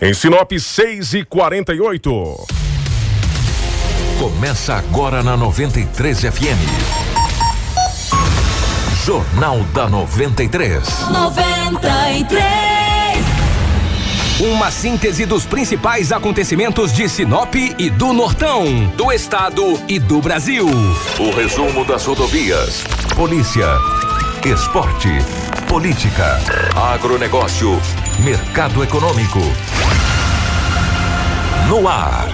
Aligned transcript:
Em 0.00 0.14
Sinop 0.14 0.52
6 0.52 1.14
e 1.14 1.24
48. 1.24 2.46
Começa 4.20 4.74
agora 4.74 5.24
na 5.24 5.36
93 5.36 6.20
FM. 6.20 6.60
Jornal 9.04 9.58
da 9.74 9.88
93. 9.88 11.08
93. 11.10 12.44
Uma 14.38 14.70
síntese 14.70 15.26
dos 15.26 15.44
principais 15.44 16.12
acontecimentos 16.12 16.92
de 16.92 17.08
Sinop 17.08 17.56
e 17.56 17.90
do 17.90 18.12
Nortão, 18.12 18.86
do 18.96 19.10
estado 19.10 19.82
e 19.88 19.98
do 19.98 20.20
Brasil. 20.20 20.68
O 21.18 21.30
resumo 21.34 21.84
das 21.84 22.06
rodovias, 22.06 22.84
polícia, 23.16 23.66
esporte, 24.44 25.08
política, 25.68 26.40
agronegócio, 26.76 27.80
mercado 28.18 28.82
econômico. 28.82 29.38
No 31.68 31.86
ar. 31.86 32.26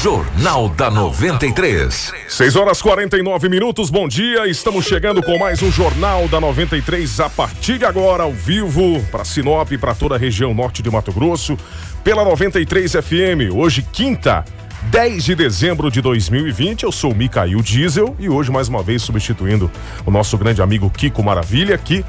Jornal 0.00 0.68
da 0.68 0.90
93. 0.90 2.12
6 2.28 2.56
horas 2.56 2.80
49 2.80 3.48
minutos, 3.48 3.90
bom 3.90 4.06
dia. 4.06 4.46
Estamos 4.46 4.84
chegando 4.84 5.22
com 5.22 5.38
mais 5.38 5.60
um 5.60 5.72
Jornal 5.72 6.28
da 6.28 6.40
93 6.40 7.20
a 7.20 7.30
partir 7.30 7.78
de 7.78 7.84
agora, 7.84 8.22
ao 8.22 8.32
vivo, 8.32 9.02
para 9.10 9.24
Sinop 9.24 9.72
e 9.72 9.78
para 9.78 9.94
toda 9.94 10.14
a 10.14 10.18
região 10.18 10.54
norte 10.54 10.82
de 10.82 10.90
Mato 10.90 11.12
Grosso, 11.12 11.58
pela 12.04 12.24
93 12.24 12.92
FM. 12.92 13.52
Hoje, 13.52 13.82
quinta. 13.92 14.44
10 14.90 15.24
de 15.24 15.34
dezembro 15.34 15.90
de 15.90 16.02
2020, 16.02 16.82
eu 16.82 16.92
sou 16.92 17.12
o 17.12 17.14
Micael 17.14 17.62
Diesel 17.62 18.14
e 18.18 18.28
hoje 18.28 18.52
mais 18.52 18.68
uma 18.68 18.82
vez 18.82 19.02
substituindo 19.02 19.70
o 20.04 20.10
nosso 20.10 20.36
grande 20.36 20.60
amigo 20.60 20.90
Kiko 20.90 21.22
Maravilha, 21.22 21.78
que 21.78 22.04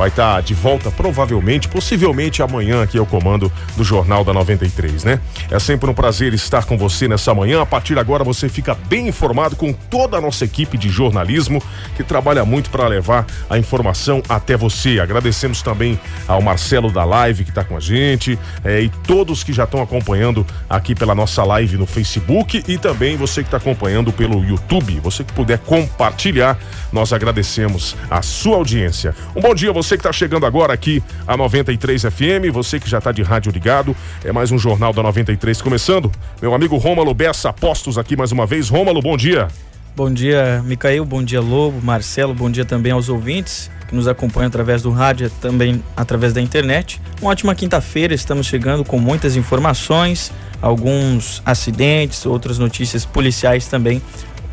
vai 0.00 0.08
estar 0.08 0.36
tá 0.36 0.40
de 0.40 0.54
volta 0.54 0.90
provavelmente, 0.90 1.68
possivelmente 1.68 2.42
amanhã 2.42 2.82
aqui 2.82 2.96
ao 2.96 3.04
comando 3.04 3.52
do 3.76 3.84
Jornal 3.84 4.24
da 4.24 4.32
93, 4.32 5.04
né? 5.04 5.20
É 5.50 5.58
sempre 5.58 5.90
um 5.90 5.92
prazer 5.92 6.32
estar 6.32 6.64
com 6.64 6.78
você 6.78 7.06
nessa 7.06 7.34
manhã. 7.34 7.60
A 7.60 7.66
partir 7.66 7.92
de 7.92 8.00
agora 8.00 8.24
você 8.24 8.48
fica 8.48 8.74
bem 8.74 9.08
informado 9.08 9.56
com 9.56 9.74
toda 9.74 10.16
a 10.16 10.20
nossa 10.20 10.46
equipe 10.46 10.78
de 10.78 10.88
jornalismo 10.88 11.62
que 11.96 12.02
trabalha 12.02 12.46
muito 12.46 12.70
para 12.70 12.88
levar 12.88 13.26
a 13.50 13.58
informação 13.58 14.22
até 14.26 14.56
você. 14.56 15.00
Agradecemos 15.00 15.60
também 15.60 16.00
ao 16.26 16.40
Marcelo 16.40 16.90
da 16.90 17.04
Live 17.04 17.44
que 17.44 17.50
está 17.50 17.62
com 17.62 17.76
a 17.76 17.80
gente 17.80 18.38
é, 18.64 18.80
e 18.80 18.88
todos 19.06 19.44
que 19.44 19.52
já 19.52 19.64
estão 19.64 19.82
acompanhando 19.82 20.46
aqui 20.66 20.94
pela 20.94 21.14
nossa 21.14 21.44
live 21.44 21.76
no 21.76 21.84
Facebook 21.84 22.64
e 22.66 22.78
também 22.78 23.18
você 23.18 23.42
que 23.42 23.48
está 23.48 23.58
acompanhando 23.58 24.14
pelo 24.14 24.42
YouTube. 24.42 24.98
Você 25.00 25.24
que 25.24 25.34
puder 25.34 25.58
compartilhar, 25.58 26.58
nós 26.90 27.12
agradecemos 27.12 27.94
a 28.08 28.22
sua 28.22 28.56
audiência. 28.56 29.14
Um 29.36 29.42
bom 29.42 29.54
dia 29.54 29.68
a 29.68 29.74
você 29.90 29.96
que 29.96 30.02
está 30.02 30.12
chegando 30.12 30.46
agora 30.46 30.72
aqui 30.72 31.02
a 31.26 31.36
93 31.36 32.02
FM, 32.02 32.52
você 32.52 32.78
que 32.78 32.88
já 32.88 32.98
está 32.98 33.10
de 33.10 33.22
rádio 33.22 33.50
ligado, 33.50 33.96
é 34.24 34.30
mais 34.30 34.52
um 34.52 34.58
Jornal 34.58 34.92
da 34.92 35.02
93 35.02 35.60
começando. 35.60 36.12
Meu 36.40 36.54
amigo 36.54 36.76
Rômalo 36.76 37.12
Bessa, 37.12 37.52
postos 37.52 37.98
aqui 37.98 38.16
mais 38.16 38.30
uma 38.30 38.46
vez. 38.46 38.68
Rômalo, 38.68 39.02
bom 39.02 39.16
dia. 39.16 39.48
Bom 39.96 40.08
dia, 40.08 40.62
Micael, 40.64 41.04
bom 41.04 41.24
dia, 41.24 41.40
Lobo, 41.40 41.80
Marcelo, 41.82 42.32
bom 42.32 42.48
dia 42.48 42.64
também 42.64 42.92
aos 42.92 43.08
ouvintes 43.08 43.68
que 43.88 43.96
nos 43.96 44.06
acompanham 44.06 44.46
através 44.46 44.80
do 44.80 44.92
rádio 44.92 45.26
e 45.26 45.30
também 45.40 45.82
através 45.96 46.32
da 46.32 46.40
internet. 46.40 47.02
Uma 47.20 47.32
ótima 47.32 47.52
quinta-feira, 47.52 48.14
estamos 48.14 48.46
chegando 48.46 48.84
com 48.84 48.96
muitas 48.96 49.34
informações, 49.34 50.30
alguns 50.62 51.42
acidentes, 51.44 52.24
outras 52.26 52.58
notícias 52.58 53.04
policiais 53.04 53.66
também 53.66 54.00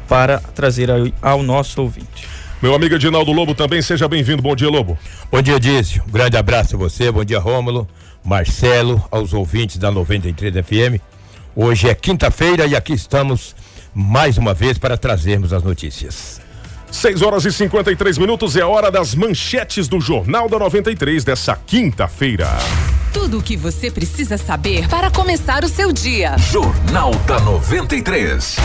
para 0.07 0.39
trazer 0.39 0.89
ao 1.21 1.43
nosso 1.43 1.79
ouvinte. 1.79 2.36
Meu 2.59 2.73
amigo 2.73 2.95
Edinaldo 2.95 3.31
Lobo 3.31 3.53
também, 3.53 3.83
seja 3.83 4.07
bem-vindo. 4.07 4.41
Bom 4.41 4.55
dia, 4.55 4.67
Lobo. 4.67 4.97
Bom 5.31 5.41
dia, 5.43 5.59
Dízio. 5.59 6.03
Um 6.07 6.11
grande 6.11 6.37
abraço 6.37 6.75
a 6.75 6.79
você. 6.79 7.11
Bom 7.11 7.23
dia, 7.23 7.37
Rômulo, 7.37 7.87
Marcelo, 8.23 9.03
aos 9.11 9.31
ouvintes 9.31 9.77
da 9.77 9.91
93 9.91 10.65
FM. 10.65 10.99
Hoje 11.55 11.87
é 11.87 11.93
quinta-feira 11.93 12.65
e 12.65 12.75
aqui 12.75 12.93
estamos 12.93 13.55
mais 13.93 14.39
uma 14.39 14.55
vez 14.55 14.79
para 14.79 14.97
trazermos 14.97 15.53
as 15.53 15.61
notícias. 15.61 16.41
6 16.91 17.21
horas 17.21 17.45
e 17.45 17.51
53 17.51 18.17
minutos 18.17 18.55
é 18.55 18.65
hora 18.65 18.89
das 18.89 19.13
manchetes 19.13 19.87
do 19.87 20.01
Jornal 20.01 20.49
da 20.49 20.57
93 20.57 21.23
dessa 21.23 21.55
quinta-feira. 21.55 22.49
Tudo 23.13 23.37
o 23.37 23.43
que 23.43 23.55
você 23.55 23.91
precisa 23.91 24.35
saber 24.35 24.87
para 24.87 25.11
começar 25.11 25.63
o 25.63 25.69
seu 25.69 25.91
dia. 25.91 26.35
Jornal 26.39 27.11
da 27.27 27.39
93. 27.39 28.57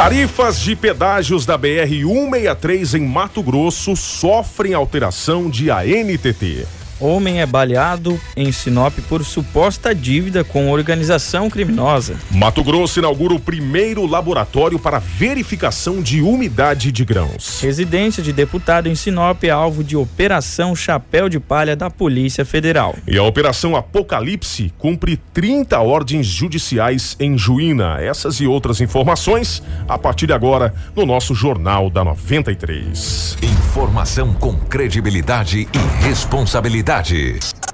Tarifas 0.00 0.58
de 0.58 0.74
pedágios 0.74 1.44
da 1.44 1.58
BR 1.58 1.86
163 1.86 2.94
em 2.94 3.06
Mato 3.06 3.42
Grosso 3.42 3.94
sofrem 3.94 4.72
alteração 4.72 5.50
de 5.50 5.70
ANTT. 5.70 6.66
Homem 7.00 7.40
é 7.40 7.46
baleado 7.46 8.20
em 8.36 8.52
Sinop 8.52 8.92
por 9.08 9.24
suposta 9.24 9.94
dívida 9.94 10.44
com 10.44 10.70
organização 10.70 11.48
criminosa. 11.48 12.16
Mato 12.30 12.62
Grosso 12.62 12.98
inaugura 12.98 13.34
o 13.34 13.40
primeiro 13.40 14.06
laboratório 14.06 14.78
para 14.78 14.98
verificação 14.98 16.02
de 16.02 16.20
umidade 16.20 16.92
de 16.92 17.04
grãos. 17.04 17.60
Residência 17.62 18.22
de 18.22 18.32
deputado 18.32 18.86
em 18.86 18.94
Sinop 18.94 19.42
é 19.44 19.50
alvo 19.50 19.82
de 19.82 19.96
Operação 19.96 20.76
Chapéu 20.76 21.28
de 21.28 21.40
Palha 21.40 21.74
da 21.74 21.88
Polícia 21.88 22.44
Federal. 22.44 22.94
E 23.06 23.16
a 23.16 23.22
Operação 23.22 23.74
Apocalipse 23.74 24.72
cumpre 24.76 25.16
30 25.32 25.78
ordens 25.80 26.26
judiciais 26.26 27.16
em 27.18 27.38
Juína. 27.38 27.96
Essas 28.00 28.40
e 28.40 28.46
outras 28.46 28.80
informações 28.80 29.62
a 29.88 29.96
partir 29.96 30.26
de 30.26 30.34
agora 30.34 30.74
no 30.94 31.06
nosso 31.06 31.34
Jornal 31.34 31.88
da 31.88 32.04
93. 32.04 33.38
Informação 33.42 34.34
com 34.34 34.54
credibilidade 34.54 35.66
e 35.72 36.04
responsabilidade. 36.04 36.89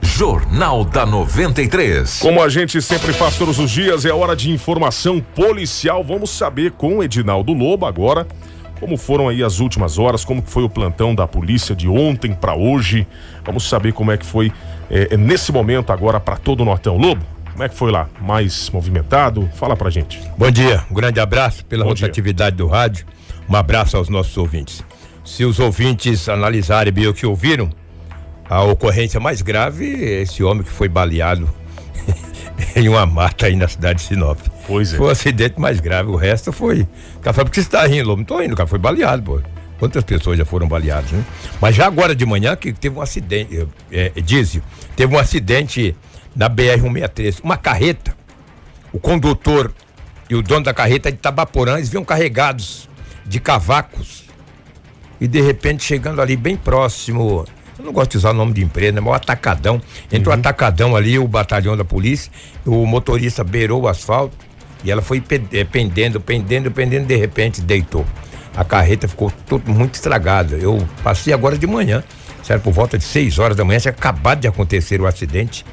Jornal 0.03 0.85
da 0.85 1.07
93. 1.07 2.19
Como 2.19 2.43
a 2.43 2.51
gente 2.51 2.83
sempre 2.83 3.15
faz 3.15 3.39
todos 3.39 3.59
os 3.59 3.71
dias, 3.71 4.05
é 4.05 4.13
hora 4.13 4.37
de 4.37 4.51
informação 4.51 5.23
policial. 5.35 6.05
Vamos 6.05 6.29
saber 6.29 6.73
com 6.73 6.99
o 6.99 7.03
Edinaldo 7.03 7.55
Lobo 7.55 7.87
agora 7.87 8.27
como 8.79 8.99
foram 8.99 9.27
aí 9.27 9.43
as 9.43 9.59
últimas 9.59 9.99
horas, 9.99 10.23
como 10.23 10.43
foi 10.45 10.65
o 10.65 10.69
plantão 10.69 11.15
da 11.15 11.27
polícia 11.27 11.75
de 11.75 11.89
ontem 11.89 12.35
para 12.35 12.55
hoje. 12.55 13.07
Vamos 13.43 13.67
saber 13.67 13.95
como 13.95 14.13
é 14.13 14.19
que 14.19 14.27
foi 14.27 14.53
é, 14.91 15.17
nesse 15.17 15.51
momento 15.51 15.95
agora 15.95 16.21
para 16.21 16.37
todo 16.37 16.61
o 16.61 16.67
Nortão. 16.67 16.99
Lobo, 16.99 17.25
como 17.53 17.65
é 17.65 17.71
que 17.71 17.75
foi 17.75 17.91
lá? 17.91 18.11
Mais 18.21 18.69
movimentado? 18.69 19.49
Fala 19.55 19.75
pra 19.75 19.89
gente. 19.89 20.21
Bom 20.37 20.51
dia, 20.51 20.85
um 20.91 20.95
grande 20.95 21.21
abraço 21.21 21.65
pela 21.65 21.85
Bom 21.85 21.89
rotatividade 21.93 22.55
dia. 22.55 22.67
do 22.67 22.71
rádio. 22.71 23.07
Um 23.49 23.57
abraço 23.57 23.97
aos 23.97 24.11
nossos 24.11 24.37
ouvintes. 24.37 24.85
Se 25.25 25.43
os 25.47 25.59
ouvintes 25.59 26.29
analisarem 26.29 26.93
bem 26.93 27.07
o 27.07 27.15
que 27.15 27.25
ouviram, 27.25 27.71
a 28.49 28.63
ocorrência 28.63 29.19
mais 29.19 29.43
grave 29.43 30.05
é 30.05 30.23
esse 30.23 30.43
homem 30.43 30.63
que 30.63 30.71
foi 30.71 30.89
baleado 30.89 31.49
em 32.77 32.89
uma 32.89 33.05
mata 33.05 33.47
aí 33.47 33.57
na 33.57 33.69
cidade 33.69 34.01
de 34.01 34.07
Sinop. 34.07 34.39
Pois 34.67 34.93
é. 34.93 34.97
Foi 34.97 35.09
o 35.09 35.11
acidente 35.11 35.61
mais 35.61 35.81
grave. 35.81 36.11
O 36.11 36.17
resto 36.17 36.53
foi. 36.53 36.87
Cara, 37.23 37.35
por 37.35 37.51
que 37.51 37.57
você 37.57 37.61
está 37.61 37.87
rindo, 37.87 38.09
Lobo? 38.09 38.19
Não 38.19 38.25
tô 38.25 38.39
rindo, 38.41 38.55
o 38.55 38.57
cara 38.57 38.69
foi 38.69 38.79
baleado, 38.79 39.23
pô. 39.23 39.41
Quantas 39.79 40.05
pessoas 40.05 40.39
já 40.39 40.45
foram 40.45 40.67
baleadas, 40.67 41.11
né? 41.11 41.23
Mas 41.61 41.75
já 41.75 41.87
agora 41.87 42.15
de 42.15 42.25
manhã 42.25 42.57
que 42.57 42.73
teve 42.73 42.97
um 42.97 43.03
acidente, 43.03 43.69
é, 43.93 44.07
é, 44.07 44.13
teve 44.97 45.15
um 45.15 45.19
acidente 45.19 45.95
na 46.35 46.49
BR-163. 46.49 47.41
Uma 47.43 47.59
carreta, 47.59 48.17
o 48.91 48.99
condutor 48.99 49.73
e 50.31 50.35
o 50.35 50.41
dono 50.41 50.65
da 50.65 50.73
carreta 50.73 51.13
de 51.13 51.19
Tabaporã, 51.19 51.77
eles 51.77 51.91
vinham 51.91 52.05
carregados 52.05 52.89
de 53.27 53.39
cavacos. 53.39 54.25
E 55.21 55.29
de 55.29 55.43
repente, 55.43 55.85
chegando 55.85 56.23
ali 56.23 56.37
bem 56.37 56.57
próximo 56.57 57.45
eu 57.79 57.85
não 57.85 57.93
gosto 57.93 58.13
de 58.13 58.17
usar 58.19 58.31
o 58.31 58.35
nome 58.35 58.53
de 58.53 58.63
empresa, 58.63 58.93
né? 58.93 59.01
Mas 59.01 59.11
o 59.11 59.15
atacadão. 59.15 59.81
Entre 60.11 60.29
uhum. 60.29 60.35
o 60.35 60.39
atacadão 60.39 60.97
ali, 60.97 61.19
o 61.19 61.29
batalhão 61.29 61.77
da 61.77 61.85
polícia, 61.85 62.31
o 62.65 62.87
motorista 62.87 63.45
beirou 63.45 63.83
o 63.83 63.89
asfalto 63.89 64.37
e 64.85 64.91
ela 64.91 65.03
foi 65.03 65.23
eh, 65.53 65.65
pendendo, 65.65 66.21
pendendo, 66.21 66.71
pendendo, 66.71 67.07
de 67.07 67.17
repente 67.17 67.61
deitou. 67.61 68.05
A 68.57 68.65
carreta 68.65 69.07
ficou 69.07 69.31
tudo 69.47 69.71
muito 69.71 69.95
estragada. 69.95 70.57
Eu 70.57 70.87
passei 71.03 71.33
agora 71.33 71.59
de 71.59 71.67
manhã, 71.67 72.03
certo? 72.43 72.63
Por 72.63 72.73
volta 72.73 72.97
de 72.97 73.05
6 73.05 73.39
horas 73.39 73.57
da 73.57 73.65
manhã, 73.65 73.79
tinha 73.79 73.93
acabado 73.93 74.41
de 74.41 74.49
acontecer 74.49 75.01
o 75.01 75.07
acidente, 75.07 75.65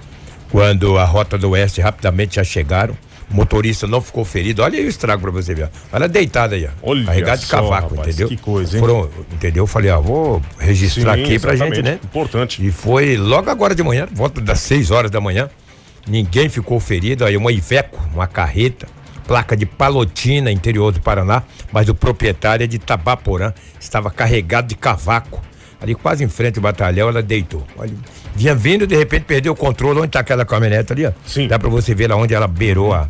quando 0.51 0.97
a 0.97 1.05
rota 1.05 1.37
do 1.37 1.51
oeste 1.51 1.79
rapidamente 1.79 2.35
já 2.35 2.43
chegaram. 2.43 2.97
O 3.31 3.35
motorista 3.35 3.87
não 3.87 4.01
ficou 4.01 4.23
ferido. 4.23 4.61
Olha 4.61 4.77
aí 4.77 4.85
o 4.85 4.89
estrago 4.89 5.21
pra 5.21 5.31
você 5.31 5.53
ver. 5.53 5.69
Olha 5.91 6.07
deitada 6.07 6.55
aí, 6.55 6.65
ó. 6.65 6.69
Olha 6.81 7.05
Carregado 7.05 7.41
de 7.41 7.47
cavaco, 7.47 7.95
rapaz, 7.95 8.07
entendeu? 8.07 8.27
Que 8.27 8.37
coisa, 8.37 8.77
hein? 8.77 8.79
Foram, 8.79 9.09
entendeu? 9.31 9.63
Eu 9.63 9.67
falei, 9.67 9.91
ó, 9.91 9.99
vou 10.01 10.41
registrar 10.59 11.15
Sim, 11.15 11.23
aqui 11.23 11.39
pra 11.39 11.55
gente, 11.55 11.81
né? 11.81 11.99
Importante. 12.03 12.65
E 12.65 12.71
foi 12.71 13.17
logo 13.17 13.49
agora 13.49 13.73
de 13.73 13.83
manhã, 13.83 14.07
volta 14.11 14.39
das 14.41 14.59
6 14.59 14.91
horas 14.91 15.11
da 15.11 15.19
manhã. 15.19 15.49
Ninguém 16.07 16.49
ficou 16.49 16.79
ferido. 16.79 17.25
Aí 17.25 17.37
uma 17.37 17.51
Iveco, 17.51 17.99
uma 18.13 18.27
carreta, 18.27 18.87
placa 19.27 19.55
de 19.55 19.65
Palotina, 19.65 20.51
interior 20.51 20.91
do 20.91 21.01
Paraná, 21.01 21.43
mas 21.71 21.89
o 21.89 21.95
proprietário 21.95 22.63
é 22.63 22.67
de 22.67 22.77
Tabaporã, 22.77 23.53
estava 23.79 24.11
carregado 24.11 24.67
de 24.67 24.75
cavaco. 24.75 25.41
Ali 25.83 25.93
quase 25.93 26.23
em 26.23 26.29
frente 26.29 26.59
ao 26.59 26.63
batalhão, 26.63 27.09
ela 27.09 27.21
deitou. 27.21 27.61
Olha, 27.77 27.91
vinha 28.33 28.55
vindo, 28.55 28.87
de 28.87 28.95
repente 28.95 29.23
perdeu 29.23 29.51
o 29.51 29.55
controle. 29.55 29.99
Onde 29.99 30.07
está 30.07 30.21
aquela 30.21 30.45
caminhonete 30.45 30.93
ali? 30.93 31.05
Ó? 31.05 31.11
Sim. 31.25 31.45
Dá 31.45 31.59
para 31.59 31.67
você 31.67 31.93
ver 31.93 32.09
lá 32.09 32.15
onde 32.15 32.33
ela 32.33 32.47
beirou 32.47 32.93
a, 32.93 33.09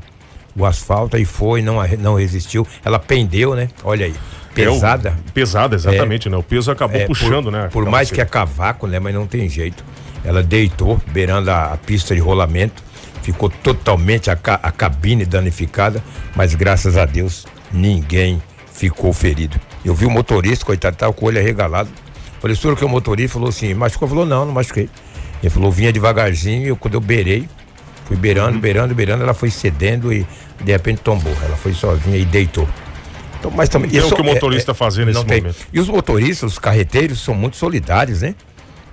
o 0.55 0.65
asfalto 0.65 1.15
e 1.15 1.23
foi, 1.23 1.61
não, 1.61 1.75
não 1.99 2.15
resistiu. 2.15 2.65
Ela 2.83 2.97
pendeu, 2.97 3.53
né? 3.53 3.69
Olha 3.83 4.07
aí. 4.07 4.15
Pesada. 4.55 5.09
É 5.09 5.11
o, 5.11 5.31
pesada, 5.33 5.75
exatamente, 5.75 6.27
é, 6.27 6.31
né? 6.31 6.37
O 6.37 6.41
peso 6.41 6.71
acabou 6.71 6.99
é, 6.99 7.05
puxando, 7.05 7.45
por, 7.45 7.51
né? 7.51 7.69
Por 7.71 7.85
mais 7.85 8.09
que 8.09 8.19
é 8.19 8.25
cavaco, 8.25 8.87
né? 8.87 8.99
Mas 8.99 9.13
não 9.13 9.27
tem 9.27 9.47
jeito. 9.47 9.85
ela 10.25 10.41
deitou, 10.41 10.99
beirando 11.11 11.51
a, 11.51 11.73
a 11.73 11.77
pista 11.77 12.15
de 12.15 12.21
rolamento, 12.21 12.83
ficou 13.21 13.49
totalmente 13.49 14.31
a, 14.31 14.33
a 14.33 14.71
cabine 14.71 15.25
danificada, 15.25 16.03
mas 16.35 16.55
graças 16.55 16.97
a 16.97 17.05
Deus 17.05 17.45
ninguém 17.71 18.41
ficou 18.71 19.13
ferido. 19.13 19.59
Eu 19.85 19.93
vi 19.93 20.05
o 20.05 20.09
motorista, 20.09 20.65
coitado, 20.65 20.95
tava 20.95 21.13
com 21.13 21.25
o 21.25 21.27
olho 21.27 21.39
arregalado. 21.39 21.89
Falei, 22.43 22.57
senhor, 22.57 22.75
que 22.75 22.83
é 22.83 22.85
o 22.85 22.89
motorista 22.89 23.35
falou 23.35 23.47
assim, 23.47 23.73
machucou? 23.73 24.05
Falou, 24.05 24.25
não, 24.25 24.43
não 24.43 24.51
machuquei. 24.51 24.89
Ele 25.41 25.49
falou, 25.49 25.71
vinha 25.71 25.93
devagarzinho, 25.93 26.67
eu, 26.67 26.75
quando 26.75 26.95
eu 26.95 26.99
beirei, 26.99 27.47
fui 28.03 28.17
beirando, 28.17 28.59
beirando, 28.59 28.93
beirando, 28.93 29.23
ela 29.23 29.33
foi 29.33 29.49
cedendo 29.49 30.11
e 30.11 30.27
de 30.61 30.69
repente 30.73 30.99
tombou. 30.99 31.31
Ela 31.41 31.55
foi 31.55 31.73
sozinha 31.73 32.17
e 32.17 32.25
deitou. 32.25 32.67
Então, 33.39 33.49
mas 33.49 33.69
também. 33.69 33.89
Não 33.89 34.09
o 34.09 34.13
que 34.13 34.21
o 34.21 34.25
motorista 34.25 34.71
é, 34.71 34.73
fazer 34.73 35.05
nesse 35.05 35.19
momento. 35.19 35.55
E 35.71 35.79
os 35.79 35.87
motoristas, 35.87 36.51
os 36.51 36.59
carreteiros, 36.59 37.21
são 37.21 37.33
muito 37.33 37.55
solidários, 37.55 38.23
né? 38.23 38.35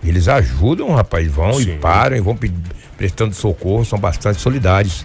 Eles 0.05 0.29
ajudam, 0.29 0.95
rapaz, 0.95 1.27
vão 1.27 1.55
Sim. 1.55 1.73
e 1.73 1.79
param 1.79 2.17
e 2.17 2.21
vão 2.21 2.39
prestando 2.97 3.35
socorro, 3.35 3.85
são 3.85 3.99
bastante 3.99 4.41
solidários. 4.41 5.05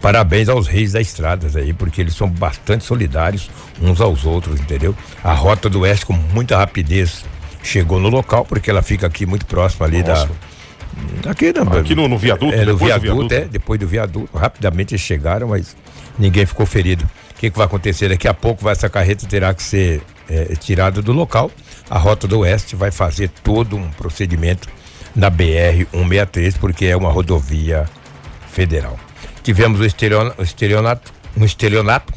Parabéns 0.00 0.48
aos 0.48 0.66
reis 0.66 0.92
das 0.92 1.08
estradas 1.08 1.54
aí, 1.56 1.72
porque 1.72 2.00
eles 2.00 2.14
são 2.14 2.28
bastante 2.28 2.84
solidários 2.84 3.50
uns 3.80 4.00
aos 4.00 4.24
outros, 4.24 4.58
entendeu? 4.58 4.96
A 5.22 5.34
Rota 5.34 5.68
do 5.68 5.80
Oeste 5.80 6.06
com 6.06 6.14
muita 6.14 6.56
rapidez 6.56 7.24
chegou 7.62 8.00
no 8.00 8.08
local, 8.08 8.44
porque 8.44 8.70
ela 8.70 8.82
fica 8.82 9.06
aqui 9.06 9.26
muito 9.26 9.44
próxima 9.44 9.86
ali 9.86 10.02
Nossa. 10.02 10.26
da. 11.22 11.30
Aqui, 11.30 11.52
na, 11.52 11.78
aqui 11.78 11.94
no, 11.94 12.08
no 12.08 12.18
viaduto, 12.18 12.54
é, 12.54 12.64
no 12.64 12.76
viaduto, 12.76 13.06
viaduto, 13.06 13.34
é, 13.34 13.40
depois 13.44 13.78
do 13.78 13.86
viaduto. 13.86 14.36
Rapidamente 14.36 14.94
eles 14.94 15.02
chegaram, 15.02 15.48
mas 15.48 15.76
ninguém 16.18 16.46
ficou 16.46 16.64
ferido. 16.64 17.08
O 17.30 17.34
que, 17.40 17.50
que 17.50 17.56
vai 17.56 17.66
acontecer? 17.66 18.08
Daqui 18.08 18.26
a 18.26 18.34
pouco 18.34 18.64
vai, 18.64 18.72
essa 18.72 18.88
carreta 18.88 19.26
terá 19.26 19.52
que 19.54 19.62
ser 19.62 20.02
é, 20.28 20.54
tirada 20.56 21.02
do 21.02 21.12
local. 21.12 21.50
A 21.88 21.98
Rota 21.98 22.26
do 22.26 22.40
Oeste 22.40 22.74
vai 22.74 22.90
fazer 22.90 23.28
todo 23.42 23.76
um 23.76 23.90
procedimento 23.90 24.68
na 25.14 25.28
BR 25.28 25.86
163, 25.92 26.56
porque 26.56 26.86
é 26.86 26.96
uma 26.96 27.10
rodovia 27.10 27.84
federal. 28.50 28.98
Tivemos 29.42 29.80
o, 29.80 29.84
estelionato, 29.84 30.40
o 30.40 30.44
estelionato 30.44 31.12
um 31.36 31.44
estelionato. 31.44 32.12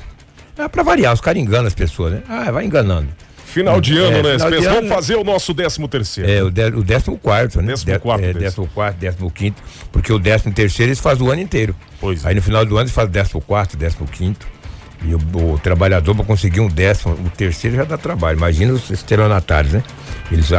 É 0.57 0.67
para 0.67 0.83
variar, 0.83 1.13
os 1.13 1.21
caras 1.21 1.41
enganam 1.41 1.67
as 1.67 1.73
pessoas, 1.73 2.13
né? 2.13 2.23
Ah, 2.29 2.51
vai 2.51 2.65
enganando. 2.65 3.09
Final 3.45 3.79
de 3.79 3.97
ano, 3.97 4.17
é, 4.17 4.23
né? 4.23 4.37
Vamos 4.37 4.65
ano, 4.65 4.87
fazer 4.87 5.15
o 5.15 5.23
nosso 5.23 5.53
décimo 5.53 5.87
terceiro. 5.87 6.29
É, 6.29 6.43
o, 6.43 6.49
de, 6.49 6.65
o 6.67 6.83
décimo 6.83 7.17
quarto, 7.17 7.61
né? 7.61 7.73
Décimo 7.73 7.99
quarto. 7.99 8.23
É, 8.23 8.33
décimo 8.33 8.67
quarto, 8.67 8.97
décimo 8.97 9.31
quinto, 9.31 9.61
porque 9.91 10.11
o 10.11 10.17
décimo 10.17 10.53
terceiro 10.53 10.89
eles 10.89 10.99
fazem 10.99 11.25
o 11.25 11.31
ano 11.31 11.41
inteiro. 11.41 11.75
Pois 11.99 12.25
é. 12.25 12.29
Aí 12.29 12.35
no 12.35 12.41
final 12.41 12.65
do 12.65 12.75
ano 12.75 12.83
eles 12.83 12.93
fazem 12.93 13.11
décimo 13.11 13.41
quarto, 13.41 13.77
décimo 13.77 14.07
quinto. 14.07 14.47
E 15.05 15.13
o, 15.13 15.53
o 15.53 15.59
trabalhador 15.59 16.15
para 16.15 16.25
conseguir 16.25 16.61
um 16.61 16.69
décimo, 16.69 17.13
o 17.13 17.29
terceiro 17.29 17.77
já 17.77 17.83
dá 17.83 17.97
trabalho. 17.97 18.37
Imagina 18.37 18.73
os 18.73 18.89
estelionatários, 18.89 19.73
né? 19.73 19.83
Eles, 20.31 20.49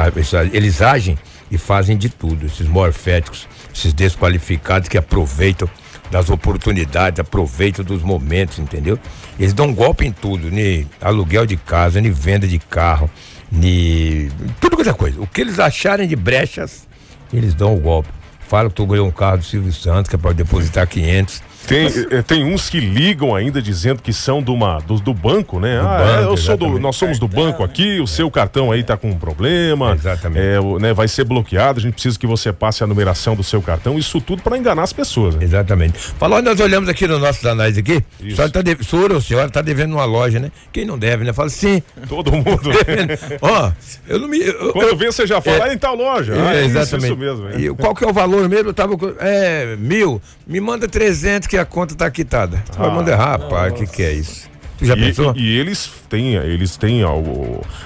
eles 0.52 0.82
agem 0.82 1.19
e 1.50 1.58
fazem 1.58 1.96
de 1.96 2.08
tudo. 2.08 2.46
Esses 2.46 2.69
morféticos, 2.69 3.49
esses 3.75 3.93
desqualificados 3.93 4.88
que 4.88 4.99
aproveitam 4.99 5.69
das 6.11 6.31
oportunidades, 6.31 7.21
aproveitam 7.21 7.85
dos 7.85 8.03
momentos, 8.03 8.59
entendeu? 8.59 8.99
Eles 9.39 9.53
dão 9.53 9.67
um 9.67 9.75
golpe 9.75 10.06
em 10.06 10.12
tudo, 10.12 10.51
nem 10.51 10.89
aluguel 11.01 11.47
de 11.47 11.56
casa, 11.56 12.01
nem 12.01 12.11
venda 12.11 12.47
de 12.47 12.59
carro, 12.59 13.11
nem 13.51 14.31
tudo 14.61 14.77
qualquer 14.77 14.95
coisa. 14.95 15.21
O 15.21 15.27
que 15.27 15.41
eles 15.41 15.59
acharem 15.59 16.06
de 16.06 16.17
brechas, 16.17 16.87
eles 17.33 17.55
dão 17.55 17.75
o 17.75 17.81
golpe. 17.81 18.09
Fala 18.47 18.69
que 18.69 18.75
tu 18.75 18.87
ganhou 18.87 19.09
um 19.09 19.12
carro 19.12 19.39
do 19.39 19.45
Silvio 19.45 19.73
Santos, 19.73 20.09
que 20.09 20.17
é 20.17 20.19
para 20.19 20.33
depositar 20.33 20.87
500 20.87 21.43
tem, 21.66 21.87
é, 22.11 22.22
tem 22.22 22.44
uns 22.44 22.69
que 22.69 22.81
ligam 22.81 23.34
ainda 23.34 23.61
dizendo 23.61 24.02
que 24.02 24.12
são 24.12 24.43
do, 24.43 24.52
uma, 24.52 24.78
do, 24.81 24.96
do 24.96 25.14
banco, 25.14 25.58
né? 25.58 25.81
Do 25.81 25.87
ah, 25.87 25.99
banco, 25.99 26.22
é, 26.22 26.25
eu 26.25 26.37
sou 26.37 26.56
do, 26.56 26.78
nós 26.78 26.96
somos 26.96 27.19
do 27.19 27.26
banco 27.28 27.62
aqui, 27.62 28.00
o 28.00 28.06
seu 28.06 28.31
cartão 28.31 28.70
aí 28.70 28.82
tá 28.82 28.96
com 28.96 29.11
um 29.11 29.19
problema. 29.19 29.94
Exatamente. 29.94 30.40
É, 30.40 30.81
né, 30.81 30.93
vai 30.93 31.08
ser 31.08 31.25
bloqueado, 31.25 31.78
a 31.78 31.82
gente 31.82 31.94
precisa 31.94 32.19
que 32.19 32.26
você 32.26 32.52
passe 32.52 32.84
a 32.84 32.87
numeração 32.87 33.34
do 33.34 33.43
seu 33.43 33.61
cartão, 33.62 33.99
isso 33.99 34.20
tudo 34.20 34.43
para 34.43 34.56
enganar 34.56 34.82
as 34.82 34.93
pessoas. 34.93 35.34
Né? 35.34 35.44
Exatamente. 35.44 35.99
Falou, 35.99 36.40
nós 36.43 36.58
olhamos 36.61 36.88
aqui 36.88 37.06
no 37.06 37.19
nosso 37.19 37.46
análise 37.49 37.81
aqui, 37.81 38.05
isso. 38.20 38.37
senhora, 38.37 38.50
tá 38.50 38.62
de, 38.62 38.84
senhora, 38.84 39.20
senhora 39.20 39.50
tá 39.50 39.62
devendo 39.62 39.93
uma 39.93 40.05
loja, 40.05 40.38
né? 40.38 40.50
Quem 40.72 40.84
não 40.84 40.99
deve, 40.99 41.25
né? 41.25 41.32
Fala 41.32 41.49
sim. 41.49 41.82
Todo 42.08 42.32
mundo. 42.32 42.70
Ó, 43.40 43.72
eu 44.06 44.19
não 44.19 44.28
me. 44.28 44.40
Eu, 44.40 44.72
Quando 44.72 44.88
eu, 44.88 44.96
vê, 44.96 45.06
você 45.06 45.26
já 45.26 45.40
fala, 45.40 45.56
é, 45.56 45.70
ah, 45.70 45.75
em 45.75 45.78
tal 45.78 45.96
loja. 45.96 46.34
É, 46.34 46.49
ah, 46.49 46.64
exatamente. 46.64 47.12
Isso, 47.12 47.14
isso 47.14 47.17
mesmo. 47.17 47.49
É. 47.49 47.60
E 47.60 47.75
qual 47.75 47.94
que 47.94 48.05
é 48.05 48.08
o 48.08 48.12
valor 48.12 48.49
mesmo? 48.49 48.70
Eu 48.70 48.75
tava. 48.75 48.96
É, 49.19 49.76
mil. 49.76 50.20
Me 50.46 50.60
manda 50.60 50.87
300 50.87 51.49
que 51.55 51.59
a 51.59 51.65
conta 51.65 51.95
tá 51.95 52.11
quitada. 52.11 52.62
Tu 52.67 52.73
ah, 52.77 52.83
vai 52.83 52.97
mandar, 52.97 53.17
rapaz, 53.17 53.73
o 53.73 53.77
que, 53.77 53.87
que 53.87 54.03
é 54.03 54.12
isso? 54.12 54.51
Tu 54.77 54.87
já 54.87 54.95
e, 54.95 55.01
pensou? 55.01 55.33
E, 55.37 55.56
eles 55.56 55.89
têm, 56.09 56.35
eles 56.35 56.77
têm 56.77 57.05
a, 57.05 57.09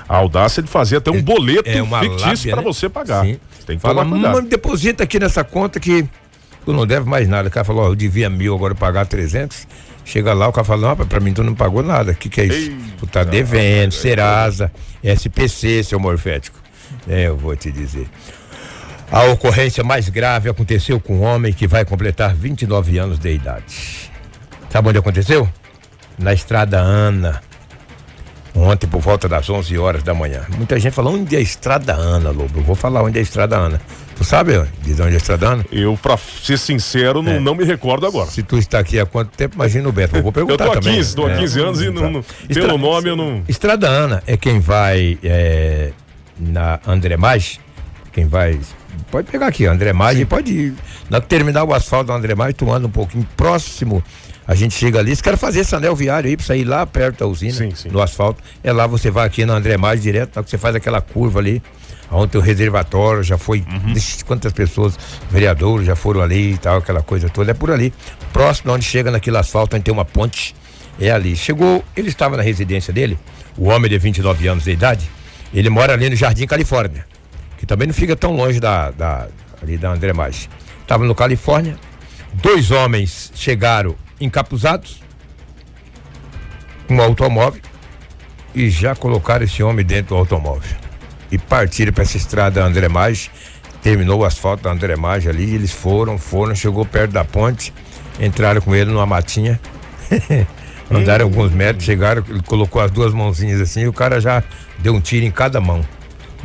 a, 0.09 0.17
audácia 0.17 0.63
de 0.63 0.71
fazer 0.71 0.97
até 0.97 1.11
um 1.11 1.21
boleto 1.21 1.69
é 1.69 2.01
fictício 2.01 2.51
para 2.51 2.63
né? 2.63 2.63
você 2.63 2.89
pagar. 2.89 3.27
Sim. 3.27 3.39
Você 3.51 3.67
tem 3.67 3.77
que 3.77 3.83
Fala, 3.83 4.05
mano, 4.05 4.49
deposita 4.49 5.05
aqui 5.05 5.21
nessa 5.21 5.45
conta 5.45 5.79
que 5.79 6.09
tu 6.65 6.73
não 6.73 6.87
deve 6.87 7.07
mais 7.07 7.29
nada. 7.29 7.49
O 7.49 7.51
cara 7.51 7.63
falou, 7.63 7.85
ó, 7.85 7.89
eu 7.89 7.95
devia 7.95 8.31
mil, 8.31 8.55
agora 8.55 8.75
pagar 8.75 9.07
300. 9.07 9.67
Chega 10.03 10.33
lá, 10.33 10.49
o 10.49 10.53
cara 10.53 10.65
fala, 10.65 10.95
não, 10.97 11.07
pra 11.07 11.21
mim 11.21 11.35
tu 11.35 11.45
não 11.45 11.55
pagou 11.55 11.83
nada. 11.83 12.13
O 12.13 12.15
que, 12.15 12.31
que 12.31 12.41
é 12.41 12.47
isso? 12.47 12.71
Ei, 12.71 12.77
tu 12.99 13.07
tá 13.07 13.23
devendo, 13.23 13.93
Serasa, 13.93 14.73
SPC, 15.05 15.85
seu 15.85 16.01
morfético. 16.01 16.59
É, 17.07 17.29
eu 17.29 17.37
vou 17.37 17.55
te 17.55 17.71
dizer. 17.71 18.09
A 19.11 19.25
ocorrência 19.25 19.83
mais 19.83 20.09
grave 20.09 20.51
aconteceu 20.51 21.01
com 21.01 21.17
um 21.17 21.23
homem 21.23 21.53
que 21.53 21.67
vai 21.67 21.85
completar 21.85 22.35
29 22.35 22.99
anos 22.99 23.19
de 23.19 23.33
idade. 23.33 24.11
Sabe 24.69 24.89
onde 24.91 24.99
aconteceu? 24.99 25.49
Na 26.19 26.35
estrada 26.35 26.79
Ana. 26.79 27.41
Ontem, 28.55 28.87
por 28.87 29.01
volta 29.01 29.29
das 29.29 29.49
11 29.49 29.79
horas 29.79 30.03
da 30.03 30.13
manhã. 30.13 30.43
Muita 30.57 30.79
gente 30.79 30.93
falou 30.93 31.15
onde 31.15 31.35
é 31.35 31.39
a 31.39 31.43
estrada 31.43 31.95
Ana, 31.95 32.31
Lobo. 32.31 32.59
Eu 32.59 32.65
vou 32.65 32.75
falar 32.75 33.03
onde 33.03 33.17
é 33.17 33.21
a 33.21 33.23
estrada 33.23 33.57
Ana. 33.57 33.81
Tu 34.17 34.25
sabe 34.25 34.53
de 34.83 34.93
onde 35.01 35.13
é 35.13 35.15
a 35.15 35.17
estrada 35.17 35.49
Ana? 35.49 35.65
Eu, 35.71 35.97
pra 35.97 36.17
ser 36.17 36.59
sincero, 36.59 37.23
não, 37.23 37.33
é. 37.33 37.39
não 37.39 37.55
me 37.55 37.65
recordo 37.65 38.05
agora. 38.05 38.29
Se 38.29 38.43
tu 38.43 38.59
está 38.59 38.81
aqui 38.81 38.99
há 38.99 39.07
quanto 39.07 39.31
tempo, 39.31 39.55
imagina 39.55 39.89
o 39.89 39.93
Beto. 39.93 40.17
Eu 40.17 40.23
vou 40.23 40.33
perguntar 40.33 40.65
eu 40.65 40.73
tô 40.73 40.81
também. 40.81 40.97
15, 40.97 41.15
tô 41.15 41.27
há 41.27 41.37
15 41.37 41.59
é, 41.59 41.63
anos 41.63 41.83
e 41.83 41.91
não, 41.91 42.11
não, 42.11 42.25
Estra... 42.49 42.67
pelo 42.67 42.79
nome 42.79 43.09
eu 43.09 43.17
não. 43.17 43.45
Estrada 43.49 43.89
Ana 43.89 44.23
é 44.27 44.37
quem 44.37 44.59
vai 44.59 45.19
é, 45.23 45.93
na 46.37 46.81
André 46.85 47.17
Mais, 47.17 47.61
quem 48.13 48.27
vai 48.27 48.59
Pode 49.11 49.31
pegar 49.31 49.47
aqui, 49.47 49.67
André 49.67 49.93
Maggi, 49.93 50.25
pode 50.25 50.53
ir. 50.53 50.75
Na 51.09 51.21
terminar 51.21 51.65
o 51.65 51.73
asfalto 51.73 52.07
do 52.07 52.13
André 52.13 52.35
Maggi, 52.35 52.55
tu 52.55 52.71
anda 52.73 52.87
um 52.87 52.91
pouquinho 52.91 53.27
próximo. 53.37 54.03
A 54.47 54.55
gente 54.55 54.75
chega 54.75 54.99
ali, 54.99 55.15
se 55.15 55.23
quer 55.23 55.37
fazer 55.37 55.61
esse 55.61 55.75
anel 55.75 55.95
viário 55.95 56.29
aí 56.29 56.37
pra 56.37 56.47
sair 56.47 56.65
lá 56.65 56.87
perto 56.87 57.19
da 57.19 57.27
usina, 57.27 57.53
sim, 57.53 57.75
sim. 57.75 57.91
no 57.91 58.01
asfalto. 58.01 58.43
É 58.65 58.73
lá, 58.73 58.87
você 58.87 59.11
vai 59.11 59.27
aqui 59.27 59.45
no 59.45 59.53
André 59.53 59.77
Maggi 59.77 60.03
direto, 60.03 60.37
na 60.37 60.43
que 60.43 60.49
você 60.49 60.57
faz 60.57 60.75
aquela 60.75 61.03
curva 61.03 61.39
ali, 61.39 61.63
onde 62.11 62.33
tem 62.33 62.41
o 62.41 62.45
reservatório, 62.45 63.23
já 63.23 63.37
foi. 63.37 63.59
Uhum. 63.59 63.95
Quantas 64.27 64.53
pessoas, 64.53 64.99
vereadores, 65.31 65.87
já 65.87 65.95
foram 65.95 66.23
ali 66.23 66.55
e 66.55 66.59
tal, 66.59 66.79
aquela 66.79 67.03
coisa 67.03 67.29
toda. 67.29 67.51
É 67.51 67.55
por 67.55 67.71
ali. 67.71 67.93
Próximo 68.33 68.73
onde 68.73 68.85
chega 68.85 69.11
naquele 69.11 69.37
asfalto, 69.37 69.77
onde 69.77 69.85
tem 69.85 69.93
uma 69.93 70.05
ponte. 70.05 70.55
É 70.99 71.11
ali. 71.11 71.37
Chegou, 71.37 71.85
ele 71.95 72.09
estava 72.09 72.37
na 72.37 72.43
residência 72.43 72.93
dele, 72.93 73.19
o 73.57 73.69
homem 73.69 73.91
de 73.91 73.99
29 73.99 74.49
anos 74.49 74.65
de 74.65 74.71
idade. 74.71 75.09
Ele 75.53 75.69
mora 75.69 75.93
ali 75.93 76.09
no 76.09 76.17
Jardim 76.17 76.47
Califórnia 76.47 77.05
que 77.59 77.67
também 77.67 77.89
não 77.89 77.95
fica 77.95 78.17
tão 78.17 78.35
longe 78.35 78.59
da, 78.59 78.91
da 78.93 79.29
ali 79.61 79.77
da 79.77 79.91
André 79.91 80.13
Mais. 80.13 80.49
Estava 80.81 81.05
no 81.05 81.15
Califórnia, 81.15 81.77
dois 82.35 82.71
homens 82.71 83.31
chegaram 83.35 83.95
encapuzados, 84.21 85.03
um 86.89 87.01
automóvel 87.03 87.61
e 88.55 88.71
já 88.71 88.95
colocaram 88.95 89.45
esse 89.45 89.63
homem 89.63 89.85
dentro 89.85 90.15
do 90.15 90.17
automóvel 90.17 90.77
e 91.31 91.37
partiram 91.37 91.93
para 91.93 92.05
essa 92.05 92.17
estrada 92.17 92.65
André 92.65 92.89
Mais, 92.89 93.31
terminou 93.83 94.21
o 94.21 94.25
asfalto 94.25 94.63
da 94.63 94.71
André 94.71 94.97
Mais 94.97 95.27
ali, 95.27 95.55
eles 95.55 95.73
foram, 95.73 96.17
foram, 96.17 96.55
chegou 96.55 96.87
perto 96.87 97.13
da 97.13 97.25
ponte, 97.25 97.75
entraram 98.19 98.61
com 98.61 98.75
ele 98.75 98.91
numa 98.91 99.05
matinha. 99.05 99.61
Andaram 100.91 101.27
alguns 101.27 101.53
metros, 101.53 101.85
chegaram, 101.85 102.25
ele 102.27 102.41
colocou 102.41 102.81
as 102.81 102.91
duas 102.91 103.13
mãozinhas 103.13 103.61
assim, 103.61 103.83
e 103.83 103.89
o 103.89 103.93
cara 103.93 104.23
já 104.23 104.43
deu 104.79 104.95
um 104.95 105.01
tiro 105.03 105.27
em 105.27 105.31
cada 105.31 105.61
mão 105.61 105.85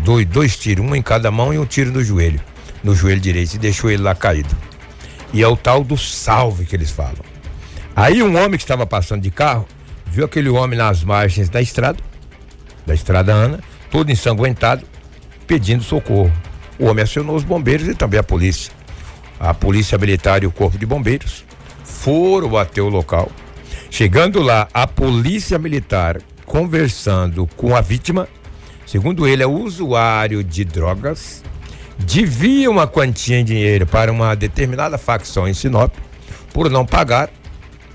dois, 0.04 0.26
dois 0.26 0.58
tiros, 0.58 0.86
um 0.86 0.96
em 0.96 1.02
cada 1.02 1.32
mão 1.32 1.54
e 1.54 1.58
um 1.58 1.66
tiro 1.66 1.92
no 1.92 2.04
joelho, 2.04 2.40
no 2.84 2.94
joelho 2.94 3.22
direito, 3.22 3.56
e 3.56 3.58
deixou 3.58 3.90
ele 3.90 4.04
lá 4.04 4.14
caído. 4.14 4.56
E 5.34 5.42
é 5.42 5.48
o 5.48 5.56
tal 5.56 5.84
do 5.84 5.98
salve 5.98 6.66
que 6.66 6.76
eles 6.76 6.92
falam. 6.92 7.24
Aí 7.96 8.22
um 8.22 8.36
homem 8.38 8.58
que 8.58 8.64
estava 8.64 8.86
passando 8.86 9.22
de 9.22 9.32
carro, 9.32 9.68
viu 10.06 10.26
aquele 10.26 10.50
homem 10.50 10.78
nas 10.78 11.04
margens 11.04 11.50
da 11.50 11.62
estrada, 11.62 11.98
da 12.86 12.94
estrada 12.94 13.34
Ana, 13.34 13.60
todo 13.90 14.12
ensanguentado, 14.12 14.86
pedindo 15.48 15.84
socorro. 15.84 16.32
O 16.78 16.86
homem 16.86 17.04
acionou 17.04 17.36
os 17.36 17.44
bombeiros 17.44 17.88
e 17.88 17.96
também 17.96 18.20
a 18.20 18.24
polícia. 18.24 18.72
A 19.40 19.54
polícia 19.54 19.98
militar 19.98 20.44
e 20.44 20.48
o 20.48 20.52
corpo 20.52 20.78
de 20.78 20.86
bombeiros 20.86 21.46
foram 21.84 22.58
até 22.58 22.82
o 22.82 22.90
local. 22.90 23.32
Chegando 23.90 24.42
lá, 24.42 24.68
a 24.74 24.86
polícia 24.86 25.58
militar 25.58 26.20
conversando 26.46 27.48
com 27.56 27.76
a 27.76 27.82
vítima, 27.82 28.28
Segundo 28.86 29.28
ele, 29.28 29.44
é 29.44 29.48
usuário 29.48 30.44
de 30.44 30.64
drogas, 30.64 31.44
devia 31.98 32.70
uma 32.70 32.88
quantia 32.88 33.40
em 33.40 33.46
dinheiro 33.46 33.86
para 33.86 34.12
uma 34.12 34.36
determinada 34.36 34.98
facção 34.98 35.48
em 35.48 35.54
Sinop, 35.54 35.94
por 36.54 36.70
não 36.70 36.86
pagar. 36.86 37.30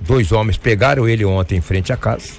Dois 0.01 0.33
homens 0.33 0.57
pegaram 0.57 1.09
ele 1.09 1.25
ontem 1.25 1.57
em 1.57 1.61
frente 1.61 1.93
à 1.93 1.97
casa, 1.97 2.33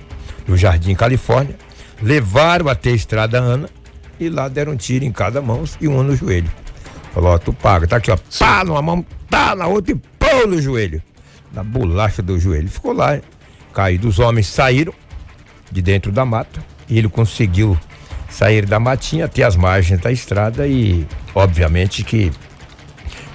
no 0.48 0.58
Jardim 0.58 0.96
Califórnia, 0.96 1.56
levaram 2.01 2.68
até 2.70 2.89
a 2.91 2.96
Estrada 2.96 3.38
Ana 3.39 3.70
e 4.20 4.29
lá 4.29 4.48
deram 4.48 4.74
um 4.74 4.77
tiro 4.77 5.06
em 5.06 5.12
cada 5.12 5.41
mão 5.41 5.63
e 5.79 5.88
um 5.88 6.03
no 6.03 6.15
joelho. 6.15 6.50
Falou, 7.13 7.32
ó, 7.32 7.38
tu 7.38 7.53
paga, 7.53 7.88
tá 7.88 7.98
aqui, 7.98 8.12
ó, 8.12 8.18
pá 8.38 8.63
numa 8.63 8.82
mão, 8.82 9.06
tá 9.29 9.56
na 9.56 9.68
outra 9.68 9.94
e 9.94 9.96
pô 9.96 10.48
no 10.48 10.62
joelho. 10.62 11.01
Na 11.51 11.63
bolacha 11.63 12.22
do 12.22 12.39
joelho. 12.39 12.70
Ficou 12.70 12.94
lá, 12.94 13.15
hein? 13.15 13.22
caído. 13.74 14.08
Os 14.08 14.20
homens 14.20 14.48
saíram 14.48 14.94
de 15.72 15.82
dentro 15.82 16.12
da 16.12 16.25
mata 16.25 16.63
e 16.88 16.98
ele 16.98 17.08
conseguiu 17.08 17.77
sair 18.29 18.65
da 18.65 18.79
matinha 18.79 19.25
até 19.25 19.43
as 19.43 19.55
margens 19.55 20.00
da 20.00 20.12
estrada 20.12 20.67
e, 20.67 21.05
obviamente, 21.33 22.03
que 22.03 22.31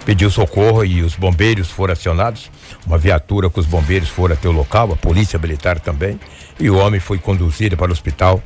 pediu 0.04 0.30
socorro 0.30 0.84
e 0.84 1.02
os 1.02 1.14
bombeiros 1.14 1.70
foram 1.70 1.92
acionados. 1.92 2.50
Uma 2.86 2.98
viatura 2.98 3.48
com 3.48 3.60
os 3.60 3.66
bombeiros 3.66 4.08
foram 4.08 4.34
até 4.34 4.48
o 4.48 4.52
local, 4.52 4.92
a 4.92 4.96
polícia 4.96 5.38
militar 5.38 5.80
também. 5.80 6.18
E 6.60 6.70
o 6.70 6.76
homem 6.76 7.00
foi 7.00 7.18
conduzido 7.18 7.76
para 7.76 7.88
o 7.88 7.92
hospital 7.92 8.42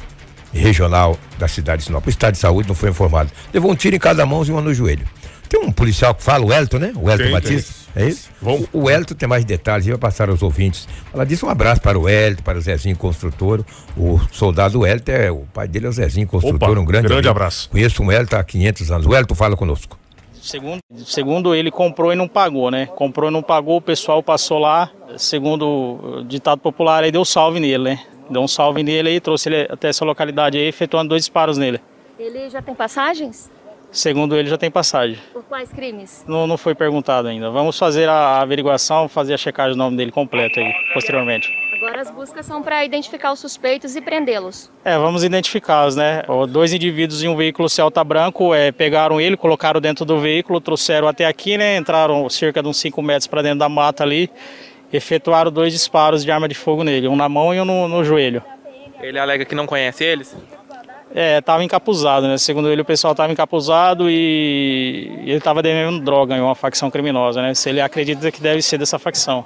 regional 0.53 1.19
da 1.39 1.47
cidade 1.47 1.81
de 1.81 1.87
Sinop. 1.87 2.07
O 2.07 2.11
estado 2.11 2.33
de 2.33 2.39
saúde 2.39 2.69
não 2.69 2.75
foi 2.75 2.91
informado. 2.91 3.31
Levou 3.53 3.71
um 3.71 3.75
tiro 3.75 3.97
em 3.97 3.99
cada 3.99 4.25
mão 4.25 4.45
e 4.45 4.51
uma 4.51 4.63
no 4.63 4.73
joelho. 4.73 5.07
Tem 5.49 5.61
um 5.61 5.73
policial 5.73 6.15
que 6.15 6.23
fala, 6.23 6.45
o 6.45 6.53
Elton, 6.53 6.79
né? 6.79 6.93
O 6.95 7.11
Elton 7.11 7.25
Tem, 7.25 7.33
Batista. 7.33 7.73
tem. 7.73 7.88
É 7.99 8.09
isso? 8.09 8.31
Bom. 8.41 8.65
O, 8.73 8.85
o 8.85 8.91
Elton 8.91 9.15
tem 9.15 9.29
mais 9.29 9.45
detalhes, 9.45 9.87
e 9.87 9.91
vai 9.91 9.99
passar 9.99 10.31
aos 10.31 10.43
ouvintes. 10.43 10.89
Ela 11.13 11.27
disse 11.27 11.45
um 11.45 11.49
abraço 11.49 11.81
para 11.81 11.99
o 11.99 12.09
Elton, 12.09 12.43
para 12.43 12.57
o 12.57 12.61
Zezinho 12.61 12.97
Construtor. 12.97 13.65
O 13.97 14.21
soldado 14.31 14.87
Elton, 14.87 15.13
é, 15.13 15.31
o 15.31 15.45
pai 15.53 15.67
dele 15.67 15.87
é 15.87 15.89
o 15.89 15.93
Zezinho 15.93 16.27
Construtor, 16.29 16.71
Opa, 16.71 16.81
um 16.81 16.85
grande 16.85 17.09
grande 17.09 17.29
amigo. 17.29 17.31
abraço. 17.31 17.69
Conheço 17.69 18.03
o 18.03 18.13
Elton 18.13 18.37
há 18.37 18.45
500 18.45 18.91
anos. 18.93 19.07
O 19.07 19.15
Elton 19.15 19.35
fala 19.35 19.57
conosco. 19.57 19.99
Segundo, 20.41 20.79
segundo 21.05 21.55
ele 21.55 21.71
comprou 21.71 22.13
e 22.13 22.17
não 22.17 22.29
pagou, 22.29 22.71
né? 22.71 22.87
Comprou 22.87 23.29
e 23.29 23.33
não 23.33 23.43
pagou, 23.43 23.79
o 23.79 23.83
pessoal 23.83 24.23
passou 24.23 24.59
lá, 24.59 24.91
segundo 25.17 25.67
o 26.21 26.25
ditado 26.25 26.61
popular, 26.61 27.03
aí 27.03 27.11
deu 27.11 27.25
salve 27.25 27.59
nele, 27.59 27.83
né? 27.83 28.01
Deu 28.31 28.41
um 28.41 28.49
salve 28.49 28.83
nele 28.83 29.09
aí, 29.09 29.21
trouxe 29.21 29.49
ele 29.49 29.67
até 29.71 29.89
essa 29.89 30.05
localidade 30.05 30.57
aí, 30.57 30.67
efetuando 30.69 31.09
dois 31.11 31.23
disparos 31.23 31.59
nele. 31.59 31.81
Ele 32.19 32.49
já 32.49 32.63
tem 32.63 32.75
passagens? 32.75 33.51
Segundo 33.91 34.37
ele, 34.37 34.49
já 34.49 34.59
tem 34.59 34.71
passagem. 34.71 35.19
Por 35.33 35.43
quais 35.45 35.73
crimes? 35.73 36.25
Não, 36.29 36.47
não 36.47 36.59
foi 36.59 36.75
perguntado 36.75 37.29
ainda. 37.29 37.51
Vamos 37.51 37.79
fazer 37.79 38.09
a 38.09 38.41
averiguação, 38.41 39.09
fazer 39.09 39.35
a 39.35 39.39
checagem 39.39 39.73
do 39.73 39.79
nome 39.79 39.97
dele 39.97 40.13
completo 40.13 40.61
aí, 40.61 40.73
posteriormente. 40.93 41.49
Agora 41.75 42.01
as 42.01 42.11
buscas 42.11 42.45
são 42.45 42.61
para 42.61 42.85
identificar 42.85 43.33
os 43.33 43.39
suspeitos 43.39 43.95
e 43.95 44.01
prendê-los. 44.01 44.71
É, 44.85 44.99
vamos 44.99 45.23
identificá-los, 45.23 45.95
né? 45.95 46.23
Dois 46.51 46.73
indivíduos 46.73 47.23
em 47.23 47.29
um 47.29 47.37
veículo 47.37 47.69
Celta 47.69 48.03
branco 48.03 48.53
é, 48.53 48.73
pegaram 48.73 49.21
ele, 49.21 49.37
colocaram 49.37 49.81
dentro 49.81 50.05
do 50.05 50.19
veículo, 50.19 50.61
trouxeram 50.61 51.07
até 51.07 51.25
aqui, 51.25 51.57
né? 51.57 51.77
Entraram 51.77 52.29
cerca 52.29 52.61
de 52.61 52.69
uns 52.69 52.79
5 52.79 53.01
metros 53.01 53.29
para 53.29 53.43
dentro 53.43 53.61
da 53.61 53.69
mata 53.69 54.03
ali, 54.03 54.29
efetuaram 54.93 55.53
dois 55.53 55.73
disparos 55.73 56.25
de 56.25 56.31
arma 56.33 56.49
de 56.49 56.55
fogo 56.55 56.83
nele, 56.83 57.07
um 57.07 57.15
na 57.15 57.29
mão 57.29 57.55
e 57.55 57.61
um 57.61 57.65
no, 57.65 57.87
no 57.87 58.03
joelho. 58.03 58.43
Ele 59.01 59.19
alega 59.19 59.45
que 59.45 59.55
não 59.55 59.67
conhece 59.67 60.03
eles? 60.03 60.37
É, 61.15 61.41
tava 61.41 61.65
encapuzado, 61.65 62.29
né? 62.29 62.37
Segundo 62.37 62.71
ele, 62.71 62.83
o 62.83 62.85
pessoal 62.85 63.15
tava 63.15 63.33
encapuzado 63.33 64.11
e 64.11 65.11
ele 65.25 65.41
tava 65.41 65.63
devendo 65.63 66.01
droga 66.01 66.37
em 66.37 66.41
uma 66.41 66.55
facção 66.55 66.91
criminosa, 66.91 67.41
né? 67.41 67.55
Se 67.55 67.69
ele 67.71 67.81
acredita 67.81 68.31
que 68.31 68.41
deve 68.41 68.61
ser 68.63 68.79
dessa 68.79 68.99
facção. 68.99 69.45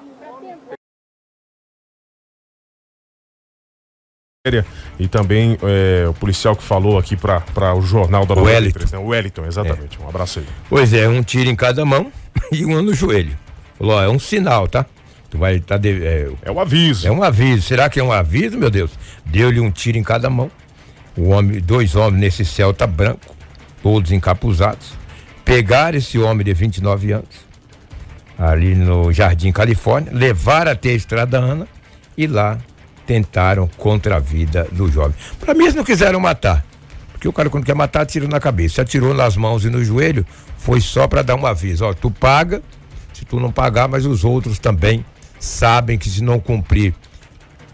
E 4.98 5.06
também 5.06 5.56
é, 5.62 6.08
o 6.08 6.14
policial 6.14 6.56
que 6.56 6.64
falou 6.64 6.98
aqui 6.98 7.16
para 7.16 7.74
o 7.76 7.80
jornal 7.80 8.26
da 8.26 8.34
93, 8.34 8.90
né? 8.90 8.98
O 8.98 9.06
Wellington, 9.06 9.46
exatamente. 9.46 10.00
Um 10.00 10.08
abraço 10.08 10.40
aí. 10.40 10.46
Pois 10.68 10.92
é, 10.92 11.08
um 11.08 11.22
tiro 11.22 11.48
em 11.48 11.54
cada 11.54 11.84
mão 11.84 12.10
e 12.50 12.64
um 12.66 12.82
no 12.82 12.92
joelho. 12.92 13.38
Falou, 13.78 13.94
ó, 13.96 14.02
é 14.02 14.08
um 14.08 14.18
sinal, 14.18 14.66
tá? 14.66 14.84
Tu 15.30 15.38
vai 15.38 15.60
tá 15.60 15.76
de- 15.76 16.04
é, 16.04 16.28
É 16.42 16.50
o 16.50 16.58
aviso. 16.58 17.06
é 17.06 17.10
um 17.12 17.22
aviso. 17.22 17.62
Será 17.62 17.88
que 17.88 18.00
é 18.00 18.02
um 18.02 18.10
aviso, 18.10 18.58
meu 18.58 18.68
Deus? 18.68 18.90
Deu-lhe 19.24 19.60
um 19.60 19.70
tiro 19.70 19.96
em 19.96 20.02
cada 20.02 20.28
mão. 20.28 20.50
O 21.16 21.28
homem, 21.28 21.60
dois 21.60 21.94
homens 21.94 22.20
nesse 22.20 22.44
Celta 22.44 22.86
branco, 22.86 23.34
todos 23.82 24.10
encapuzados. 24.12 24.92
Pegaram 25.44 25.98
esse 25.98 26.18
homem 26.18 26.44
de 26.44 26.54
29 26.54 27.12
anos, 27.12 27.46
ali 28.38 28.74
no 28.74 29.12
Jardim 29.12 29.52
Califórnia, 29.52 30.12
levaram 30.12 30.72
até 30.72 30.90
a 30.90 30.94
Estrada 30.94 31.38
Ana 31.38 31.66
e 32.16 32.26
lá 32.26 32.58
tentaram 33.06 33.68
contra 33.76 34.16
a 34.16 34.18
vida 34.18 34.66
do 34.72 34.90
jovem. 34.90 35.14
Para 35.38 35.54
mim, 35.54 35.64
eles 35.64 35.74
não 35.74 35.84
quiseram 35.84 36.20
matar. 36.20 36.64
Porque 37.12 37.28
o 37.28 37.32
cara, 37.32 37.50
quando 37.50 37.64
quer 37.64 37.74
matar, 37.74 38.02
atira 38.02 38.26
na 38.26 38.40
cabeça. 38.40 38.82
Atirou 38.82 39.14
nas 39.14 39.36
mãos 39.36 39.64
e 39.64 39.70
no 39.70 39.84
joelho, 39.84 40.26
foi 40.56 40.80
só 40.80 41.06
para 41.06 41.22
dar 41.22 41.36
um 41.36 41.46
aviso. 41.46 41.84
Ó, 41.84 41.92
tu 41.92 42.10
paga, 42.10 42.62
se 43.12 43.24
tu 43.24 43.38
não 43.38 43.52
pagar, 43.52 43.88
mas 43.88 44.06
os 44.06 44.24
outros 44.24 44.58
também 44.58 45.04
sabem 45.38 45.98
que 45.98 46.08
se 46.08 46.22
não 46.22 46.40
cumprir 46.40 46.94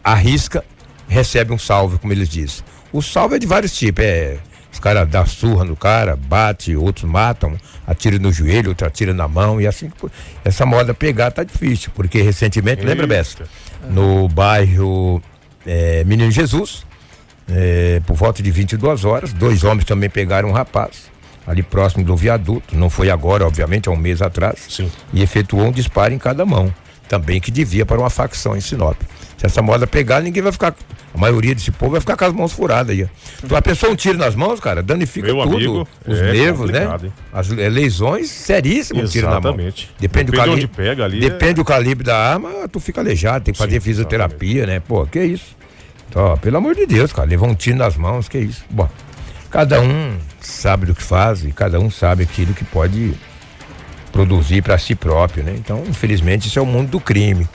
a 0.03 0.15
risca, 0.15 0.65
recebe 1.07 1.53
um 1.53 1.59
salve, 1.59 1.99
como 1.99 2.13
eles 2.13 2.29
dizem. 2.29 2.65
O 2.93 3.03
salve 3.03 3.37
é 3.37 3.39
de 3.39 3.47
vários 3.47 3.77
tipos. 3.77 4.05
É, 4.05 4.39
os 4.73 4.79
caras 4.79 5.09
dão 5.09 5.27
surra 5.27 5.65
no 5.65 5.75
cara, 5.77 6.17
bate, 6.17 6.77
outros 6.77 7.05
matam, 7.11 7.57
atira 7.87 8.19
no 8.19 8.33
joelho, 8.33 8.71
outro 8.71 8.87
atira 8.87 9.13
na 9.15 9.27
mão. 9.27 9.61
E 9.61 9.67
assim, 9.67 9.89
por- 9.91 10.11
essa 10.45 10.65
moda 10.67 10.95
pegar 10.95 11.31
tá 11.31 11.43
difícil. 11.45 11.91
Porque 11.95 12.21
recentemente, 12.23 12.83
lembra, 12.85 13.07
Bessa? 13.07 13.45
No 13.91 14.29
bairro 14.29 15.23
é, 15.67 16.05
Menino 16.05 16.31
Jesus, 16.31 16.85
é, 17.51 18.01
por 18.07 18.15
volta 18.17 18.43
de 18.43 18.51
22 18.51 19.05
horas, 19.05 19.33
dois 19.33 19.65
homens 19.65 19.85
também 19.85 20.09
pegaram 20.11 20.49
um 20.49 20.53
rapaz. 20.53 21.11
Ali 21.47 21.63
próximo 21.63 22.05
do 22.05 22.15
viaduto, 22.15 22.77
não 22.77 22.91
foi 22.91 23.09
agora, 23.11 23.47
obviamente, 23.47 23.89
há 23.89 23.93
um 23.93 23.97
mês 23.97 24.21
atrás, 24.21 24.67
Sim. 24.69 24.91
e 25.15 25.23
efetuou 25.23 25.65
um 25.67 25.73
disparo 25.73 26.13
em 26.13 26.19
cada 26.19 26.45
mão, 26.45 26.73
também 27.09 27.41
que 27.41 27.51
devia 27.51 27.87
para 27.87 27.99
uma 27.99 28.11
facção 28.11 28.55
em 28.55 28.61
Sinop. 28.61 29.01
Se 29.39 29.47
essa 29.47 29.63
moda 29.63 29.87
pegar, 29.87 30.21
ninguém 30.21 30.43
vai 30.43 30.53
ficar, 30.53 30.75
a 31.15 31.19
maioria 31.19 31.55
desse 31.55 31.71
povo 31.71 31.93
vai 31.93 32.01
ficar 32.01 32.17
com 32.17 32.25
as 32.27 32.33
mãos 32.33 32.53
furadas 32.53 32.95
aí. 32.95 33.05
ó. 33.05 33.07
Então 33.43 33.57
a 33.57 33.63
pessoa 33.63 33.93
um 33.93 33.97
tiro 33.97 34.19
nas 34.19 34.35
mãos, 34.35 34.61
cara, 34.61 34.83
danifica 34.83 35.27
Meu 35.33 35.43
tudo, 35.43 35.57
amigo, 35.57 35.89
os 36.07 36.19
é 36.19 36.33
nervos, 36.33 36.71
né? 36.71 36.85
hein? 37.03 37.13
As 37.33 37.51
é, 37.51 37.69
lesões 37.69 38.31
seríssimas, 38.31 39.05
um 39.09 39.13
tiro 39.13 39.27
na 39.29 39.41
mão. 39.41 39.53
Exatamente. 39.53 39.91
Depende, 39.99 40.25
do 40.27 40.33
Depende 40.33 40.37
calibre. 40.51 40.65
onde 40.65 40.69
pega 40.69 41.05
ali, 41.05 41.21
Depende 41.21 41.51
é- 41.51 41.55
do 41.55 41.65
calibre 41.65 42.05
da 42.05 42.17
arma, 42.17 42.69
tu 42.71 42.79
fica 42.79 43.01
aleijado, 43.01 43.45
tem 43.45 43.53
que 43.53 43.59
fazer 43.59 43.75
Sim, 43.75 43.81
fisioterapia, 43.81 44.67
né? 44.67 44.81
Pô, 44.81 45.07
que 45.07 45.21
isso? 45.23 45.57
Então, 46.09 46.23
ó, 46.25 46.37
pelo 46.37 46.57
amor 46.59 46.75
de 46.75 46.87
Deus, 46.87 47.13
cara, 47.13 47.29
levou 47.29 47.49
um 47.49 47.55
tiro 47.55 47.77
nas 47.79 47.97
mãos, 47.97 48.29
que 48.29 48.39
isso? 48.39 48.65
Bom, 48.71 48.89
cada 49.51 49.81
um 49.81 50.17
sabe 50.41 50.87
do 50.87 50.95
que 50.95 51.03
faz 51.03 51.45
e 51.45 51.53
cada 51.53 51.81
um 51.81 51.91
sabe 51.91 52.23
aquilo 52.23 52.55
que 52.55 52.65
pode 52.65 53.15
produzir 54.13 54.63
para 54.63 54.79
si 54.79 54.95
próprio, 54.95 55.45
né? 55.45 55.55
Então, 55.57 55.83
infelizmente, 55.87 56.49
isso 56.49 56.59
é 56.59 56.63
o 56.63 56.67
mundo 56.67 56.91
do 56.91 57.01
crime. 57.01 57.49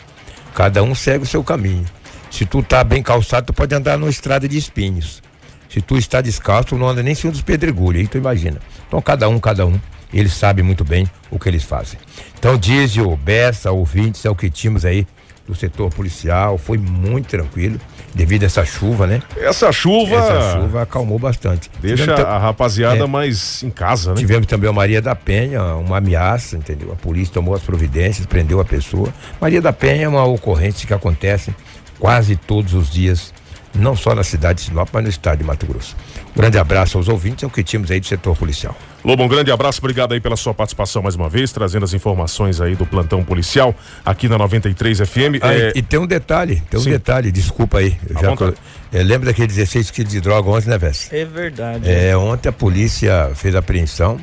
Cada 0.53 0.83
um 0.83 0.93
segue 0.93 1.24
o 1.24 1.27
seu 1.27 1.43
caminho. 1.43 1.86
Se 2.34 2.48
tu 2.48 2.63
tá 2.63 2.84
bem 2.84 3.04
calçado, 3.04 3.46
tu 3.46 3.54
pode 3.54 3.75
andar 3.75 3.96
numa 3.96 4.10
estrada 4.10 4.48
de 4.48 4.58
espinhos. 4.58 5.22
Se 5.70 5.80
tu 5.82 5.96
está 6.00 6.20
descalço, 6.20 6.70
tu 6.70 6.78
não 6.80 6.88
anda 6.90 7.04
nem 7.04 7.12
em 7.12 7.16
cima 7.16 7.32
dos 7.32 7.44
pedregulhos, 7.44 8.02
aí 8.02 8.08
tu 8.08 8.18
imagina. 8.18 8.58
Então, 8.88 9.00
cada 9.04 9.30
um, 9.30 9.40
cada 9.40 9.68
um, 9.68 9.80
eles 10.12 10.34
sabem 10.34 10.66
muito 10.66 10.84
bem 10.84 11.08
o 11.30 11.38
que 11.38 11.48
eles 11.48 11.62
fazem. 11.63 12.00
Então, 12.40 12.58
diz 12.58 12.98
o 12.98 13.16
Bessa, 13.16 13.72
ouvintes, 13.72 14.25
é 14.25 14.32
o 14.32 14.36
que 14.36 14.50
tínhamos 14.50 14.84
aí 14.84 15.06
do 15.48 15.54
setor 15.54 15.92
policial, 15.92 16.58
foi 16.58 16.78
muito 16.80 17.28
tranquilo, 17.28 17.80
devido 18.16 18.42
a 18.44 18.46
essa 18.48 18.66
chuva, 18.66 19.06
né? 19.06 19.22
Essa 19.38 19.72
chuva, 19.72 20.16
Essa 20.16 20.54
chuva 20.60 20.82
acalmou 20.82 21.20
bastante. 21.20 21.70
deixa 21.82 22.04
Tivemos, 22.04 22.25
a 22.25 22.38
rapaziada 22.40 23.04
É. 23.04 23.08
mais 23.08 23.62
em 23.62 23.70
casa, 23.70 24.12
né? 24.12 24.18
tivemos 24.18 24.48
também 24.48 24.68
a 24.70 24.74
Maria 24.74 25.02
da 25.04 25.13
Penha, 25.13 25.62
uma 25.75 25.98
ameaça, 25.98 26.58
entendeu? 26.58 26.92
A 26.94 26.96
polícia 26.96 27.32
tomou 27.32 27.54
as 27.54 27.62
providências, 27.62 28.25
prendeu 28.25 28.60
a 28.60 28.66
pessoa. 28.66 29.13
Maria 29.40 29.62
da 29.62 29.72
Penha 29.74 30.06
é 30.06 30.08
uma 30.08 30.24
ocorrência 30.24 30.88
que 30.88 30.94
acontece 30.94 31.54
quase 32.03 32.36
todos 32.36 32.74
os 32.74 32.89
dias, 32.89 33.33
não 33.74 33.95
só 33.95 34.13
na 34.13 34.25
cidade 34.25 34.60
de 34.60 34.65
Sinop, 34.65 34.89
mas 34.91 35.03
no 35.05 35.10
estado 35.10 35.38
de 35.38 35.43
Mato 35.45 35.65
Grosso. 35.65 35.95
Um 36.36 36.38
grande 36.41 36.57
abraço 36.57 36.98
aos 36.98 37.07
ouvintes, 37.07 37.45
é 37.45 37.48
o 37.48 37.50
que 37.50 37.63
tínhamos 37.63 37.89
aí 37.91 38.01
do 38.01 38.05
setor 38.05 38.36
policial. 38.36 38.75
Lobo, 39.05 39.24
um 39.24 39.27
grande 39.29 39.50
abraço, 39.53 39.79
obrigado 39.79 40.12
aí 40.12 40.19
pela 40.19 40.36
sua 40.36 40.53
participação 40.53 41.01
mais 41.01 41.15
uma 41.15 41.29
vez, 41.29 41.53
trazendo 41.53 41.86
as 41.86 41.93
informações 41.93 42.60
aí 42.60 42.75
do 42.75 42.86
plantão 42.86 43.24
policial 43.24 43.74
aqui 44.05 44.27
na 44.27 44.38
93 44.38 45.00
FM. 45.00 45.39
Ah, 45.41 45.53
É, 45.53 45.72
e, 45.74 45.79
e 45.79 45.81
tem 45.81 45.98
um 45.98 46.05
detalhe, 46.05 46.62
tem 46.69 46.77
um 46.77 46.83
Sim. 46.83 46.89
detalhe, 46.89 47.31
desculpa 47.31 47.77
aí. 47.77 47.98
Eu 48.10 48.19
já 48.22 48.36
tô- 48.36 48.53
é, 48.91 49.01
lembra 49.01 49.27
daquele 49.27 49.48
16 49.48 49.89
quilos 49.89 50.12
de 50.12 50.19
droga 50.19 50.50
ontem, 50.50 50.67
né, 50.69 50.77
Vessa? 50.77 51.15
É 51.15 51.24
verdade. 51.24 51.89
É, 51.89 52.17
ontem 52.17 52.50
a 52.50 52.51
polícia 52.51 53.31
fez 53.33 53.55
a 53.55 53.60
apreensão 53.60 54.19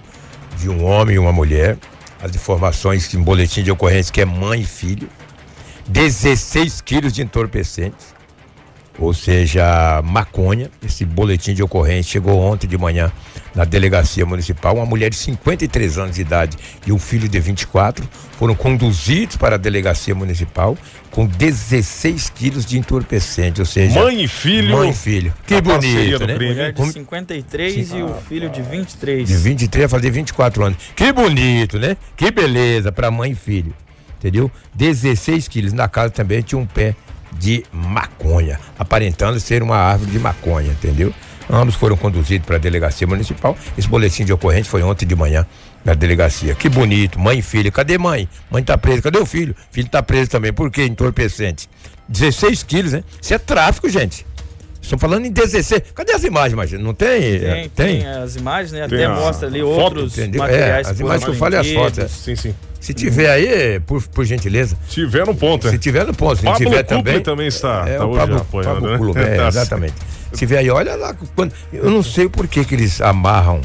de 0.59 0.69
um 0.69 0.85
homem 0.85 1.17
e 1.17 1.19
uma 1.19 1.33
mulher. 1.33 1.79
As 2.23 2.35
informações 2.37 3.07
que 3.07 3.17
em 3.17 3.23
boletim 3.23 3.63
de 3.63 3.71
ocorrência 3.71 4.13
que 4.13 4.21
é 4.21 4.27
mãe 4.27 4.61
e 4.61 4.67
filho. 4.67 5.09
16 5.91 6.81
quilos 6.81 7.13
de 7.13 7.23
entorpecentes. 7.23 8.15
Ou 8.99 9.15
seja, 9.15 10.03
maconha. 10.05 10.71
Esse 10.85 11.05
boletim 11.07 11.55
de 11.55 11.63
ocorrência 11.63 12.13
chegou 12.13 12.39
ontem 12.39 12.67
de 12.67 12.77
manhã 12.77 13.11
na 13.55 13.65
delegacia 13.65 14.27
municipal. 14.27 14.75
Uma 14.77 14.85
mulher 14.85 15.09
de 15.09 15.17
53 15.17 15.97
anos 15.99 16.17
de 16.17 16.21
idade 16.21 16.57
e 16.87 16.93
um 16.93 16.99
filho 16.99 17.27
de 17.27 17.41
24 17.41 18.07
foram 18.39 18.55
conduzidos 18.55 19.37
para 19.37 19.55
a 19.55 19.59
delegacia 19.59 20.15
municipal 20.15 20.77
com 21.11 21.25
16 21.27 22.29
quilos 22.31 22.67
de 22.67 22.79
entorpecente. 22.79 23.61
Ou 23.61 23.67
seja, 23.67 23.99
Mãe 24.03 24.23
e 24.25 24.29
filho. 24.29 24.77
Mãe 24.77 24.91
e 24.91 24.95
filho. 24.95 25.33
Que 25.47 25.55
A 25.55 25.61
bonito, 25.63 26.27
né? 26.27 26.35
crime. 26.35 26.53
Mulher 26.53 26.73
de 26.73 26.77
Como- 26.77 26.93
53 26.93 27.93
e 27.93 28.03
o 28.03 28.15
filho 28.29 28.51
de 28.51 28.61
23. 28.61 29.27
De 29.27 29.35
23 29.37 29.87
a 29.87 29.89
fazer 29.89 30.11
24 30.11 30.63
anos. 30.63 30.79
Que 30.95 31.11
bonito, 31.11 31.79
né? 31.79 31.97
Que 32.17 32.31
beleza 32.31 32.93
para 32.93 33.11
mãe 33.11 33.33
e 33.33 33.35
filho. 33.35 33.75
Entendeu? 34.21 34.51
16 34.75 35.49
quilos. 35.49 35.73
Na 35.73 35.89
casa 35.89 36.11
também 36.11 36.43
tinha 36.43 36.59
um 36.61 36.67
pé 36.67 36.95
de 37.33 37.65
maconha, 37.73 38.61
aparentando 38.79 39.41
ser 39.41 39.63
uma 39.63 39.77
árvore 39.77 40.11
de 40.11 40.19
maconha, 40.19 40.71
entendeu? 40.71 41.13
Ambos 41.49 41.75
foram 41.75 41.97
conduzidos 41.97 42.47
para 42.47 42.57
a 42.57 42.59
delegacia 42.59 43.07
municipal. 43.07 43.57
Esse 43.77 43.89
boletim 43.89 44.25
de 44.25 44.33
ocorrência 44.33 44.71
foi 44.71 44.83
ontem 44.83 45.05
de 45.07 45.17
manhã 45.17 45.45
Na 45.85 45.95
delegacia. 45.95 46.55
Que 46.55 46.69
bonito, 46.69 47.19
mãe 47.19 47.39
e 47.39 47.43
filho. 47.43 47.73
Cadê 47.73 47.97
mãe? 47.97 48.29
Mãe 48.51 48.63
tá 48.63 48.77
presa. 48.77 49.01
Cadê 49.03 49.19
o 49.19 49.25
filho? 49.25 49.57
Filho 49.73 49.89
tá 49.89 50.03
preso 50.03 50.31
também. 50.31 50.53
Por 50.53 50.71
quê? 50.71 50.85
Entorpecente. 50.85 51.69
16 52.07 52.63
quilos, 52.65 52.93
né? 52.93 53.03
Isso 53.21 53.33
é 53.33 53.39
tráfico, 53.39 53.89
gente. 53.89 54.27
Estão 54.83 54.99
falando 54.99 55.25
em 55.25 55.31
16. 55.33 55.83
Cadê 55.95 56.13
as 56.13 56.23
imagens, 56.23 56.53
imagina? 56.53 56.83
Não 56.83 56.93
tem? 56.93 57.21
Tem, 57.21 57.49
É, 57.49 57.69
tem 57.75 58.07
as 58.07 58.37
imagens, 58.37 58.73
né? 58.73 58.87
Tem 58.89 58.99
Até 58.99 59.07
a 59.07 59.15
mostra 59.15 59.49
ali 59.49 59.61
foto, 59.61 59.71
outros 59.81 60.19
entendeu? 60.19 60.43
materiais. 60.43 60.87
É, 60.87 60.91
as 60.91 61.01
imagens 61.01 61.25
que 61.25 61.31
eu 61.31 61.35
falei, 61.35 61.59
as 61.59 61.67
vendidos. 61.67 61.97
fotos, 61.97 62.11
Sim, 62.13 62.37
sim. 62.37 62.55
Se 62.81 62.95
tiver 62.95 63.31
aí, 63.31 63.79
por, 63.81 64.03
por 64.09 64.25
gentileza. 64.25 64.77
Tiver 64.89 65.27
no 65.27 65.35
ponto, 65.35 65.69
é. 65.69 65.71
Se 65.71 65.79
tiver 65.79 66.07
no 66.07 66.15
ponto, 66.15 66.37
se 66.39 66.43
Pablo 66.45 66.59
tiver 66.59 66.83
também. 66.83 67.21
também 67.21 67.47
está, 67.47 67.85
É, 67.87 67.99
tá 67.99 68.07
o 68.07 68.11
hoje 68.11 68.19
Pablo, 68.21 68.37
apoiando, 68.39 68.75
Pablo 68.75 68.91
né? 68.91 68.97
Clube, 68.99 69.21
é, 69.23 69.37
Tá 69.37 69.49
exatamente. 69.49 69.95
Se 70.33 70.39
tiver 70.39 70.59
aí, 70.59 70.71
olha 70.71 70.97
lá. 70.97 71.15
Quando, 71.37 71.53
eu 71.73 71.91
não 71.91 72.03
sei 72.03 72.29
por 72.29 72.49
que, 72.49 72.65
que 72.65 72.75
eles 72.75 73.01
amarram, 73.01 73.61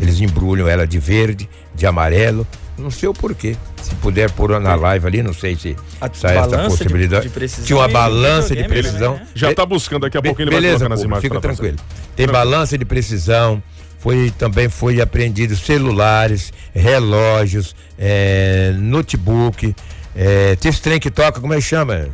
eles 0.00 0.20
embrulham 0.20 0.68
ela 0.68 0.86
de 0.86 0.98
verde, 0.98 1.48
de 1.74 1.84
amarelo. 1.86 2.46
Não 2.78 2.90
sei 2.90 3.08
o 3.08 3.12
porquê. 3.12 3.56
Se 3.82 3.94
puder 3.96 4.30
pôr 4.30 4.58
na 4.60 4.74
live 4.74 5.06
ali, 5.06 5.22
não 5.22 5.34
sei 5.34 5.54
se, 5.56 5.76
A 6.00 6.08
se 6.12 6.26
há 6.26 6.30
essa 6.32 6.56
de- 6.56 6.68
possibilidade. 6.68 7.24
de 7.24 7.28
precisão 7.30 7.64
Tinha 7.66 7.78
uma 7.78 7.88
balança 7.88 8.54
de 8.56 8.64
precisão. 8.64 9.14
né? 9.16 9.26
Já 9.34 9.52
tá 9.54 9.66
buscando, 9.66 10.02
daqui 10.02 10.16
a 10.16 10.20
Be- 10.20 10.28
pouco 10.28 10.40
ele 10.42 10.50
vai 10.50 10.60
beleza, 10.60 10.76
colocar 10.78 10.94
nas 10.94 11.02
imagens 11.04 11.22
Fica 11.22 11.40
tranquilo. 11.40 11.76
Tem 12.16 12.26
balança 12.26 12.78
de 12.78 12.84
precisão. 12.84 13.62
Foi, 14.00 14.32
também 14.36 14.68
foi 14.68 15.00
apreendido 15.00 15.54
celulares, 15.54 16.52
relógios, 16.74 17.76
é, 17.98 18.72
notebook. 18.78 19.74
É, 20.16 20.56
tem 20.56 20.70
esse 20.70 20.80
trem 20.80 20.98
que 20.98 21.10
toca, 21.10 21.40
como 21.40 21.52
é 21.52 21.56
que 21.56 21.62
chama? 21.62 22.08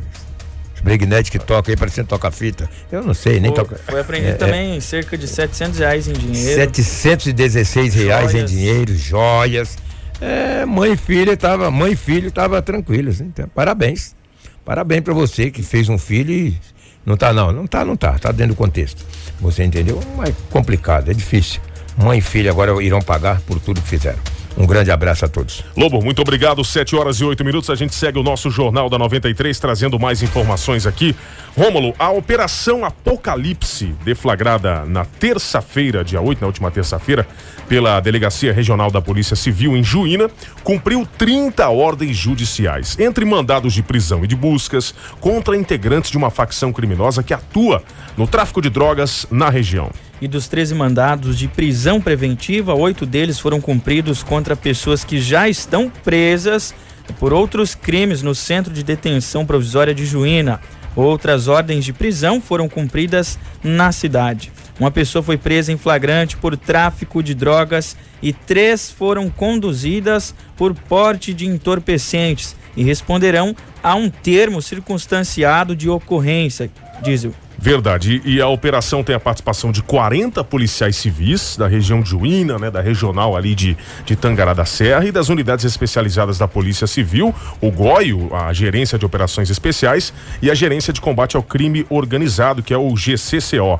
Breguinete 0.83 1.31
que 1.31 1.39
toca 1.39 1.71
aí, 1.71 1.75
parecendo 1.77 2.07
toca-fita. 2.07 2.69
Eu 2.91 3.03
não 3.03 3.13
sei, 3.13 3.39
nem 3.39 3.51
Foi, 3.53 3.63
toca. 3.63 3.79
foi 3.87 3.99
apreendido 3.99 4.31
É, 4.31 4.35
é, 4.35 4.37
também 4.37 4.79
cerca 4.79 5.17
de 5.17 5.27
700 5.27 5.79
reais 5.79 6.07
em 6.07 6.13
dinheiro. 6.13 6.55
716 6.55 7.93
reais 7.95 8.29
em 8.29 8.31
Joias. 8.33 8.51
dinheiro, 8.51 8.95
joias. 8.95 9.77
É, 10.21 10.65
mãe 10.65 10.93
e 10.93 10.97
filha 10.97 11.35
tava, 11.35 11.71
mãe 11.71 11.93
e 11.93 11.95
filho 11.95 12.31
tava 12.31 12.61
tranquilos. 12.61 13.21
Então, 13.21 13.47
parabéns. 13.55 14.15
Parabéns 14.63 15.01
para 15.01 15.13
você 15.13 15.49
que 15.49 15.63
fez 15.63 15.89
um 15.89 15.97
filho 15.97 16.31
e 16.31 16.59
não 17.05 17.15
tá 17.15 17.31
não, 17.33 17.51
não 17.51 17.65
tá, 17.65 17.85
não 17.85 17.95
tá, 17.95 18.19
tá 18.19 18.31
dentro 18.31 18.53
do 18.53 18.57
contexto. 18.57 19.05
Você 19.39 19.63
entendeu? 19.63 19.99
Mas 20.15 20.33
complicado, 20.49 21.09
é 21.09 21.13
difícil. 21.13 21.61
Mãe 21.97 22.19
e 22.19 22.21
filha 22.21 22.51
agora 22.51 22.81
irão 22.83 23.01
pagar 23.01 23.41
por 23.41 23.59
tudo 23.59 23.81
que 23.81 23.87
fizeram. 23.87 24.19
Um 24.57 24.65
grande 24.65 24.89
abraço 24.89 25.23
a 25.23 25.27
todos. 25.27 25.63
Lobo, 25.75 26.01
muito 26.01 26.19
obrigado. 26.19 26.65
7 26.65 26.95
horas 26.95 27.17
e 27.17 27.23
8 27.23 27.45
minutos. 27.45 27.69
A 27.69 27.75
gente 27.75 27.93
segue 27.93 28.17
o 28.17 28.23
nosso 28.23 28.49
Jornal 28.49 28.89
da 28.89 28.97
93, 28.97 29.59
trazendo 29.59 29.99
mais 29.99 30.23
informações 30.23 30.87
aqui. 30.87 31.15
Rômulo, 31.55 31.93
a 31.99 32.09
Operação 32.09 32.83
Apocalipse, 32.83 33.93
deflagrada 34.03 34.83
na 34.85 35.05
terça-feira, 35.05 36.03
dia 36.03 36.19
8, 36.19 36.41
na 36.41 36.47
última 36.47 36.71
terça-feira, 36.71 37.27
pela 37.69 37.99
Delegacia 37.99 38.51
Regional 38.51 38.89
da 38.89 38.99
Polícia 38.99 39.35
Civil 39.35 39.77
em 39.77 39.83
Juína, 39.83 40.27
cumpriu 40.63 41.07
30 41.17 41.69
ordens 41.69 42.17
judiciais, 42.17 42.97
entre 42.99 43.25
mandados 43.25 43.73
de 43.73 43.83
prisão 43.83 44.23
e 44.23 44.27
de 44.27 44.35
buscas 44.35 44.93
contra 45.19 45.55
integrantes 45.55 46.09
de 46.09 46.17
uma 46.17 46.31
facção 46.31 46.73
criminosa 46.73 47.21
que 47.21 47.33
atua 47.33 47.83
no 48.17 48.25
tráfico 48.25 48.59
de 48.59 48.71
drogas 48.71 49.27
na 49.29 49.49
região. 49.49 49.91
E 50.21 50.27
dos 50.27 50.47
13 50.47 50.73
mandados 50.73 51.37
de 51.37 51.47
prisão 51.47 52.01
preventiva, 52.01 52.73
oito 52.73 53.05
deles 53.05 53.39
foram 53.39 53.61
cumpridos 53.61 54.23
contra 54.23 54.55
pessoas 54.55 55.03
que 55.03 55.19
já 55.19 55.47
estão 55.47 55.89
presas 55.89 56.73
por 57.19 57.33
outros 57.33 57.75
crimes 57.75 58.21
no 58.21 58.33
Centro 58.33 58.73
de 58.73 58.83
Detenção 58.83 59.45
Provisória 59.45 59.93
de 59.93 60.05
Juína. 60.05 60.59
Outras 60.95 61.47
ordens 61.47 61.85
de 61.85 61.93
prisão 61.93 62.41
foram 62.41 62.67
cumpridas 62.67 63.37
na 63.63 63.91
cidade. 63.91 64.51
Uma 64.79 64.91
pessoa 64.91 65.23
foi 65.23 65.37
presa 65.37 65.71
em 65.71 65.77
flagrante 65.77 66.37
por 66.37 66.57
tráfico 66.57 67.21
de 67.21 67.33
drogas 67.33 67.95
e 68.21 68.33
três 68.33 68.91
foram 68.91 69.29
conduzidas 69.29 70.33
por 70.55 70.73
porte 70.73 71.33
de 71.33 71.45
entorpecentes 71.45 72.55
e 72.75 72.83
responderão 72.83 73.55
a 73.81 73.95
um 73.95 74.09
termo 74.09 74.61
circunstanciado 74.61 75.75
de 75.75 75.89
ocorrência, 75.89 76.69
diz 77.01 77.23
o 77.23 77.33
Verdade. 77.57 78.21
E 78.23 78.39
a 78.39 78.47
operação 78.47 79.03
tem 79.03 79.15
a 79.15 79.19
participação 79.19 79.71
de 79.71 79.81
40 79.81 80.43
policiais 80.43 80.95
civis 80.95 81.57
da 81.57 81.67
região 81.67 82.01
de 82.01 82.09
Juína, 82.09 82.59
né, 82.59 82.69
da 82.69 82.81
regional 82.81 83.35
ali 83.35 83.55
de, 83.55 83.75
de 84.05 84.15
Tangará 84.15 84.53
da 84.53 84.63
Serra 84.63 85.05
e 85.05 85.11
das 85.11 85.29
unidades 85.29 85.65
especializadas 85.65 86.37
da 86.37 86.47
Polícia 86.47 86.85
Civil, 86.85 87.33
o 87.59 87.71
GOIO, 87.71 88.33
a 88.35 88.53
Gerência 88.53 88.97
de 88.97 89.05
Operações 89.05 89.49
Especiais, 89.49 90.13
e 90.41 90.51
a 90.51 90.55
Gerência 90.55 90.93
de 90.93 91.01
Combate 91.01 91.35
ao 91.35 91.41
Crime 91.41 91.85
Organizado, 91.89 92.61
que 92.61 92.73
é 92.73 92.77
o 92.77 92.93
GCCO. 92.95 93.79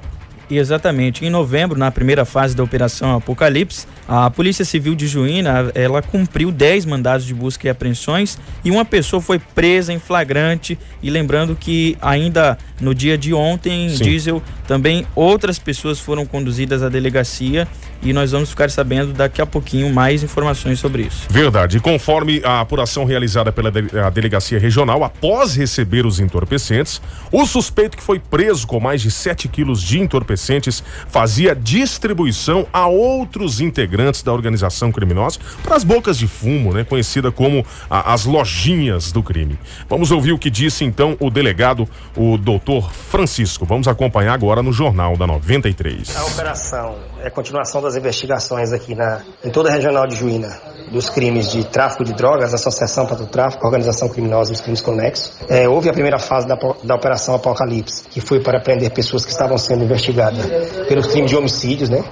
Exatamente, 0.49 1.25
em 1.25 1.29
novembro, 1.29 1.77
na 1.77 1.91
primeira 1.91 2.23
fase 2.23 2.55
da 2.55 2.63
Operação 2.63 3.15
Apocalipse, 3.17 3.86
a 4.07 4.29
Polícia 4.29 4.63
Civil 4.63 4.95
de 4.95 5.05
Juína, 5.05 5.71
ela 5.75 6.01
cumpriu 6.01 6.51
10 6.51 6.86
mandados 6.86 7.25
de 7.25 7.33
busca 7.33 7.67
e 7.67 7.69
apreensões 7.69 8.38
e 8.63 8.71
uma 8.71 8.86
pessoa 8.86 9.21
foi 9.21 9.39
presa 9.39 9.91
em 9.91 9.99
flagrante. 9.99 10.79
E 11.03 11.10
lembrando 11.10 11.55
que 11.55 11.97
ainda 12.01 12.57
no 12.79 12.95
dia 12.95 13.17
de 13.17 13.33
ontem, 13.33 13.88
em 13.88 13.89
Sim. 13.89 14.03
Diesel, 14.03 14.41
também 14.65 15.05
outras 15.13 15.60
pessoas 15.60 15.99
foram 15.99 16.25
conduzidas 16.25 16.81
à 16.81 16.88
delegacia 16.88 17.67
e 18.01 18.13
nós 18.13 18.31
vamos 18.31 18.49
ficar 18.49 18.69
sabendo 18.69 19.13
daqui 19.13 19.41
a 19.41 19.45
pouquinho 19.45 19.93
mais 19.93 20.23
informações 20.23 20.79
sobre 20.79 21.03
isso. 21.03 21.25
Verdade. 21.29 21.77
E 21.77 21.79
conforme 21.79 22.41
a 22.43 22.62
apuração 22.62 23.05
realizada 23.05 23.51
pela 23.51 23.71
de- 23.71 23.97
a 23.99 24.10
delegacia 24.10 24.60
regional, 24.60 25.03
após 25.03 25.55
receber 25.55 26.05
os 26.05 26.19
entorpecentes, 26.19 27.01
o 27.31 27.45
suspeito 27.45 27.97
que 27.97 28.03
foi 28.03 28.19
preso 28.19 28.65
com 28.67 28.79
mais 28.79 29.01
de 29.01 29.10
7 29.12 29.47
quilos 29.47 29.81
de 29.81 29.99
entorpecentes 29.99 30.83
fazia 31.10 31.55
distribuição 31.55 32.67
a 32.71 32.88
outros 32.88 33.60
integrantes 33.60 34.21
da 34.21 34.31
organização 34.33 34.91
criminosa 34.91 35.39
para 35.63 35.75
as 35.75 35.83
bocas 35.83 36.17
de 36.17 36.27
fumo, 36.27 36.73
né? 36.73 36.83
Conhecida 36.83 37.31
como 37.31 37.65
a- 37.89 38.13
as 38.13 38.25
lojinhas 38.25 39.12
do 39.12 39.23
crime. 39.23 39.57
Vamos 39.89 40.12
ouvir 40.12 40.31
o 40.31 40.38
que 40.38 40.49
disse 40.49 40.83
então 40.86 41.15
o 41.19 41.29
delegado, 41.29 41.88
o 42.15 42.38
doutor 42.38 42.91
Francisco. 42.91 43.65
Vamos 43.65 43.88
acompanhar 43.88 44.33
agora 44.33 44.62
no 44.62 44.71
Jornal 44.71 45.17
da 45.17 45.25
93. 45.25 46.15
A 46.15 46.25
operação 46.25 46.95
é 47.27 47.29
continuação 47.29 47.81
das 47.81 47.95
investigações 47.95 48.71
aqui 48.71 48.95
na, 48.95 49.21
em 49.43 49.49
toda 49.49 49.69
a 49.69 49.71
regional 49.71 50.07
de 50.07 50.15
Juína, 50.15 50.57
dos 50.89 51.09
crimes 51.09 51.51
de 51.51 51.65
tráfico 51.65 52.05
de 52.05 52.13
drogas, 52.13 52.53
associação 52.53 53.05
para 53.05 53.21
o 53.21 53.27
tráfico, 53.27 53.65
organização 53.65 54.07
criminosa 54.07 54.51
e 54.51 54.55
os 54.55 54.61
crimes 54.61 54.81
conexos. 54.81 55.33
É, 55.49 55.67
houve 55.67 55.89
a 55.89 55.93
primeira 55.93 56.17
fase 56.17 56.47
da, 56.47 56.55
da 56.83 56.95
Operação 56.95 57.35
Apocalipse, 57.35 58.03
que 58.09 58.21
foi 58.21 58.39
para 58.39 58.61
prender 58.61 58.91
pessoas 58.91 59.25
que 59.25 59.31
estavam 59.31 59.57
sendo 59.57 59.83
investigadas 59.83 60.45
pelos 60.87 61.07
crimes 61.07 61.29
de 61.29 61.35
homicídios, 61.35 61.89
né? 61.89 62.03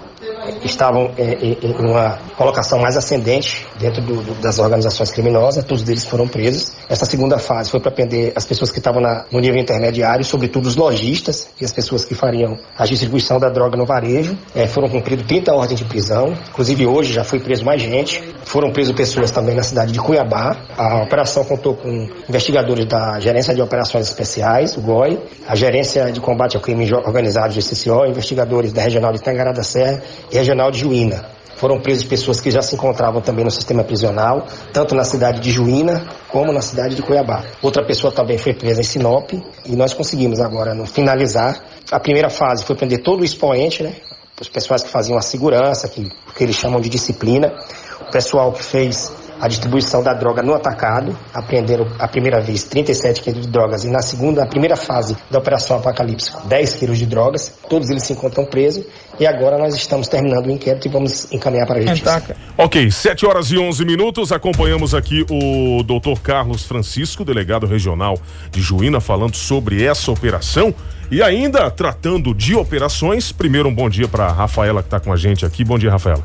Estavam 0.64 1.12
é, 1.18 1.24
é, 1.24 1.58
em 1.66 1.74
uma 1.90 2.18
colocação 2.38 2.80
mais 2.80 2.98
ascendente 2.98 3.66
dentro 3.80 4.02
do- 4.02 4.22
do- 4.22 4.34
das 4.42 4.60
organizações 4.60 5.12
criminosas, 5.12 5.64
todos 5.64 5.88
eles 5.88 6.04
foram 6.04 6.28
presos. 6.28 6.72
Essa 6.90 7.06
segunda 7.06 7.38
fase 7.38 7.70
foi 7.70 7.80
para 7.80 7.92
prender 7.92 8.34
as 8.36 8.46
pessoas 8.46 8.72
que 8.72 8.80
estavam 8.80 9.02
no 9.32 9.40
nível 9.40 9.60
intermediário, 9.60 10.24
sobretudo 10.26 10.68
os 10.68 10.76
lojistas 10.76 11.48
e 11.60 11.66
as 11.66 11.72
pessoas 11.72 12.06
que 12.06 12.14
fariam 12.16 12.58
a 12.78 12.86
distribuição 12.86 13.40
da 13.40 13.50
droga 13.50 13.78
no 13.78 13.86
varejo. 13.86 14.38
É, 14.56 14.68
foram 14.68 14.90
cumpridas 14.90 15.26
30 15.26 15.54
ordens 15.54 15.80
de 15.80 15.86
prisão, 15.86 16.34
inclusive 16.50 16.86
hoje 16.86 17.14
já 17.14 17.24
foi 17.24 17.40
preso 17.40 17.64
mais 17.66 17.82
gente. 17.82 18.22
Foram 18.44 18.72
presos 18.72 18.96
pessoas 18.96 19.32
também 19.32 19.56
na 19.56 19.64
cidade 19.64 19.92
de 19.92 20.00
Cuiabá. 20.00 20.56
A 20.78 21.04
operação 21.04 21.44
contou 21.44 21.76
com 21.76 22.08
investigadores 22.30 22.86
da 22.86 23.20
Gerência 23.20 23.54
de 23.54 23.62
Operações 23.62 24.08
Especiais, 24.08 24.76
o 24.78 24.82
GOI, 24.82 25.20
a 25.48 25.56
Gerência 25.56 26.12
de 26.12 26.20
Combate 26.20 26.56
ao 26.56 26.62
Crime 26.62 26.92
Organizado, 26.94 27.54
GCCO, 27.54 28.06
investigadores 28.06 28.72
da 28.72 28.82
Regional 28.82 29.12
de 29.14 29.22
Tangará 29.22 29.52
da 29.52 29.64
Serra 29.64 30.02
Regional 30.36 30.70
de 30.70 30.80
Juína. 30.80 31.26
Foram 31.56 31.80
presos 31.80 32.04
pessoas 32.04 32.42
que 32.42 32.52
já 32.52 32.62
se 32.62 32.76
encontravam 32.76 33.22
também 33.22 33.46
no 33.46 33.52
sistema 33.52 33.84
prisional, 33.84 34.46
tanto 34.74 34.94
na 34.94 35.06
cidade 35.06 35.40
de 35.40 35.52
Juína 35.52 36.06
como 36.28 36.52
na 36.52 36.62
cidade 36.62 36.96
de 36.96 37.02
Cuiabá. 37.02 37.44
Outra 37.62 37.86
pessoa 37.86 38.12
também 38.12 38.38
foi 38.38 38.54
presa 38.54 38.82
em 38.82 38.84
Sinop 38.84 39.32
e 39.66 39.76
nós 39.76 39.94
conseguimos 39.94 40.42
agora 40.42 40.74
no, 40.74 40.86
finalizar. 40.86 41.64
A 41.90 42.00
primeira 42.00 42.30
fase 42.30 42.66
foi 42.66 42.76
prender 42.76 43.02
todo 43.02 43.22
o 43.22 43.24
expoente, 43.24 43.84
né? 43.84 43.94
Os 44.40 44.50
pessoais 44.50 44.84
que 44.84 44.90
faziam 44.90 45.18
a 45.18 45.22
segurança, 45.22 45.88
que, 45.88 46.12
que 46.36 46.44
eles 46.44 46.58
chamam 46.58 46.82
de 46.82 46.90
disciplina, 46.90 47.54
o 48.02 48.12
pessoal 48.12 48.52
que 48.52 48.62
fez 48.62 49.14
a 49.40 49.48
distribuição 49.48 50.02
da 50.02 50.14
droga 50.14 50.42
no 50.42 50.54
atacado, 50.54 51.18
apreenderam 51.34 51.88
a 52.00 52.08
primeira 52.08 52.42
vez 52.42 52.64
37 52.64 53.22
quilos 53.22 53.42
de 53.42 53.48
drogas 53.48 53.84
e 53.84 53.90
na 53.90 54.02
segunda, 54.02 54.44
a 54.44 54.46
primeira 54.46 54.76
fase 54.76 55.16
da 55.30 55.40
Operação 55.40 55.78
Apocalipse, 55.78 56.32
10 56.46 56.76
quilos 56.76 56.98
de 56.98 57.06
drogas. 57.06 57.54
Todos 57.70 57.90
eles 57.90 58.04
se 58.04 58.14
encontram 58.14 58.46
presos 58.46 58.86
e 59.20 59.26
agora 59.26 59.58
nós 59.58 59.76
estamos 59.76 60.08
terminando 60.08 60.48
o 60.48 60.52
inquérito 60.52 60.88
e 60.88 60.92
vamos 60.92 61.32
encaminhar 61.32 61.68
para 61.68 61.80
a 61.80 61.82
justiça. 61.82 62.36
Ok, 62.58 62.90
7 62.90 63.26
horas 63.26 63.52
e 63.52 63.58
11 63.58 63.86
minutos. 63.86 64.32
Acompanhamos 64.32 64.94
aqui 64.94 65.26
o 65.30 65.84
doutor 65.84 66.22
Carlos 66.22 66.64
Francisco, 66.64 67.26
delegado 67.26 67.66
regional 67.66 68.18
de 68.52 68.62
Juína, 68.62 69.00
falando 69.00 69.36
sobre 69.36 69.84
essa 69.84 70.12
operação. 70.12 70.74
E 71.12 71.22
ainda 71.22 71.70
tratando 71.70 72.34
de 72.34 72.56
operações, 72.56 73.32
primeiro 73.32 73.70
um 73.70 73.74
bom 73.74 73.90
dia 73.90 74.08
para 74.08 74.32
Rafaela 74.32 74.82
que 74.82 74.88
está 74.88 75.00
com 75.00 75.14
a 75.14 75.18
gente 75.18 75.46
aqui. 75.46 75.64
Bom 75.64 75.78
dia, 75.78 75.92
Rafaela. 75.92 76.24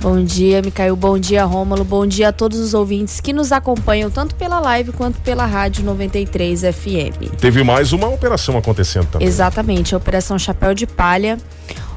Bom 0.00 0.22
dia, 0.22 0.62
Micael. 0.62 0.94
Bom 0.94 1.18
dia, 1.18 1.44
Rômulo. 1.44 1.82
Bom 1.82 2.06
dia 2.06 2.28
a 2.28 2.32
todos 2.32 2.60
os 2.60 2.72
ouvintes 2.72 3.20
que 3.20 3.32
nos 3.32 3.50
acompanham 3.50 4.10
tanto 4.10 4.34
pela 4.36 4.60
live 4.60 4.92
quanto 4.92 5.20
pela 5.22 5.44
Rádio 5.44 5.82
93 5.84 6.60
FM. 6.60 7.34
Teve 7.40 7.64
mais 7.64 7.92
uma 7.92 8.06
operação 8.06 8.56
acontecendo 8.56 9.06
também. 9.06 9.26
Exatamente, 9.26 9.94
a 9.94 9.98
Operação 9.98 10.38
Chapéu 10.38 10.72
de 10.72 10.86
Palha. 10.86 11.36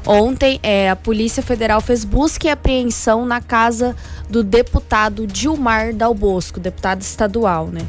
Ontem, 0.04 0.60
é, 0.64 0.90
a 0.90 0.96
Polícia 0.96 1.44
Federal 1.44 1.80
fez 1.80 2.04
busca 2.04 2.48
e 2.48 2.50
apreensão 2.50 3.24
na 3.24 3.40
casa 3.40 3.96
do 4.28 4.44
deputado 4.44 5.28
Dilmar 5.28 5.94
Dal 5.94 6.16
Bosco, 6.16 6.60
deputado 6.60 7.02
estadual, 7.02 7.68
né? 7.68 7.82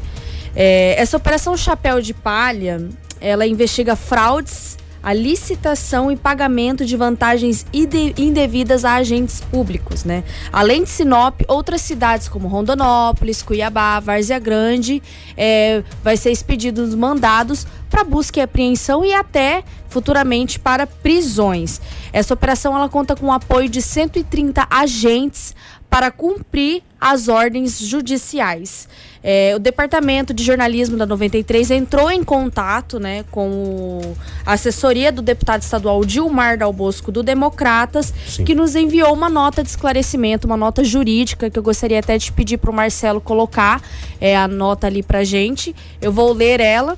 É, 0.55 0.93
essa 1.01 1.17
operação 1.17 1.57
Chapéu 1.57 1.99
de 1.99 2.13
Palha, 2.13 2.87
ela 3.23 3.47
investiga 3.47 3.95
fraudes 3.95 4.77
a 5.01 5.13
licitação 5.13 6.09
e 6.09 6.15
pagamento 6.15 6.85
de 6.85 6.95
vantagens 6.95 7.65
indevidas 7.73 8.85
a 8.85 8.93
agentes 8.93 9.41
públicos, 9.41 10.05
né? 10.05 10.23
Além 10.51 10.83
de 10.83 10.89
Sinop, 10.89 11.41
outras 11.49 11.81
cidades 11.81 12.29
como 12.29 12.47
Rondonópolis, 12.47 13.41
Cuiabá, 13.41 13.99
Várzea 13.99 14.39
Grande, 14.39 15.03
é, 15.35 15.83
vai 16.01 16.15
ser 16.15 16.31
expedidos 16.31 16.95
mandados 16.95 17.67
para 17.89 18.05
busca 18.05 18.39
e 18.39 18.43
apreensão 18.43 19.03
e 19.03 19.13
até 19.13 19.63
futuramente 19.89 20.57
para 20.57 20.87
prisões. 20.87 21.81
Essa 22.11 22.33
operação 22.33 22.75
ela 22.75 22.87
conta 22.89 23.15
com 23.15 23.27
o 23.27 23.31
apoio 23.31 23.69
de 23.69 23.81
130 23.81 24.65
agentes 24.69 25.53
para 25.93 26.09
cumprir 26.09 26.81
as 26.99 27.27
ordens 27.27 27.79
judiciais. 27.79 28.87
É, 29.23 29.53
o 29.55 29.59
Departamento 29.59 30.33
de 30.33 30.43
Jornalismo 30.43 30.97
da 30.97 31.05
93 31.05 31.69
entrou 31.69 32.09
em 32.09 32.23
contato 32.23 32.99
né, 32.99 33.23
com 33.29 34.01
a 34.43 34.53
assessoria 34.53 35.11
do 35.11 35.21
deputado 35.21 35.61
estadual 35.61 36.03
Dilmar 36.03 36.57
Dal 36.57 36.73
Bosco 36.73 37.11
do 37.11 37.21
Democratas, 37.21 38.11
Sim. 38.27 38.43
que 38.43 38.55
nos 38.55 38.75
enviou 38.75 39.13
uma 39.13 39.29
nota 39.29 39.61
de 39.61 39.69
esclarecimento, 39.69 40.47
uma 40.47 40.57
nota 40.57 40.83
jurídica, 40.83 41.47
que 41.47 41.59
eu 41.59 41.63
gostaria 41.63 41.99
até 41.99 42.17
de 42.17 42.31
pedir 42.31 42.57
para 42.57 42.71
o 42.71 42.73
Marcelo 42.73 43.21
colocar 43.21 43.79
é, 44.19 44.35
a 44.35 44.47
nota 44.47 44.87
ali 44.87 45.03
para 45.03 45.23
gente. 45.23 45.75
Eu 46.01 46.11
vou 46.11 46.33
ler 46.33 46.59
ela. 46.59 46.97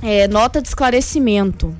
É, 0.00 0.28
nota 0.28 0.62
de 0.62 0.68
esclarecimento. 0.68 1.74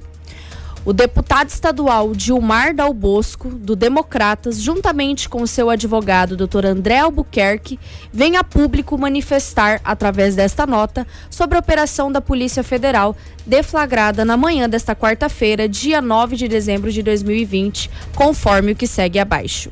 O 0.84 0.92
deputado 0.92 1.48
estadual 1.48 2.12
Dilmar 2.12 2.74
Dal 2.74 2.92
Bosco, 2.92 3.48
do 3.50 3.76
Democratas, 3.76 4.60
juntamente 4.60 5.28
com 5.28 5.46
seu 5.46 5.70
advogado, 5.70 6.36
Dr. 6.36 6.66
André 6.66 6.98
Albuquerque, 6.98 7.78
vem 8.12 8.36
a 8.36 8.42
público 8.42 8.98
manifestar, 8.98 9.80
através 9.84 10.34
desta 10.34 10.66
nota, 10.66 11.06
sobre 11.30 11.56
a 11.56 11.60
operação 11.60 12.10
da 12.10 12.20
Polícia 12.20 12.64
Federal 12.64 13.16
deflagrada 13.46 14.24
na 14.24 14.36
manhã 14.36 14.68
desta 14.68 14.92
quarta-feira, 14.92 15.68
dia 15.68 16.00
9 16.00 16.34
de 16.34 16.48
dezembro 16.48 16.90
de 16.90 17.00
2020, 17.00 17.88
conforme 18.16 18.72
o 18.72 18.76
que 18.76 18.88
segue 18.88 19.20
abaixo. 19.20 19.70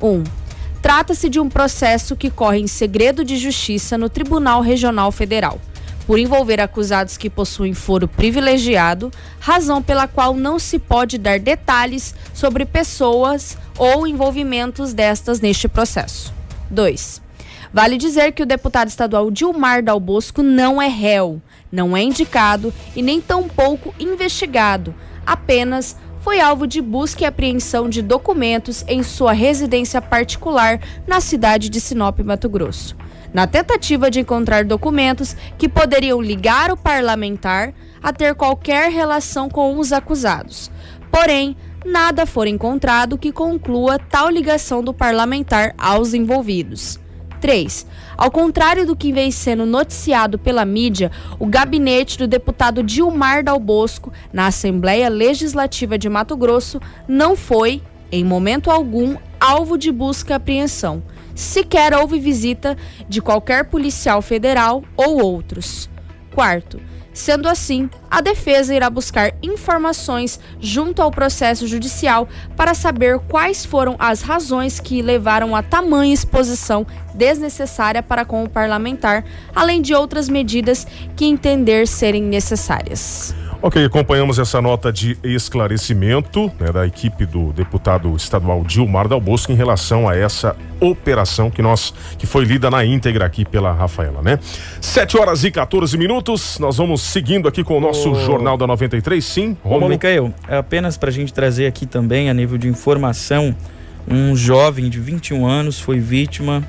1. 0.00 0.08
Um, 0.08 0.24
Trata-se 0.80 1.28
de 1.28 1.38
um 1.38 1.50
processo 1.50 2.16
que 2.16 2.30
corre 2.30 2.60
em 2.60 2.66
segredo 2.66 3.24
de 3.24 3.36
justiça 3.36 3.98
no 3.98 4.08
Tribunal 4.08 4.62
Regional 4.62 5.12
Federal 5.12 5.60
por 6.06 6.18
envolver 6.18 6.60
acusados 6.60 7.16
que 7.16 7.28
possuem 7.28 7.74
foro 7.74 8.06
privilegiado, 8.06 9.10
razão 9.40 9.82
pela 9.82 10.06
qual 10.06 10.34
não 10.34 10.58
se 10.58 10.78
pode 10.78 11.18
dar 11.18 11.40
detalhes 11.40 12.14
sobre 12.32 12.64
pessoas 12.64 13.58
ou 13.76 14.06
envolvimentos 14.06 14.94
destas 14.94 15.40
neste 15.40 15.66
processo. 15.66 16.32
2. 16.70 17.20
Vale 17.72 17.98
dizer 17.98 18.32
que 18.32 18.42
o 18.42 18.46
deputado 18.46 18.88
estadual 18.88 19.30
Dilmar 19.30 19.82
Dal 19.82 19.98
Bosco 19.98 20.42
não 20.42 20.80
é 20.80 20.86
réu, 20.86 21.42
não 21.70 21.96
é 21.96 22.02
indicado 22.02 22.72
e 22.94 23.02
nem 23.02 23.20
tampouco 23.20 23.92
investigado, 23.98 24.94
apenas 25.26 25.96
foi 26.20 26.40
alvo 26.40 26.66
de 26.66 26.80
busca 26.80 27.22
e 27.22 27.26
apreensão 27.26 27.88
de 27.88 28.02
documentos 28.02 28.84
em 28.88 29.02
sua 29.02 29.32
residência 29.32 30.00
particular 30.00 30.80
na 31.06 31.20
cidade 31.20 31.68
de 31.68 31.80
Sinop, 31.80 32.18
Mato 32.20 32.48
Grosso 32.48 32.96
na 33.32 33.46
tentativa 33.46 34.10
de 34.10 34.20
encontrar 34.20 34.64
documentos 34.64 35.36
que 35.58 35.68
poderiam 35.68 36.20
ligar 36.20 36.70
o 36.70 36.76
parlamentar 36.76 37.72
a 38.02 38.12
ter 38.12 38.34
qualquer 38.34 38.90
relação 38.90 39.48
com 39.48 39.78
os 39.78 39.92
acusados. 39.92 40.70
Porém, 41.10 41.56
nada 41.84 42.26
foi 42.26 42.48
encontrado 42.48 43.18
que 43.18 43.32
conclua 43.32 43.98
tal 43.98 44.28
ligação 44.28 44.82
do 44.82 44.92
parlamentar 44.92 45.74
aos 45.78 46.14
envolvidos. 46.14 46.98
3. 47.40 47.86
Ao 48.16 48.30
contrário 48.30 48.86
do 48.86 48.96
que 48.96 49.12
vem 49.12 49.30
sendo 49.30 49.66
noticiado 49.66 50.38
pela 50.38 50.64
mídia, 50.64 51.10
o 51.38 51.46
gabinete 51.46 52.18
do 52.18 52.26
deputado 52.26 52.82
Dilmar 52.82 53.44
Dal 53.44 53.60
Bosco, 53.60 54.12
na 54.32 54.46
Assembleia 54.46 55.08
Legislativa 55.08 55.98
de 55.98 56.08
Mato 56.08 56.36
Grosso, 56.36 56.80
não 57.06 57.36
foi, 57.36 57.82
em 58.10 58.24
momento 58.24 58.70
algum, 58.70 59.16
alvo 59.38 59.76
de 59.76 59.92
busca 59.92 60.32
e 60.32 60.36
apreensão 60.36 61.02
sequer 61.36 61.94
houve 61.94 62.18
visita 62.18 62.76
de 63.08 63.22
qualquer 63.22 63.66
policial 63.66 64.20
federal 64.20 64.82
ou 64.96 65.22
outros. 65.22 65.88
Quarto, 66.34 66.80
Sendo 67.16 67.48
assim, 67.48 67.88
a 68.10 68.20
defesa 68.20 68.74
irá 68.74 68.90
buscar 68.90 69.32
informações 69.42 70.38
junto 70.60 71.00
ao 71.00 71.10
processo 71.10 71.66
judicial 71.66 72.28
para 72.54 72.74
saber 72.74 73.18
quais 73.20 73.64
foram 73.64 73.96
as 73.98 74.20
razões 74.20 74.78
que 74.78 75.00
levaram 75.00 75.56
a 75.56 75.62
tamanha 75.62 76.12
exposição 76.12 76.86
desnecessária 77.14 78.02
para 78.02 78.26
com 78.26 78.44
o 78.44 78.50
parlamentar, 78.50 79.24
além 79.54 79.80
de 79.80 79.94
outras 79.94 80.28
medidas 80.28 80.86
que 81.16 81.24
entender 81.24 81.88
serem 81.88 82.22
necessárias. 82.22 83.34
Ok, 83.66 83.84
acompanhamos 83.84 84.38
essa 84.38 84.62
nota 84.62 84.92
de 84.92 85.18
esclarecimento 85.24 86.52
né, 86.60 86.70
da 86.70 86.86
equipe 86.86 87.26
do 87.26 87.52
deputado 87.52 88.14
estadual 88.14 88.62
Dilmar 88.62 89.08
Dal 89.08 89.20
Bosco 89.20 89.50
em 89.50 89.56
relação 89.56 90.08
a 90.08 90.16
essa 90.16 90.54
operação 90.78 91.50
que 91.50 91.60
nós 91.60 91.92
que 92.16 92.28
foi 92.28 92.44
lida 92.44 92.70
na 92.70 92.84
íntegra 92.84 93.26
aqui 93.26 93.44
pela 93.44 93.72
Rafaela, 93.72 94.22
né? 94.22 94.38
7 94.80 95.18
horas 95.18 95.42
e 95.42 95.50
14 95.50 95.98
minutos. 95.98 96.60
Nós 96.60 96.76
vamos 96.76 97.02
seguindo 97.02 97.48
aqui 97.48 97.64
com 97.64 97.78
o 97.78 97.80
nosso 97.80 98.14
Jornal 98.14 98.56
da 98.56 98.68
93, 98.68 99.24
sim. 99.24 99.56
Romulo. 99.64 99.86
Ô, 99.86 99.88
Micael, 99.88 100.32
é 100.46 100.58
apenas 100.58 100.96
para 100.96 101.08
a 101.08 101.12
gente 101.12 101.34
trazer 101.34 101.66
aqui 101.66 101.86
também 101.86 102.30
a 102.30 102.34
nível 102.34 102.56
de 102.56 102.68
informação, 102.68 103.52
um 104.06 104.36
jovem 104.36 104.88
de 104.88 105.00
21 105.00 105.44
anos 105.44 105.80
foi 105.80 105.98
vítima 105.98 106.62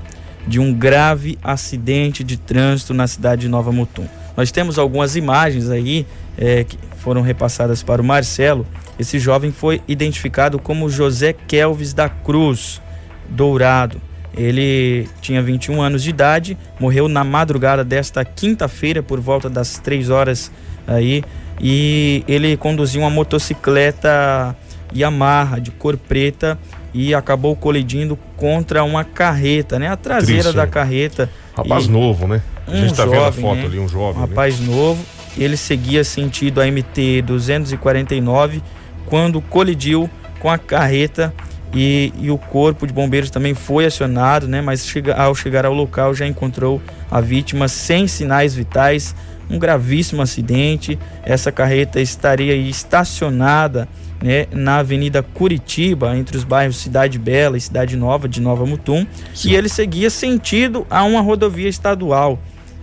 de 0.48 0.60
um 0.60 0.74
grave 0.74 1.38
acidente 1.44 2.24
de 2.24 2.38
trânsito 2.38 2.92
na 2.92 3.06
cidade 3.06 3.42
de 3.42 3.50
Nova 3.50 3.72
Mutum. 3.72 4.08
Nós 4.36 4.52
temos 4.52 4.80
algumas 4.80 5.16
imagens 5.16 5.70
aí 5.70 6.08
é, 6.38 6.64
que 6.64 6.78
foram 6.98 7.22
repassadas 7.22 7.82
para 7.82 8.02
o 8.02 8.06
Marcelo. 8.06 8.66
Esse 9.00 9.20
jovem 9.20 9.52
foi 9.52 9.82
identificado 9.88 10.60
como 10.60 10.90
José 10.90 11.34
Kelvis 11.34 11.94
da 11.94 12.10
Cruz 12.10 12.82
Dourado. 13.30 14.02
Ele 14.36 15.10
tinha 15.20 15.42
21 15.42 15.82
anos 15.82 16.04
de 16.04 16.12
idade, 16.12 16.58
morreu 16.80 17.08
na 17.08 17.24
madrugada 17.24 17.84
desta 17.84 18.24
quinta-feira 18.24 19.02
por 19.02 19.20
volta 19.20 19.50
das 19.50 19.80
3 19.80 20.10
horas 20.12 20.52
aí 20.86 21.24
e 21.60 22.24
ele 22.28 22.56
conduzia 22.56 23.02
uma 23.02 23.10
motocicleta 23.10 24.56
Yamaha 24.96 25.60
de 25.60 25.72
cor 25.72 25.98
preta 25.98 26.58
e 26.94 27.14
acabou 27.14 27.56
colidindo 27.56 28.18
contra 28.36 28.84
uma 28.84 29.04
carreta, 29.04 29.78
né? 29.78 29.88
A 29.88 29.98
traseira 29.98 30.44
Triste, 30.44 30.56
da 30.56 30.64
é. 30.64 30.68
carreta. 30.68 31.30
Rapaz 31.56 31.86
e 31.86 31.90
novo, 31.90 32.28
né? 32.28 32.42
A 32.68 32.76
gente 32.76 32.94
tá 32.94 33.04
jovem, 33.04 33.20
vendo 33.20 33.28
a 33.28 33.32
foto 33.32 33.56
né? 33.56 33.66
ali, 33.66 33.80
um 33.80 33.88
jovem. 33.88 34.22
Um 34.22 34.26
né? 34.26 34.28
rapaz 34.28 34.60
né? 34.60 34.68
novo. 34.68 35.06
Ele 35.38 35.56
seguia 35.56 36.04
sentido 36.04 36.62
a 36.62 36.66
MT 36.66 37.22
249 37.24 38.62
quando 39.06 39.40
colidiu 39.42 40.10
com 40.40 40.50
a 40.50 40.58
carreta 40.58 41.34
e, 41.74 42.14
e, 42.20 42.32
o 42.32 42.38
corpo 42.38 42.88
de 42.88 42.94
bombeiros 42.94 43.30
também 43.30 43.54
foi 43.54 43.86
acionado, 43.86 44.48
né? 44.48 44.62
Mas 44.62 44.86
chega, 44.86 45.16
ao 45.16 45.36
chegar 45.36 45.66
ao 45.66 45.74
local 45.74 46.14
já 46.14 46.26
encontrou 46.26 46.82
a 47.12 47.20
vítima 47.20 47.68
sem 47.68 48.08
sinais 48.08 48.56
vitais, 48.56 49.14
um 49.50 49.60
gravíssimo 49.60 50.22
acidente. 50.22 50.98
Essa 51.24 51.52
carreta 51.52 52.00
estaria 52.00 52.56
estacionada 52.56 53.88
né, 54.22 54.48
na 54.52 54.78
Avenida 54.78 55.22
Curitiba, 55.22 56.16
entre 56.16 56.38
os 56.38 56.44
bairros 56.44 56.78
Cidade 56.78 57.20
Bela 57.20 57.58
e 57.58 57.62
Cidade 57.62 57.96
Nova 57.96 58.28
de 58.28 58.42
Nova 58.42 58.66
Mutum, 58.66 59.06
Sim. 59.34 59.50
e 59.50 59.56
ele 59.56 59.70
seguia 59.70 60.10
sentido 60.10 60.88
a 60.90 61.04
uma 61.04 61.22
rodovia 61.22 61.70
estadual 61.70 62.40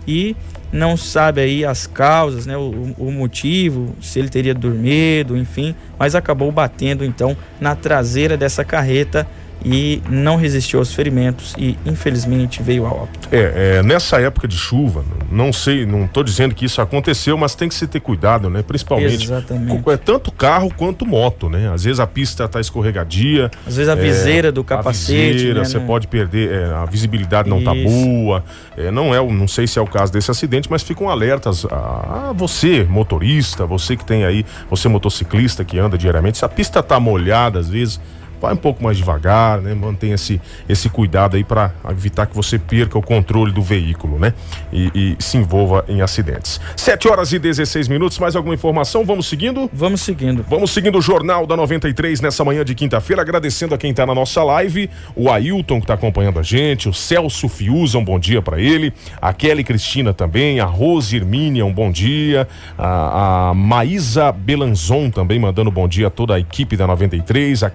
e 0.07 0.35
não 0.71 0.97
sabe 0.97 1.41
aí 1.41 1.65
as 1.65 1.87
causas, 1.87 2.45
né, 2.45 2.57
o, 2.57 2.93
o, 2.97 3.11
motivo, 3.11 3.95
se 4.01 4.19
ele 4.19 4.29
teria 4.29 4.53
dormido, 4.53 5.37
enfim, 5.37 5.75
mas 5.97 6.15
acabou 6.15 6.51
batendo 6.51 7.05
então 7.05 7.35
na 7.59 7.75
traseira 7.75 8.35
dessa 8.35 8.63
carreta 8.63 9.27
e 9.65 9.99
não 10.07 10.35
resistiu 10.35 10.77
aos 10.77 10.93
ferimentos 10.93 11.55
e 11.57 11.75
infelizmente 11.85 12.61
veio 12.61 12.85
a 12.85 12.91
óbito. 12.91 13.27
É, 13.31 13.77
é, 13.77 13.83
nessa 13.83 14.21
época 14.21 14.47
de 14.47 14.55
chuva, 14.55 15.03
não 15.31 15.51
sei, 15.51 15.87
não 15.87 16.05
estou 16.05 16.23
dizendo 16.23 16.53
que 16.53 16.65
isso 16.65 16.79
aconteceu, 16.79 17.35
mas 17.35 17.55
tem 17.55 17.67
que 17.67 17.73
se 17.73 17.87
ter 17.87 17.99
cuidado, 17.99 18.47
né? 18.47 18.61
Principalmente 18.61 19.23
Exatamente. 19.23 19.89
é 19.89 19.97
tanto 19.97 20.31
carro 20.31 20.71
quanto 20.77 21.03
moto, 21.03 21.49
né? 21.49 21.71
Às 21.73 21.83
vezes 21.83 21.99
a 21.99 22.05
pista 22.05 22.43
está 22.43 22.61
escorregadia. 22.61 23.49
Às 23.65 23.77
vezes 23.77 23.89
a 23.89 23.95
viseira 23.95 24.49
é, 24.49 24.51
do 24.51 24.63
capacete, 24.63 25.19
a 25.19 25.33
viseira, 25.33 25.59
né? 25.61 25.65
você 25.65 25.79
né? 25.79 25.85
pode 25.87 26.07
perder, 26.07 26.51
é, 26.51 26.65
a 26.65 26.85
visibilidade 26.85 27.49
não 27.49 27.57
está 27.57 27.73
boa. 27.73 28.43
É, 28.77 28.91
não 28.91 29.15
é, 29.15 29.33
não 29.33 29.47
sei 29.47 29.65
se 29.65 29.79
é 29.79 29.81
o 29.81 29.87
caso 29.87 30.13
desse 30.13 30.29
acidente, 30.29 30.69
mas 30.69 30.83
ficam 30.83 31.09
alertas 31.09 31.65
a, 31.65 32.29
a, 32.29 32.33
você, 32.33 32.83
motorista, 32.83 33.65
você 33.65 33.97
que 33.97 34.05
tem 34.05 34.25
aí, 34.25 34.45
você 34.69 34.87
motociclista 34.87 35.65
que 35.65 35.79
anda 35.79 35.97
diariamente, 35.97 36.37
se 36.37 36.45
a 36.45 36.49
pista 36.49 36.81
está 36.81 36.99
molhada 36.99 37.57
às 37.57 37.67
vezes 37.67 37.99
vai 38.41 38.53
um 38.53 38.57
pouco 38.57 38.83
mais 38.83 38.97
devagar, 38.97 39.61
né? 39.61 39.73
Mantenha 39.73 40.15
esse, 40.15 40.41
esse 40.67 40.89
cuidado 40.89 41.35
aí 41.35 41.43
para 41.43 41.71
evitar 41.89 42.25
que 42.25 42.35
você 42.35 42.57
perca 42.57 42.97
o 42.97 43.01
controle 43.01 43.51
do 43.51 43.61
veículo, 43.61 44.19
né? 44.19 44.33
E, 44.71 44.91
e, 45.19 45.23
se 45.23 45.37
envolva 45.37 45.85
em 45.87 46.01
acidentes. 46.01 46.59
7 46.75 47.07
horas 47.07 47.31
e 47.33 47.39
16 47.39 47.87
minutos, 47.87 48.19
mais 48.19 48.35
alguma 48.35 48.53
informação? 48.53 49.05
Vamos 49.05 49.27
seguindo? 49.27 49.69
Vamos 49.73 50.01
seguindo. 50.01 50.45
Vamos 50.49 50.71
seguindo 50.71 50.97
o 50.97 51.01
Jornal 51.01 51.47
da 51.47 51.55
93 51.55 52.21
nessa 52.21 52.43
manhã 52.43 52.63
de 52.63 52.75
quinta-feira, 52.75 53.21
agradecendo 53.21 53.73
a 53.73 53.77
quem 53.77 53.91
está 53.91 54.05
na 54.05 54.13
nossa 54.13 54.43
live, 54.43 54.89
o 55.15 55.29
Ailton 55.29 55.79
que 55.79 55.85
está 55.85 55.93
acompanhando 55.93 56.39
a 56.39 56.43
gente, 56.43 56.89
o 56.89 56.93
Celso 56.93 57.47
Fiuza, 57.47 57.97
um 57.97 58.03
bom 58.03 58.19
dia 58.19 58.41
para 58.41 58.59
ele, 58.59 58.93
a 59.21 59.33
Kelly 59.33 59.63
Cristina 59.63 60.13
também, 60.13 60.59
a 60.59 60.65
Rose 60.65 61.15
Hermínia, 61.15 61.65
um 61.65 61.73
bom 61.73 61.91
dia, 61.91 62.47
a, 62.77 63.49
a 63.49 63.53
Maísa 63.53 64.31
Belanzon 64.31 65.09
também 65.09 65.39
mandando 65.39 65.71
bom 65.71 65.87
dia 65.87 66.07
a 66.07 66.09
toda 66.09 66.35
a 66.35 66.39
equipe 66.39 66.77
da 66.77 66.87
93, 66.87 67.63
a 67.63 67.69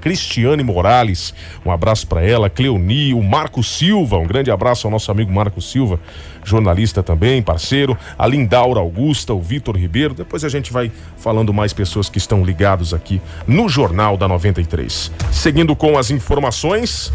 Cristiane 0.50 0.64
Morales, 0.64 1.32
um 1.64 1.70
abraço 1.70 2.06
para 2.06 2.22
ela, 2.22 2.50
Cleoni, 2.50 3.14
o 3.14 3.22
Marco 3.22 3.62
Silva, 3.62 4.18
um 4.18 4.26
grande 4.26 4.50
abraço 4.50 4.86
ao 4.86 4.90
nosso 4.90 5.10
amigo 5.10 5.32
Marco 5.32 5.60
Silva, 5.60 6.00
jornalista 6.42 7.02
também, 7.02 7.40
parceiro, 7.40 7.96
a 8.18 8.26
Lindaura 8.26 8.80
Augusta, 8.80 9.32
o 9.32 9.40
Vitor 9.40 9.76
Ribeiro. 9.76 10.12
Depois 10.12 10.44
a 10.44 10.48
gente 10.48 10.72
vai 10.72 10.90
falando 11.16 11.52
mais 11.52 11.72
pessoas 11.72 12.08
que 12.08 12.18
estão 12.18 12.44
ligados 12.44 12.92
aqui 12.92 13.20
no 13.46 13.68
Jornal 13.68 14.16
da 14.16 14.26
93. 14.26 15.12
Seguindo 15.30 15.76
com 15.76 15.96
as 15.96 16.10
informações. 16.10 17.12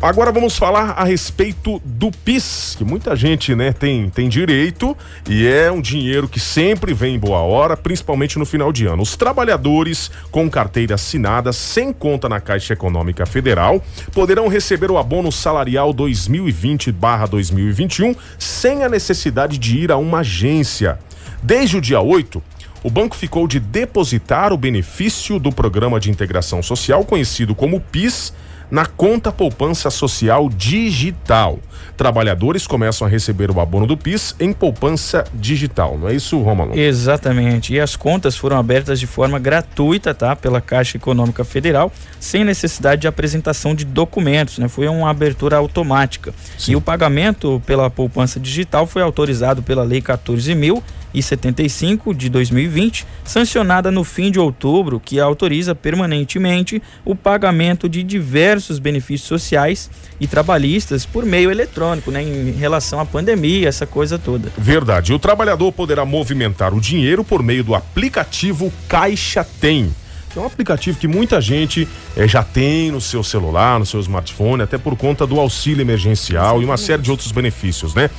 Agora 0.00 0.30
vamos 0.30 0.56
falar 0.58 0.90
a 0.90 1.04
respeito 1.04 1.80
do 1.82 2.10
PIS, 2.10 2.74
que 2.76 2.84
muita 2.84 3.16
gente, 3.16 3.54
né, 3.54 3.72
tem, 3.72 4.10
tem 4.10 4.28
direito 4.28 4.94
e 5.26 5.46
é 5.46 5.72
um 5.72 5.80
dinheiro 5.80 6.28
que 6.28 6.38
sempre 6.38 6.92
vem 6.92 7.14
em 7.14 7.18
boa 7.18 7.38
hora, 7.38 7.78
principalmente 7.78 8.38
no 8.38 8.44
final 8.44 8.70
de 8.70 8.84
ano. 8.84 9.02
Os 9.02 9.16
trabalhadores 9.16 10.10
com 10.30 10.50
carteira 10.50 10.96
assinada 10.96 11.50
sem 11.50 11.94
conta 11.94 12.28
na 12.28 12.40
Caixa 12.40 12.74
Econômica 12.74 13.24
Federal 13.24 13.82
poderão 14.12 14.48
receber 14.48 14.90
o 14.90 14.98
abono 14.98 15.32
salarial 15.32 15.94
2020/2021 15.94 18.14
sem 18.38 18.84
a 18.84 18.90
necessidade 18.90 19.56
de 19.56 19.78
ir 19.78 19.90
a 19.90 19.96
uma 19.96 20.18
agência. 20.18 20.98
Desde 21.42 21.78
o 21.78 21.80
dia 21.80 22.02
8, 22.02 22.42
o 22.82 22.90
banco 22.90 23.16
ficou 23.16 23.48
de 23.48 23.58
depositar 23.58 24.52
o 24.52 24.58
benefício 24.58 25.38
do 25.38 25.50
Programa 25.50 25.98
de 25.98 26.10
Integração 26.10 26.62
Social, 26.62 27.02
conhecido 27.02 27.54
como 27.54 27.80
PIS, 27.80 28.34
na 28.70 28.86
conta 28.86 29.30
poupança 29.30 29.90
social 29.90 30.48
digital. 30.48 31.58
Trabalhadores 31.96 32.66
começam 32.66 33.06
a 33.06 33.10
receber 33.10 33.50
o 33.50 33.60
abono 33.60 33.86
do 33.86 33.96
PIS 33.96 34.34
em 34.38 34.52
poupança 34.52 35.24
digital, 35.32 35.96
não 35.98 36.08
é 36.08 36.14
isso, 36.14 36.38
Romano? 36.40 36.76
Exatamente. 36.78 37.72
E 37.72 37.80
as 37.80 37.96
contas 37.96 38.36
foram 38.36 38.58
abertas 38.58 39.00
de 39.00 39.06
forma 39.06 39.38
gratuita, 39.38 40.12
tá? 40.14 40.36
Pela 40.36 40.60
Caixa 40.60 40.96
Econômica 40.96 41.44
Federal, 41.44 41.90
sem 42.20 42.44
necessidade 42.44 43.02
de 43.02 43.08
apresentação 43.08 43.74
de 43.74 43.84
documentos, 43.84 44.58
né? 44.58 44.68
Foi 44.68 44.88
uma 44.88 45.10
abertura 45.10 45.56
automática. 45.56 46.34
Sim. 46.58 46.72
E 46.72 46.76
o 46.76 46.80
pagamento 46.80 47.62
pela 47.64 47.88
poupança 47.88 48.38
digital 48.38 48.86
foi 48.86 49.02
autorizado 49.02 49.62
pela 49.62 49.82
Lei 49.82 50.02
14.000 50.02 50.82
e 51.16 51.22
75 51.22 52.14
de 52.14 52.28
2020, 52.28 53.06
sancionada 53.24 53.90
no 53.90 54.04
fim 54.04 54.30
de 54.30 54.38
outubro, 54.38 55.00
que 55.00 55.18
autoriza 55.18 55.74
permanentemente 55.74 56.82
o 57.06 57.16
pagamento 57.16 57.88
de 57.88 58.02
diversos 58.02 58.78
benefícios 58.78 59.26
sociais 59.26 59.90
e 60.20 60.26
trabalhistas 60.26 61.06
por 61.06 61.24
meio 61.24 61.50
eletrônico, 61.50 62.10
né, 62.10 62.22
em 62.22 62.52
relação 62.52 63.00
à 63.00 63.06
pandemia, 63.06 63.66
essa 63.66 63.86
coisa 63.86 64.18
toda. 64.18 64.52
Verdade. 64.58 65.14
O 65.14 65.18
trabalhador 65.18 65.72
poderá 65.72 66.04
movimentar 66.04 66.74
o 66.74 66.80
dinheiro 66.80 67.24
por 67.24 67.42
meio 67.42 67.64
do 67.64 67.74
aplicativo 67.74 68.70
Caixa 68.86 69.42
Tem. 69.58 69.90
É 70.36 70.40
um 70.40 70.44
aplicativo 70.44 70.98
que 70.98 71.08
muita 71.08 71.40
gente 71.40 71.88
eh, 72.14 72.28
já 72.28 72.42
tem 72.42 72.90
no 72.90 73.00
seu 73.00 73.24
celular, 73.24 73.78
no 73.78 73.86
seu 73.86 74.00
smartphone, 74.00 74.62
até 74.62 74.76
por 74.76 74.94
conta 74.94 75.26
do 75.26 75.40
auxílio 75.40 75.80
emergencial 75.80 76.60
e 76.60 76.64
uma 76.66 76.76
série 76.76 77.00
de 77.00 77.10
outros 77.10 77.32
benefícios, 77.32 77.94
né? 77.94 78.10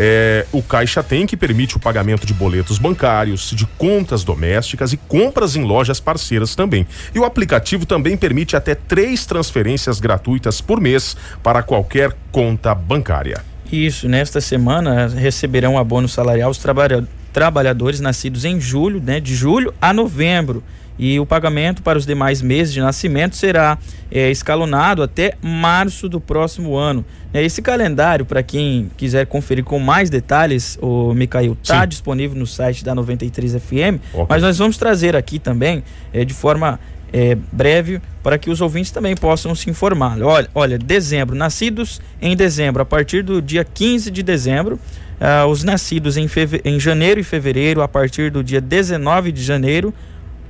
É, 0.00 0.46
o 0.52 0.62
Caixa 0.62 1.02
tem 1.02 1.26
que 1.26 1.36
permite 1.36 1.76
o 1.76 1.80
pagamento 1.80 2.24
de 2.24 2.32
boletos 2.32 2.78
bancários, 2.78 3.50
de 3.50 3.66
contas 3.76 4.22
domésticas 4.22 4.92
e 4.92 4.96
compras 4.96 5.56
em 5.56 5.64
lojas 5.64 5.98
parceiras 5.98 6.54
também. 6.54 6.86
E 7.12 7.18
o 7.18 7.24
aplicativo 7.24 7.84
também 7.84 8.16
permite 8.16 8.54
até 8.54 8.76
três 8.76 9.26
transferências 9.26 9.98
gratuitas 9.98 10.60
por 10.60 10.80
mês 10.80 11.16
para 11.42 11.64
qualquer 11.64 12.16
conta 12.30 12.72
bancária. 12.76 13.42
Isso, 13.70 14.08
nesta 14.08 14.40
semana 14.40 15.08
receberão 15.08 15.76
abono 15.76 16.08
salarial 16.08 16.50
os 16.50 16.58
trabalha 16.58 17.04
trabalhadores 17.32 18.00
nascidos 18.00 18.44
em 18.44 18.60
julho, 18.60 19.02
né, 19.04 19.20
de 19.20 19.34
julho 19.34 19.74
a 19.80 19.92
novembro 19.92 20.62
e 20.98 21.20
o 21.20 21.26
pagamento 21.26 21.82
para 21.82 21.96
os 21.96 22.04
demais 22.04 22.42
meses 22.42 22.74
de 22.74 22.80
nascimento 22.80 23.36
será 23.36 23.78
é, 24.10 24.30
escalonado 24.30 25.02
até 25.02 25.34
março 25.40 26.08
do 26.08 26.20
próximo 26.20 26.76
ano. 26.76 27.04
É, 27.32 27.42
esse 27.42 27.62
calendário, 27.62 28.24
para 28.24 28.42
quem 28.42 28.90
quiser 28.96 29.26
conferir 29.26 29.64
com 29.64 29.78
mais 29.78 30.10
detalhes, 30.10 30.78
o 30.80 31.12
Micael, 31.14 31.56
está 31.62 31.84
disponível 31.84 32.36
no 32.36 32.46
site 32.46 32.84
da 32.84 32.94
93FM, 32.94 34.00
okay. 34.12 34.26
mas 34.28 34.42
nós 34.42 34.58
vamos 34.58 34.76
trazer 34.76 35.14
aqui 35.14 35.38
também 35.38 35.84
é, 36.12 36.24
de 36.24 36.34
forma 36.34 36.80
é, 37.12 37.36
breve 37.52 38.00
para 38.22 38.38
que 38.38 38.50
os 38.50 38.60
ouvintes 38.60 38.90
também 38.90 39.14
possam 39.14 39.54
se 39.54 39.70
informar. 39.70 40.20
Olha, 40.20 40.48
olha, 40.54 40.78
dezembro, 40.78 41.34
nascidos 41.34 42.00
em 42.20 42.36
dezembro, 42.36 42.82
a 42.82 42.84
partir 42.84 43.22
do 43.22 43.40
dia 43.40 43.64
15 43.64 44.10
de 44.10 44.22
dezembro, 44.22 44.78
uh, 45.20 45.46
os 45.46 45.64
nascidos 45.64 46.16
em, 46.16 46.28
em 46.64 46.78
janeiro 46.78 47.20
e 47.20 47.24
fevereiro, 47.24 47.82
a 47.82 47.88
partir 47.88 48.30
do 48.30 48.42
dia 48.44 48.60
19 48.60 49.32
de 49.32 49.42
janeiro, 49.42 49.94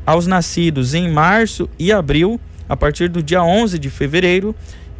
aos 0.08 0.26
nascidos 0.26 0.94
em 0.94 1.06
março 1.06 1.68
e 1.78 1.92
abril, 1.92 2.40
a 2.66 2.74
partir 2.74 3.10
do 3.10 3.22
dia 3.22 3.42
11 3.42 3.78
de 3.78 3.90
fevereiro, 3.90 4.56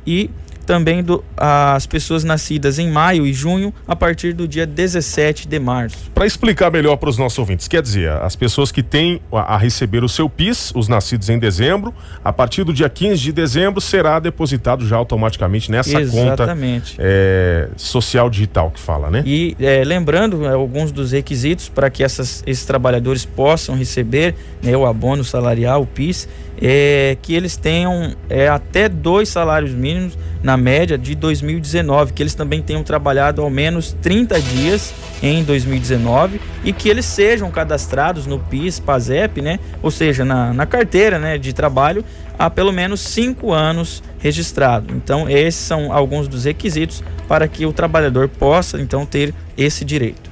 e 0.07 0.29
também 0.69 1.03
do, 1.03 1.25
as 1.35 1.87
pessoas 1.87 2.25
nascidas 2.25 2.79
em 2.79 2.91
maio 2.91 3.27
e 3.27 3.33
junho 3.33 3.73
a 3.87 3.97
partir 3.97 4.35
do 4.35 4.47
dia 4.47 4.67
17 4.67 5.49
de 5.49 5.59
março. 5.59 6.11
Para 6.15 6.27
explicar 6.27 6.71
melhor 6.71 6.97
para 6.97 7.09
os 7.09 7.17
nossos 7.17 7.39
ouvintes, 7.39 7.67
quer 7.67 7.81
dizer, 7.81 8.11
as 8.11 8.37
pessoas 8.37 8.71
que 8.71 8.83
têm 8.83 9.19
a, 9.33 9.55
a, 9.55 9.57
receber 9.57 10.05
o 10.05 10.09
seu 10.11 10.29
PIS, 10.29 10.71
os 10.75 10.87
nascidos 10.87 11.31
em 11.31 11.39
dezembro, 11.39 11.95
a 12.23 12.35
partir 12.35 12.65
do 12.65 12.75
dia 12.75 12.91
15 12.91 13.17
de 13.19 13.33
dezembro 13.33 13.81
será 13.81 14.19
depositado 14.19 14.87
já 14.87 14.97
automaticamente 14.97 15.71
nessa 15.71 16.03
Exatamente. 16.03 16.91
conta 16.97 17.03
é, 17.03 17.71
social 17.75 18.29
digital 18.29 18.71
que 18.71 18.79
fala, 18.79 19.11
né? 19.11 19.23
E 19.25 19.57
é, 19.59 19.83
lembrando 19.83 20.45
é, 20.45 20.53
alguns 20.53 20.93
dos 20.93 21.13
requisitos 21.13 21.71
para 21.71 21.89
que 21.89 22.05
essas, 22.05 22.43
esses 22.47 22.67
trabalhadores 22.67 23.25
possam 23.25 23.75
receber 23.75 24.35
né, 24.63 24.77
o 24.77 24.85
abono 24.85 25.25
salarial, 25.25 25.81
o 25.81 25.87
PIS, 25.87 26.29
é 26.61 27.17
que 27.23 27.35
eles 27.35 27.57
tenham 27.57 28.15
é, 28.29 28.49
até 28.49 28.89
dois 28.89 29.29
salários 29.29 29.73
mínimos 29.73 30.19
na 30.43 30.57
média 30.57 30.97
de 30.97 31.15
2019, 31.15 32.13
que 32.13 32.23
eles 32.23 32.35
também 32.35 32.63
tenham 32.63 32.83
trabalhado 32.83 33.43
ao 33.43 33.51
menos 33.51 33.93
30 34.01 34.41
dias 34.41 34.95
em 35.23 35.43
2019 35.43 36.41
e 36.65 36.73
que 36.73 36.89
eles 36.89 37.05
sejam 37.05 37.51
cadastrados 37.51 38.27
no 38.27 38.39
PIS, 38.39 38.79
PASEP, 38.79 39.43
né? 39.43 39.59
Ou 39.83 39.91
seja, 39.91 40.25
na, 40.25 40.53
na 40.53 40.67
carteira 40.67 41.19
né, 41.19 41.39
de 41.39 41.53
trabalho 41.53 42.05
há 42.39 42.49
pelo 42.49 42.73
menos 42.73 43.01
cinco 43.01 43.53
anos 43.53 44.03
registrado. 44.19 44.95
Então, 44.95 45.29
esses 45.29 45.61
são 45.61 45.93
alguns 45.93 46.29
dos 46.29 46.45
requisitos 46.45 47.03
para 47.27 47.49
que 47.49 47.67
o 47.67 47.73
trabalhador 47.73 48.29
possa 48.29 48.81
então 48.81 49.05
ter 49.05 49.35
esse 49.57 49.85
direito. 49.85 50.28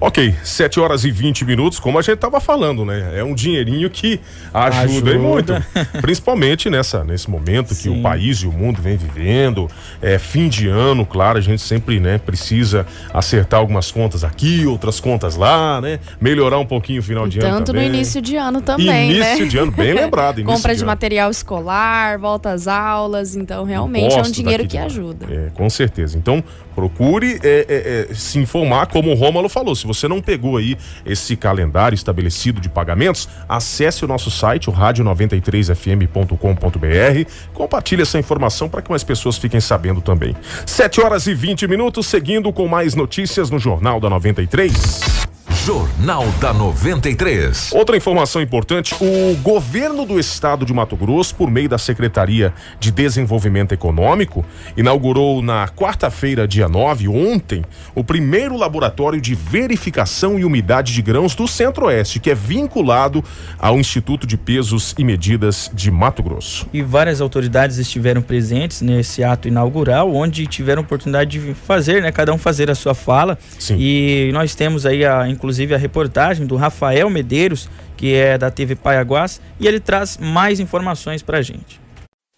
Ok, 0.00 0.32
7 0.44 0.78
horas 0.78 1.04
e 1.04 1.10
20 1.10 1.44
minutos, 1.44 1.80
como 1.80 1.98
a 1.98 2.02
gente 2.02 2.14
estava 2.14 2.38
falando, 2.38 2.84
né? 2.84 3.18
É 3.18 3.24
um 3.24 3.34
dinheirinho 3.34 3.90
que 3.90 4.20
ajuda, 4.54 5.10
ajuda. 5.10 5.18
muito. 5.18 5.52
Principalmente 6.00 6.70
nessa, 6.70 7.02
nesse 7.02 7.28
momento 7.28 7.74
Sim. 7.74 7.82
que 7.82 7.98
o 7.98 8.02
país 8.02 8.38
e 8.38 8.46
o 8.46 8.52
mundo 8.52 8.80
vem 8.80 8.96
vivendo. 8.96 9.68
É 10.00 10.16
fim 10.16 10.48
de 10.48 10.68
ano, 10.68 11.04
claro, 11.04 11.38
a 11.38 11.40
gente 11.40 11.60
sempre 11.60 11.98
né, 11.98 12.16
precisa 12.16 12.86
acertar 13.12 13.58
algumas 13.58 13.90
contas 13.90 14.22
aqui, 14.22 14.64
outras 14.66 15.00
contas 15.00 15.34
lá, 15.34 15.80
né? 15.80 15.98
Melhorar 16.20 16.58
um 16.58 16.66
pouquinho 16.66 17.00
o 17.00 17.02
final 17.02 17.26
e 17.26 17.30
de 17.30 17.40
ano. 17.40 17.56
Tanto 17.56 17.72
no 17.72 17.82
início 17.82 18.22
de 18.22 18.36
ano 18.36 18.60
também. 18.60 19.10
Início 19.10 19.44
né? 19.44 19.50
de 19.50 19.58
ano, 19.58 19.72
bem 19.72 19.94
lembrado. 19.94 20.42
Compra 20.44 20.74
de, 20.74 20.78
de 20.78 20.84
material 20.86 21.28
escolar, 21.28 22.20
volta 22.20 22.52
às 22.52 22.68
aulas, 22.68 23.34
então 23.34 23.64
realmente 23.64 24.16
é 24.16 24.22
um 24.22 24.30
dinheiro 24.30 24.64
que 24.64 24.78
ajuda. 24.78 25.26
É, 25.28 25.50
com 25.52 25.68
certeza. 25.68 26.16
Então, 26.16 26.44
procure 26.78 27.40
é, 27.42 27.66
é, 27.68 28.06
é, 28.12 28.14
se 28.14 28.38
informar, 28.38 28.86
como 28.86 29.10
o 29.10 29.14
Rômulo 29.14 29.48
falou. 29.48 29.74
Se 29.74 29.84
você 29.84 30.06
não 30.06 30.22
pegou 30.22 30.58
aí 30.58 30.76
esse 31.04 31.34
calendário 31.34 31.96
estabelecido 31.96 32.60
de 32.60 32.68
pagamentos, 32.68 33.28
acesse 33.48 34.04
o 34.04 34.08
nosso 34.08 34.30
site, 34.30 34.70
o 34.70 34.72
rádio93fm.com.br. 34.72 37.30
Compartilhe 37.52 38.02
essa 38.02 38.16
informação 38.16 38.68
para 38.68 38.80
que 38.80 38.90
mais 38.90 39.02
pessoas 39.02 39.36
fiquem 39.36 39.60
sabendo 39.60 40.00
também. 40.00 40.36
7 40.64 41.00
horas 41.00 41.26
e 41.26 41.34
20 41.34 41.66
minutos, 41.66 42.06
seguindo 42.06 42.52
com 42.52 42.68
mais 42.68 42.94
notícias 42.94 43.50
no 43.50 43.58
Jornal 43.58 43.98
da 43.98 44.08
93. 44.08 45.27
Jornal 45.68 46.24
da 46.40 46.50
93. 46.50 47.72
Outra 47.74 47.94
informação 47.94 48.40
importante: 48.40 48.94
o 49.02 49.36
governo 49.42 50.06
do 50.06 50.18
estado 50.18 50.64
de 50.64 50.72
Mato 50.72 50.96
Grosso, 50.96 51.34
por 51.34 51.50
meio 51.50 51.68
da 51.68 51.76
Secretaria 51.76 52.54
de 52.80 52.90
Desenvolvimento 52.90 53.72
Econômico, 53.72 54.46
inaugurou 54.78 55.42
na 55.42 55.68
quarta-feira, 55.68 56.48
dia 56.48 56.70
9, 56.70 57.08
ontem, 57.08 57.62
o 57.94 58.02
primeiro 58.02 58.56
laboratório 58.56 59.20
de 59.20 59.34
verificação 59.34 60.38
e 60.38 60.44
umidade 60.46 60.94
de 60.94 61.02
grãos 61.02 61.34
do 61.34 61.46
Centro-Oeste, 61.46 62.18
que 62.18 62.30
é 62.30 62.34
vinculado 62.34 63.22
ao 63.58 63.78
Instituto 63.78 64.26
de 64.26 64.38
Pesos 64.38 64.94
e 64.96 65.04
Medidas 65.04 65.70
de 65.74 65.90
Mato 65.90 66.22
Grosso. 66.22 66.66
E 66.72 66.80
várias 66.80 67.20
autoridades 67.20 67.76
estiveram 67.76 68.22
presentes 68.22 68.80
nesse 68.80 69.22
ato 69.22 69.46
inaugural, 69.46 70.14
onde 70.14 70.46
tiveram 70.46 70.80
oportunidade 70.80 71.38
de 71.38 71.52
fazer, 71.52 72.00
né, 72.00 72.10
cada 72.10 72.32
um 72.32 72.38
fazer 72.38 72.70
a 72.70 72.74
sua 72.74 72.94
fala. 72.94 73.38
Sim. 73.58 73.76
E 73.78 74.30
nós 74.32 74.54
temos 74.54 74.86
aí 74.86 75.04
a, 75.04 75.28
inclusive 75.28 75.57
a 75.74 75.78
reportagem 75.78 76.46
do 76.46 76.56
Rafael 76.56 77.08
Medeiros, 77.10 77.68
que 77.96 78.14
é 78.14 78.38
da 78.38 78.50
TV 78.50 78.74
Paiaguás, 78.74 79.40
e 79.58 79.66
ele 79.66 79.80
traz 79.80 80.16
mais 80.16 80.60
informações 80.60 81.22
para 81.22 81.38
a 81.38 81.42
gente. 81.42 81.80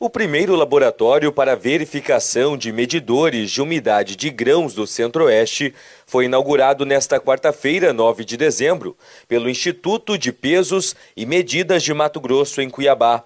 O 0.02 0.08
primeiro 0.08 0.56
laboratório 0.56 1.30
para 1.30 1.54
verificação 1.54 2.56
de 2.56 2.72
medidores 2.72 3.50
de 3.50 3.60
umidade 3.60 4.16
de 4.16 4.30
grãos 4.30 4.72
do 4.72 4.86
Centro-Oeste 4.86 5.74
foi 6.06 6.24
inaugurado 6.24 6.86
nesta 6.86 7.20
quarta-feira, 7.20 7.92
9 7.92 8.24
de 8.24 8.38
dezembro, 8.38 8.96
pelo 9.28 9.50
Instituto 9.50 10.16
de 10.16 10.32
Pesos 10.32 10.96
e 11.14 11.26
Medidas 11.26 11.82
de 11.82 11.92
Mato 11.92 12.18
Grosso, 12.18 12.62
em 12.62 12.70
Cuiabá. 12.70 13.24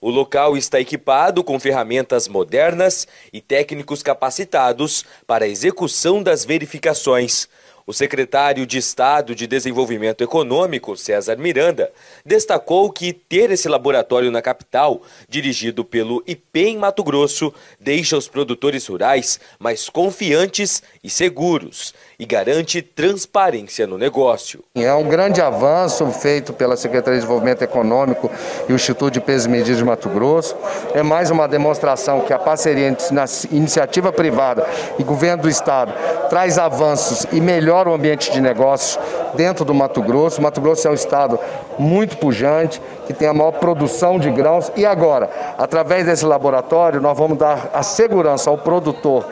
O 0.00 0.10
local 0.10 0.56
está 0.56 0.80
equipado 0.80 1.44
com 1.44 1.60
ferramentas 1.60 2.26
modernas 2.26 3.06
e 3.32 3.40
técnicos 3.40 4.02
capacitados 4.02 5.04
para 5.28 5.44
a 5.44 5.48
execução 5.48 6.22
das 6.22 6.44
verificações. 6.44 7.48
O 7.88 7.92
secretário 7.92 8.66
de 8.66 8.78
Estado 8.78 9.32
de 9.32 9.46
Desenvolvimento 9.46 10.24
Econômico, 10.24 10.96
César 10.96 11.36
Miranda, 11.36 11.92
destacou 12.24 12.90
que 12.90 13.12
ter 13.12 13.52
esse 13.52 13.68
laboratório 13.68 14.28
na 14.28 14.42
capital, 14.42 15.02
dirigido 15.28 15.84
pelo 15.84 16.20
IPEM 16.26 16.78
Mato 16.78 17.04
Grosso, 17.04 17.54
deixa 17.78 18.16
os 18.16 18.26
produtores 18.26 18.84
rurais 18.88 19.38
mais 19.60 19.88
confiantes 19.88 20.82
e 21.04 21.08
seguros 21.08 21.94
e 22.18 22.24
garante 22.24 22.80
transparência 22.80 23.86
no 23.86 23.98
negócio. 23.98 24.64
É 24.74 24.92
um 24.94 25.04
grande 25.04 25.42
avanço 25.42 26.06
feito 26.06 26.52
pela 26.52 26.76
Secretaria 26.76 27.18
de 27.18 27.20
Desenvolvimento 27.20 27.62
Econômico 27.62 28.30
e 28.68 28.72
o 28.72 28.76
Instituto 28.76 29.12
de 29.12 29.20
Pesos 29.20 29.46
e 29.46 29.50
Medidas 29.50 29.76
de 29.76 29.84
Mato 29.84 30.08
Grosso. 30.08 30.56
É 30.94 31.02
mais 31.02 31.30
uma 31.30 31.46
demonstração 31.46 32.20
que 32.20 32.32
a 32.32 32.38
parceria 32.38 32.88
entre 32.88 33.06
iniciativa 33.50 34.12
privada 34.12 34.66
e 34.98 35.02
governo 35.02 35.42
do 35.42 35.48
Estado 35.48 35.92
traz 36.30 36.58
avanços 36.58 37.26
e 37.32 37.40
melhora 37.40 37.90
o 37.90 37.94
ambiente 37.94 38.32
de 38.32 38.40
negócios 38.40 38.98
dentro 39.34 39.64
do 39.64 39.74
Mato 39.74 40.00
Grosso. 40.00 40.40
O 40.40 40.42
Mato 40.42 40.60
Grosso 40.60 40.88
é 40.88 40.90
um 40.90 40.94
estado 40.94 41.38
muito 41.78 42.16
pujante, 42.16 42.80
que 43.06 43.12
tem 43.12 43.28
a 43.28 43.34
maior 43.34 43.52
produção 43.52 44.18
de 44.18 44.30
grãos. 44.30 44.72
E 44.74 44.86
agora, 44.86 45.30
através 45.58 46.06
desse 46.06 46.24
laboratório, 46.24 47.00
nós 47.00 47.16
vamos 47.16 47.36
dar 47.36 47.70
a 47.74 47.82
segurança 47.82 48.48
ao 48.48 48.56
produtor 48.56 49.26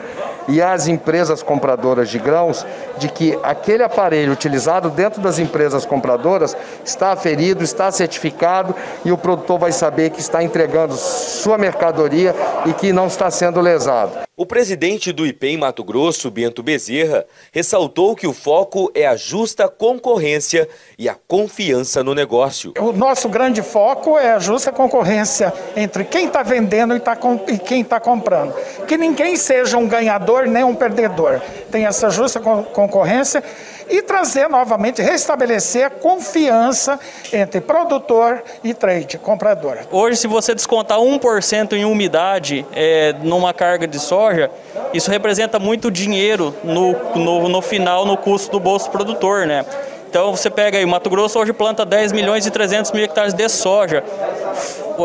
e 0.47 0.61
às 0.61 0.87
empresas 0.87 1.41
compradoras 1.41 2.09
de 2.09 2.19
grãos 2.19 2.65
de 2.97 3.09
que 3.09 3.37
aquele 3.43 3.83
aparelho 3.83 4.33
utilizado 4.33 4.89
dentro 4.89 5.21
das 5.21 5.39
empresas 5.39 5.85
compradoras 5.85 6.55
está 6.83 7.11
aferido, 7.11 7.63
está 7.63 7.91
certificado 7.91 8.75
e 9.03 9.11
o 9.11 9.17
produtor 9.17 9.59
vai 9.59 9.71
saber 9.71 10.09
que 10.09 10.19
está 10.19 10.43
entregando 10.43 10.95
sua 10.95 11.57
mercadoria 11.57 12.35
e 12.65 12.73
que 12.73 12.93
não 12.93 13.07
está 13.07 13.29
sendo 13.29 13.61
lesado. 13.61 14.24
O 14.37 14.45
presidente 14.45 15.13
do 15.13 15.25
IPEM 15.25 15.59
Mato 15.59 15.81
Grosso, 15.81 16.29
Bento 16.29 16.61
Bezerra, 16.61 17.25
ressaltou 17.53 18.17
que 18.17 18.27
o 18.27 18.33
foco 18.33 18.91
é 18.93 19.07
a 19.07 19.15
justa 19.15 19.69
concorrência 19.69 20.67
e 20.99 21.07
a 21.07 21.15
confiança 21.15 22.03
no 22.03 22.13
negócio. 22.13 22.73
O 22.77 22.91
nosso 22.91 23.29
grande 23.29 23.61
foco 23.61 24.17
é 24.17 24.33
a 24.33 24.39
justa 24.39 24.73
concorrência 24.73 25.53
entre 25.73 26.03
quem 26.03 26.27
está 26.27 26.43
vendendo 26.43 26.93
e, 26.97 26.99
tá 26.99 27.17
e 27.47 27.57
quem 27.57 27.79
está 27.79 27.97
comprando. 27.97 28.53
Que 28.85 28.97
ninguém 28.97 29.37
seja 29.37 29.77
um 29.77 29.87
ganhador 29.87 30.47
nem 30.47 30.65
um 30.65 30.75
perdedor. 30.75 31.39
Tem 31.71 31.85
essa 31.85 32.09
justa 32.09 32.41
concorrência 32.41 33.41
e 33.89 34.01
trazer 34.01 34.49
novamente, 34.49 35.01
restabelecer 35.01 35.85
a 35.85 35.89
confiança 35.89 36.99
entre 37.31 37.61
produtor 37.61 38.43
e 38.63 38.73
trade, 38.73 39.17
comprador. 39.17 39.79
Hoje, 39.91 40.17
se 40.17 40.27
você 40.27 40.53
descontar 40.55 40.99
1% 40.99 41.73
em 41.73 41.85
umidade 41.85 42.65
é, 42.73 43.13
numa 43.21 43.53
carga 43.53 43.87
de 43.87 43.99
soja, 43.99 44.49
isso 44.93 45.09
representa 45.11 45.59
muito 45.59 45.91
dinheiro 45.91 46.55
no, 46.63 46.93
no, 47.15 47.49
no 47.49 47.61
final, 47.61 48.05
no 48.05 48.17
custo 48.17 48.51
do 48.51 48.59
bolso 48.59 48.89
produtor, 48.89 49.45
né? 49.45 49.65
Então 50.09 50.35
você 50.35 50.49
pega 50.49 50.77
aí, 50.77 50.85
Mato 50.85 51.09
Grosso 51.09 51.37
hoje 51.39 51.51
planta 51.51 51.85
10 51.85 52.11
milhões 52.11 52.45
e 52.45 52.51
300 52.51 52.91
mil 52.91 53.03
hectares 53.03 53.33
de 53.33 53.49
soja. 53.49 54.03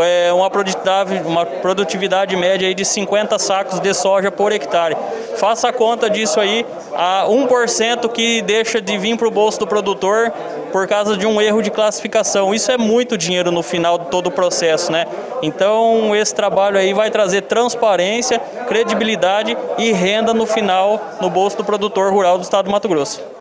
É 0.02 0.32
uma 0.32 0.48
produtividade, 0.48 1.20
uma 1.26 1.44
produtividade 1.44 2.36
média 2.36 2.68
aí 2.68 2.74
de 2.74 2.84
50 2.84 3.38
sacos 3.38 3.80
de 3.80 3.92
soja 3.92 4.30
por 4.30 4.52
hectare. 4.52 4.96
Faça 5.36 5.68
a 5.68 5.72
conta 5.72 6.08
disso 6.08 6.38
aí, 6.38 6.64
a 6.94 7.24
1% 7.26 8.08
que 8.10 8.40
deixa 8.42 8.80
de 8.80 8.96
vir 8.98 9.16
para 9.16 9.26
o 9.26 9.30
bolso 9.30 9.58
do 9.58 9.66
produtor 9.66 10.32
por 10.70 10.86
causa 10.86 11.16
de 11.16 11.26
um 11.26 11.40
erro 11.40 11.60
de 11.60 11.70
classificação. 11.70 12.54
Isso 12.54 12.70
é 12.70 12.78
muito 12.78 13.18
dinheiro 13.18 13.50
no 13.50 13.62
final 13.62 13.98
de 13.98 14.06
todo 14.06 14.28
o 14.28 14.30
processo, 14.30 14.92
né? 14.92 15.06
Então 15.42 16.14
esse 16.14 16.34
trabalho 16.34 16.78
aí 16.78 16.92
vai 16.92 17.10
trazer 17.10 17.42
transparência, 17.42 18.38
credibilidade 18.68 19.56
e 19.76 19.90
renda 19.90 20.32
no 20.32 20.46
final 20.46 21.00
no 21.20 21.28
bolso 21.28 21.56
do 21.56 21.64
produtor 21.64 22.12
rural 22.12 22.38
do 22.38 22.44
estado 22.44 22.66
do 22.66 22.70
Mato 22.70 22.88
Grosso. 22.88 23.39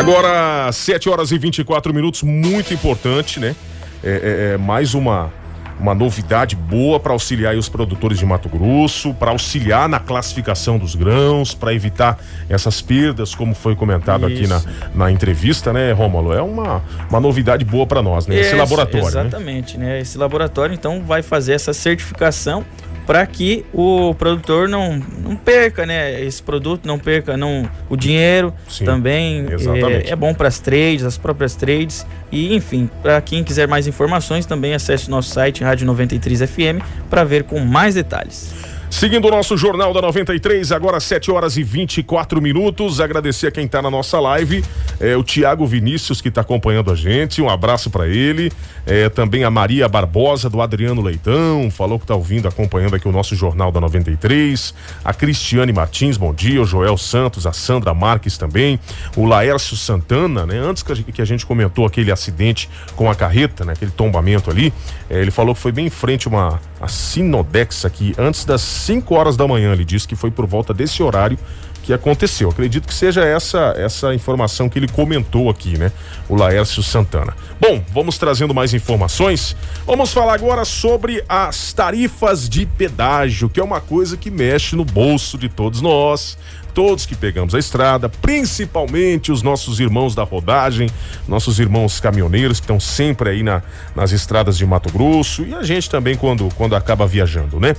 Agora, 0.00 0.72
7 0.72 1.10
horas 1.10 1.30
e 1.30 1.36
24 1.36 1.92
minutos, 1.92 2.22
muito 2.22 2.72
importante, 2.72 3.38
né? 3.38 3.54
É, 4.02 4.08
é, 4.52 4.54
é 4.54 4.56
mais 4.56 4.94
uma, 4.94 5.30
uma 5.78 5.94
novidade 5.94 6.56
boa 6.56 6.98
para 6.98 7.12
auxiliar 7.12 7.54
os 7.54 7.68
produtores 7.68 8.18
de 8.18 8.24
Mato 8.24 8.48
Grosso, 8.48 9.12
para 9.12 9.30
auxiliar 9.30 9.90
na 9.90 10.00
classificação 10.00 10.78
dos 10.78 10.94
grãos, 10.94 11.52
para 11.52 11.74
evitar 11.74 12.18
essas 12.48 12.80
perdas, 12.80 13.34
como 13.34 13.54
foi 13.54 13.76
comentado 13.76 14.26
Isso. 14.26 14.54
aqui 14.54 14.66
na, 14.66 14.94
na 14.94 15.12
entrevista, 15.12 15.70
né, 15.70 15.92
Rômulo? 15.92 16.32
É 16.32 16.40
uma, 16.40 16.82
uma 17.10 17.20
novidade 17.20 17.62
boa 17.62 17.86
para 17.86 18.00
nós, 18.00 18.26
né? 18.26 18.40
Esse 18.40 18.54
laboratório. 18.54 19.04
Né? 19.04 19.10
Exatamente, 19.10 19.76
né? 19.76 19.86
né? 19.86 20.00
Esse 20.00 20.16
laboratório, 20.16 20.72
então, 20.72 21.02
vai 21.02 21.20
fazer 21.20 21.52
essa 21.52 21.74
certificação 21.74 22.64
para 23.06 23.26
que 23.26 23.64
o 23.72 24.14
produtor 24.14 24.68
não, 24.68 24.96
não 25.22 25.36
perca, 25.36 25.84
né? 25.84 26.22
Esse 26.22 26.42
produto 26.42 26.86
não 26.86 26.98
perca 26.98 27.36
não, 27.36 27.68
o 27.88 27.96
dinheiro 27.96 28.52
Sim, 28.68 28.84
também. 28.84 29.46
É, 29.48 30.10
é, 30.10 30.16
bom 30.16 30.32
para 30.34 30.48
as 30.48 30.58
trades, 30.58 31.04
as 31.04 31.18
próprias 31.18 31.54
trades. 31.54 32.06
E, 32.30 32.54
enfim, 32.54 32.88
para 33.02 33.20
quem 33.20 33.42
quiser 33.42 33.66
mais 33.66 33.86
informações, 33.86 34.46
também 34.46 34.74
acesse 34.74 35.08
o 35.08 35.10
nosso 35.10 35.30
site 35.30 35.64
Rádio 35.64 35.86
93 35.86 36.42
FM 36.42 36.84
para 37.08 37.24
ver 37.24 37.44
com 37.44 37.58
mais 37.60 37.94
detalhes. 37.94 38.54
Seguindo 38.90 39.28
o 39.28 39.30
nosso 39.30 39.56
Jornal 39.56 39.94
da 39.94 40.02
93, 40.02 40.72
agora 40.72 40.98
7 40.98 41.30
horas 41.30 41.56
e 41.56 41.62
24 41.62 42.42
minutos. 42.42 43.00
Agradecer 43.00 43.46
a 43.46 43.50
quem 43.50 43.64
está 43.64 43.80
na 43.80 43.88
nossa 43.88 44.18
live, 44.18 44.64
é, 44.98 45.16
o 45.16 45.22
Tiago 45.22 45.64
Vinícius, 45.64 46.20
que 46.20 46.28
está 46.28 46.40
acompanhando 46.40 46.90
a 46.90 46.96
gente. 46.96 47.40
Um 47.40 47.48
abraço 47.48 47.88
para 47.88 48.08
ele. 48.08 48.52
É, 48.84 49.08
também 49.08 49.44
a 49.44 49.50
Maria 49.50 49.88
Barbosa, 49.88 50.50
do 50.50 50.60
Adriano 50.60 51.00
Leitão, 51.00 51.70
falou 51.70 51.98
que 51.98 52.04
está 52.04 52.16
ouvindo, 52.16 52.48
acompanhando 52.48 52.96
aqui 52.96 53.08
o 53.08 53.12
nosso 53.12 53.34
Jornal 53.36 53.70
da 53.70 53.80
93. 53.80 54.74
A 55.04 55.14
Cristiane 55.14 55.72
Martins, 55.72 56.16
bom 56.16 56.34
dia. 56.34 56.60
O 56.60 56.66
Joel 56.66 56.98
Santos, 56.98 57.46
a 57.46 57.52
Sandra 57.52 57.94
Marques 57.94 58.36
também. 58.36 58.78
O 59.16 59.24
Laércio 59.24 59.76
Santana, 59.76 60.44
né? 60.44 60.58
Antes 60.58 60.82
que 60.82 61.22
a 61.22 61.24
gente, 61.24 61.46
comentou 61.46 61.86
aquele 61.86 62.10
acidente 62.10 62.68
com 62.96 63.08
a 63.08 63.14
carreta, 63.14 63.64
né? 63.64 63.72
Aquele 63.72 63.92
tombamento 63.92 64.50
ali, 64.50 64.74
é, 65.08 65.20
ele 65.20 65.30
falou 65.30 65.54
que 65.54 65.60
foi 65.60 65.72
bem 65.72 65.86
em 65.86 65.90
frente 65.90 66.26
uma 66.26 66.60
a 66.80 66.88
Sinodex 66.88 67.84
aqui, 67.84 68.14
antes 68.16 68.44
das 68.46 68.62
5 68.80 69.14
horas 69.14 69.36
da 69.36 69.46
manhã. 69.46 69.72
Ele 69.72 69.84
disse 69.84 70.06
que 70.08 70.16
foi 70.16 70.30
por 70.30 70.46
volta 70.46 70.74
desse 70.74 71.02
horário 71.02 71.38
que 71.82 71.92
aconteceu. 71.92 72.50
Acredito 72.50 72.86
que 72.86 72.94
seja 72.94 73.22
essa 73.22 73.74
essa 73.76 74.14
informação 74.14 74.68
que 74.68 74.78
ele 74.78 74.88
comentou 74.88 75.48
aqui, 75.48 75.78
né? 75.78 75.90
O 76.28 76.34
Laércio 76.34 76.82
Santana. 76.82 77.34
Bom, 77.60 77.82
vamos 77.92 78.18
trazendo 78.18 78.54
mais 78.54 78.74
informações. 78.74 79.56
Vamos 79.86 80.12
falar 80.12 80.34
agora 80.34 80.64
sobre 80.64 81.24
as 81.28 81.72
tarifas 81.72 82.48
de 82.48 82.66
pedágio, 82.66 83.48
que 83.48 83.60
é 83.60 83.64
uma 83.64 83.80
coisa 83.80 84.16
que 84.16 84.30
mexe 84.30 84.76
no 84.76 84.84
bolso 84.84 85.38
de 85.38 85.48
todos 85.48 85.80
nós 85.80 86.36
todos 86.72 87.06
que 87.06 87.14
pegamos 87.14 87.54
a 87.54 87.58
estrada, 87.58 88.08
principalmente 88.08 89.30
os 89.30 89.42
nossos 89.42 89.80
irmãos 89.80 90.14
da 90.14 90.22
rodagem, 90.22 90.88
nossos 91.28 91.58
irmãos 91.58 92.00
caminhoneiros 92.00 92.58
que 92.60 92.64
estão 92.64 92.80
sempre 92.80 93.30
aí 93.30 93.42
na, 93.42 93.62
nas 93.94 94.12
estradas 94.12 94.56
de 94.56 94.64
Mato 94.64 94.92
Grosso 94.92 95.44
e 95.44 95.54
a 95.54 95.62
gente 95.62 95.90
também 95.90 96.16
quando, 96.16 96.48
quando 96.56 96.74
acaba 96.74 97.06
viajando, 97.06 97.60
né? 97.60 97.74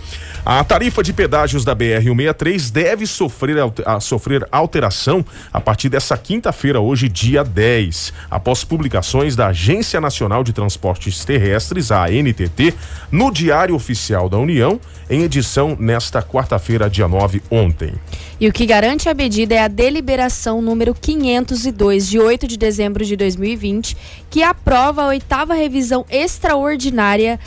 A 0.46 0.64
tarifa 0.64 1.04
de 1.04 1.14
pedágios 1.14 1.64
da 1.64 1.76
BR-163 1.76 2.72
deve 2.72 3.06
sofrer 3.06 3.58
a 3.86 4.00
sofrer 4.00 4.48
alteração 4.52 5.24
a 5.52 5.62
partir 5.62 5.90
dessa 5.90 6.18
quinta-feira, 6.18 6.80
hoje, 6.80 7.08
dia 7.08 7.44
10, 7.44 8.14
após 8.30 8.64
publicações 8.64 9.36
da 9.36 9.48
Agência 9.48 10.02
Nacional 10.02 10.44
de 10.44 10.54
Transportes 10.54 11.24
Terrestres, 11.24 11.92
a 11.92 12.06
ANTT, 12.06 12.74
no 13.12 13.32
Diário 13.32 13.76
Oficial 13.76 14.30
da 14.30 14.38
União, 14.38 14.80
em 15.10 15.24
edição 15.24 15.76
nesta 15.80 16.22
quarta-feira, 16.22 16.90
dia 16.90 17.08
9, 17.08 17.42
ontem. 17.52 17.94
E 18.42 18.48
o 18.48 18.52
que 18.52 18.66
garante 18.66 19.08
a 19.08 19.14
medida 19.14 19.54
é 19.54 19.60
a 19.60 19.68
deliberação 19.68 20.64
número 20.64 20.96
502, 20.96 22.10
de 22.10 22.18
8 22.18 22.48
de 22.48 22.58
dezembro 22.58 23.06
de 23.06 23.16
2020, 23.16 23.96
que 24.32 24.42
aprova 24.42 25.04
a 25.04 25.08
oitava 25.10 25.54
revisão 25.54 26.04
extraordinária 26.10 27.40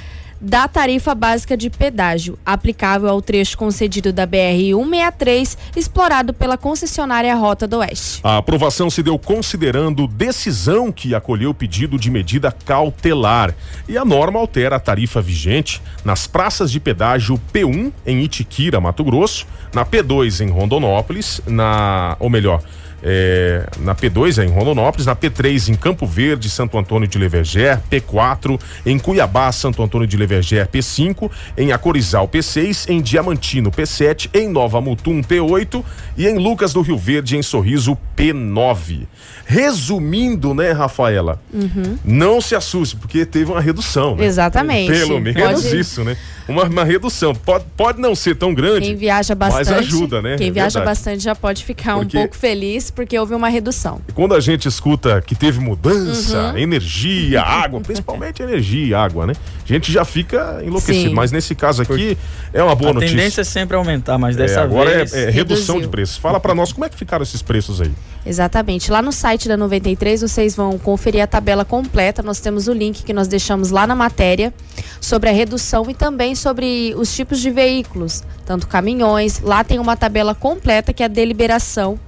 da 0.44 0.68
tarifa 0.68 1.14
básica 1.14 1.56
de 1.56 1.70
pedágio, 1.70 2.38
aplicável 2.44 3.08
ao 3.08 3.22
trecho 3.22 3.56
concedido 3.56 4.12
da 4.12 4.26
BR-163, 4.26 5.56
explorado 5.74 6.34
pela 6.34 6.58
concessionária 6.58 7.34
Rota 7.34 7.66
do 7.66 7.78
Oeste. 7.78 8.20
A 8.22 8.36
aprovação 8.36 8.90
se 8.90 9.02
deu 9.02 9.18
considerando 9.18 10.06
decisão 10.06 10.92
que 10.92 11.14
acolheu 11.14 11.54
pedido 11.54 11.98
de 11.98 12.10
medida 12.10 12.52
cautelar. 12.52 13.54
E 13.88 13.96
a 13.96 14.04
norma 14.04 14.38
altera 14.38 14.76
a 14.76 14.80
tarifa 14.80 15.22
vigente 15.22 15.80
nas 16.04 16.26
praças 16.26 16.70
de 16.70 16.78
pedágio 16.78 17.40
P1 17.52 17.90
em 18.04 18.20
Itiquira, 18.22 18.80
Mato 18.80 19.02
Grosso, 19.02 19.46
na 19.72 19.84
P2 19.84 20.44
em 20.44 20.50
Rondonópolis, 20.50 21.40
na, 21.46 22.16
ou 22.20 22.28
melhor, 22.28 22.62
é, 23.06 23.66
na 23.80 23.94
P2 23.94 24.42
é 24.42 24.46
em 24.46 24.50
Rondonópolis, 24.50 25.04
na 25.04 25.14
P3 25.14 25.68
em 25.68 25.74
Campo 25.74 26.06
Verde, 26.06 26.48
Santo 26.48 26.78
Antônio 26.78 27.06
de 27.06 27.18
Leverger, 27.18 27.78
P4 27.90 28.58
em 28.86 28.98
Cuiabá, 28.98 29.52
Santo 29.52 29.82
Antônio 29.82 30.06
de 30.06 30.16
Leverger, 30.16 30.66
P5 30.66 31.30
em 31.58 31.70
Acorizal, 31.72 32.26
P6 32.26 32.88
em 32.88 33.02
Diamantino, 33.02 33.70
P7 33.70 34.30
em 34.32 34.48
Nova 34.48 34.80
Mutum, 34.80 35.20
P8 35.22 35.84
e 36.16 36.26
em 36.26 36.38
Lucas 36.38 36.72
do 36.72 36.80
Rio 36.80 36.96
Verde, 36.96 37.36
em 37.36 37.42
Sorriso, 37.42 37.96
P9. 38.16 39.06
Resumindo, 39.46 40.54
né, 40.54 40.72
Rafaela? 40.72 41.40
Uhum. 41.52 41.98
Não 42.04 42.40
se 42.40 42.54
assuste, 42.54 42.96
porque 42.96 43.26
teve 43.26 43.50
uma 43.50 43.60
redução. 43.60 44.16
Né? 44.16 44.24
Exatamente. 44.24 44.90
Pelo 44.90 45.20
menos 45.20 45.62
Pode- 45.62 45.78
isso, 45.78 46.02
né? 46.02 46.16
Uma, 46.48 46.64
uma 46.64 46.84
redução. 46.84 47.34
Pode, 47.34 47.64
pode 47.76 48.00
não 48.00 48.14
ser 48.14 48.34
tão 48.36 48.52
grande. 48.54 48.86
Quem 48.86 48.96
viaja 48.96 49.34
bastante, 49.34 49.70
Mas 49.70 49.78
ajuda, 49.78 50.20
né? 50.22 50.36
Quem 50.36 50.48
É 50.48 50.50
viaja 50.50 50.80
bastante 50.84 51.22
já 51.22 51.34
pode 51.34 51.64
ficar 51.64 51.94
Porque- 51.96 52.16
um 52.16 52.20
pouco 52.20 52.36
feliz 52.36 52.90
porque 52.94 53.18
houve 53.18 53.34
uma 53.34 53.48
redução. 53.48 54.00
E 54.08 54.12
quando 54.12 54.34
a 54.34 54.40
gente 54.40 54.68
escuta 54.68 55.20
que 55.20 55.34
teve 55.34 55.60
mudança, 55.60 56.52
Uhum. 56.52 56.58
energia, 56.58 57.42
água, 57.44 57.80
principalmente 57.80 58.42
energia 58.42 58.86
e 58.86 58.94
água, 58.94 59.26
né? 59.26 59.34
A 59.64 59.72
gente 59.72 59.90
já 59.92 60.04
fica 60.04 60.60
enlouquecido. 60.64 61.08
Sim. 61.08 61.14
Mas 61.14 61.32
nesse 61.32 61.54
caso 61.54 61.82
aqui 61.82 62.16
é 62.52 62.62
uma 62.62 62.74
boa 62.74 62.90
a 62.90 62.94
notícia. 62.94 63.16
tendência 63.16 63.40
é 63.40 63.44
sempre 63.44 63.76
aumentar, 63.76 64.16
mas 64.18 64.36
É, 64.36 64.38
dessa 64.40 64.62
agora 64.62 64.90
vez. 64.90 65.12
é, 65.14 65.24
é 65.24 65.30
redução 65.30 65.74
reduziu. 65.76 65.80
de 65.80 65.88
preços. 65.88 66.16
Fala 66.16 66.38
pra 66.38 66.54
nós 66.54 66.72
como 66.72 66.84
é 66.84 66.88
que 66.88 66.96
ficaram 66.96 67.22
esses 67.22 67.42
preços 67.42 67.80
aí. 67.80 67.90
Exatamente. 68.26 68.90
Lá 68.90 69.02
no 69.02 69.12
site 69.12 69.48
da 69.48 69.56
93 69.56 70.22
vocês 70.22 70.54
vão 70.56 70.78
conferir 70.78 71.22
a 71.22 71.26
tabela 71.26 71.64
completa. 71.64 72.22
Nós 72.22 72.40
temos 72.40 72.68
o 72.68 72.72
link 72.72 73.02
que 73.02 73.12
nós 73.12 73.28
deixamos 73.28 73.70
lá 73.70 73.86
na 73.86 73.94
matéria 73.94 74.52
sobre 75.00 75.28
a 75.28 75.32
redução 75.32 75.90
e 75.90 75.94
também 75.94 76.34
sobre 76.34 76.94
os 76.96 77.14
tipos 77.14 77.38
de 77.40 77.50
veículos, 77.50 78.22
tanto 78.46 78.66
caminhões. 78.66 79.40
Lá 79.40 79.62
tem 79.62 79.78
uma 79.78 79.96
tabela 79.96 80.34
completa 80.34 80.92
que 80.92 81.02
é 81.02 81.06
a 81.06 81.08
deliberação 81.08 81.98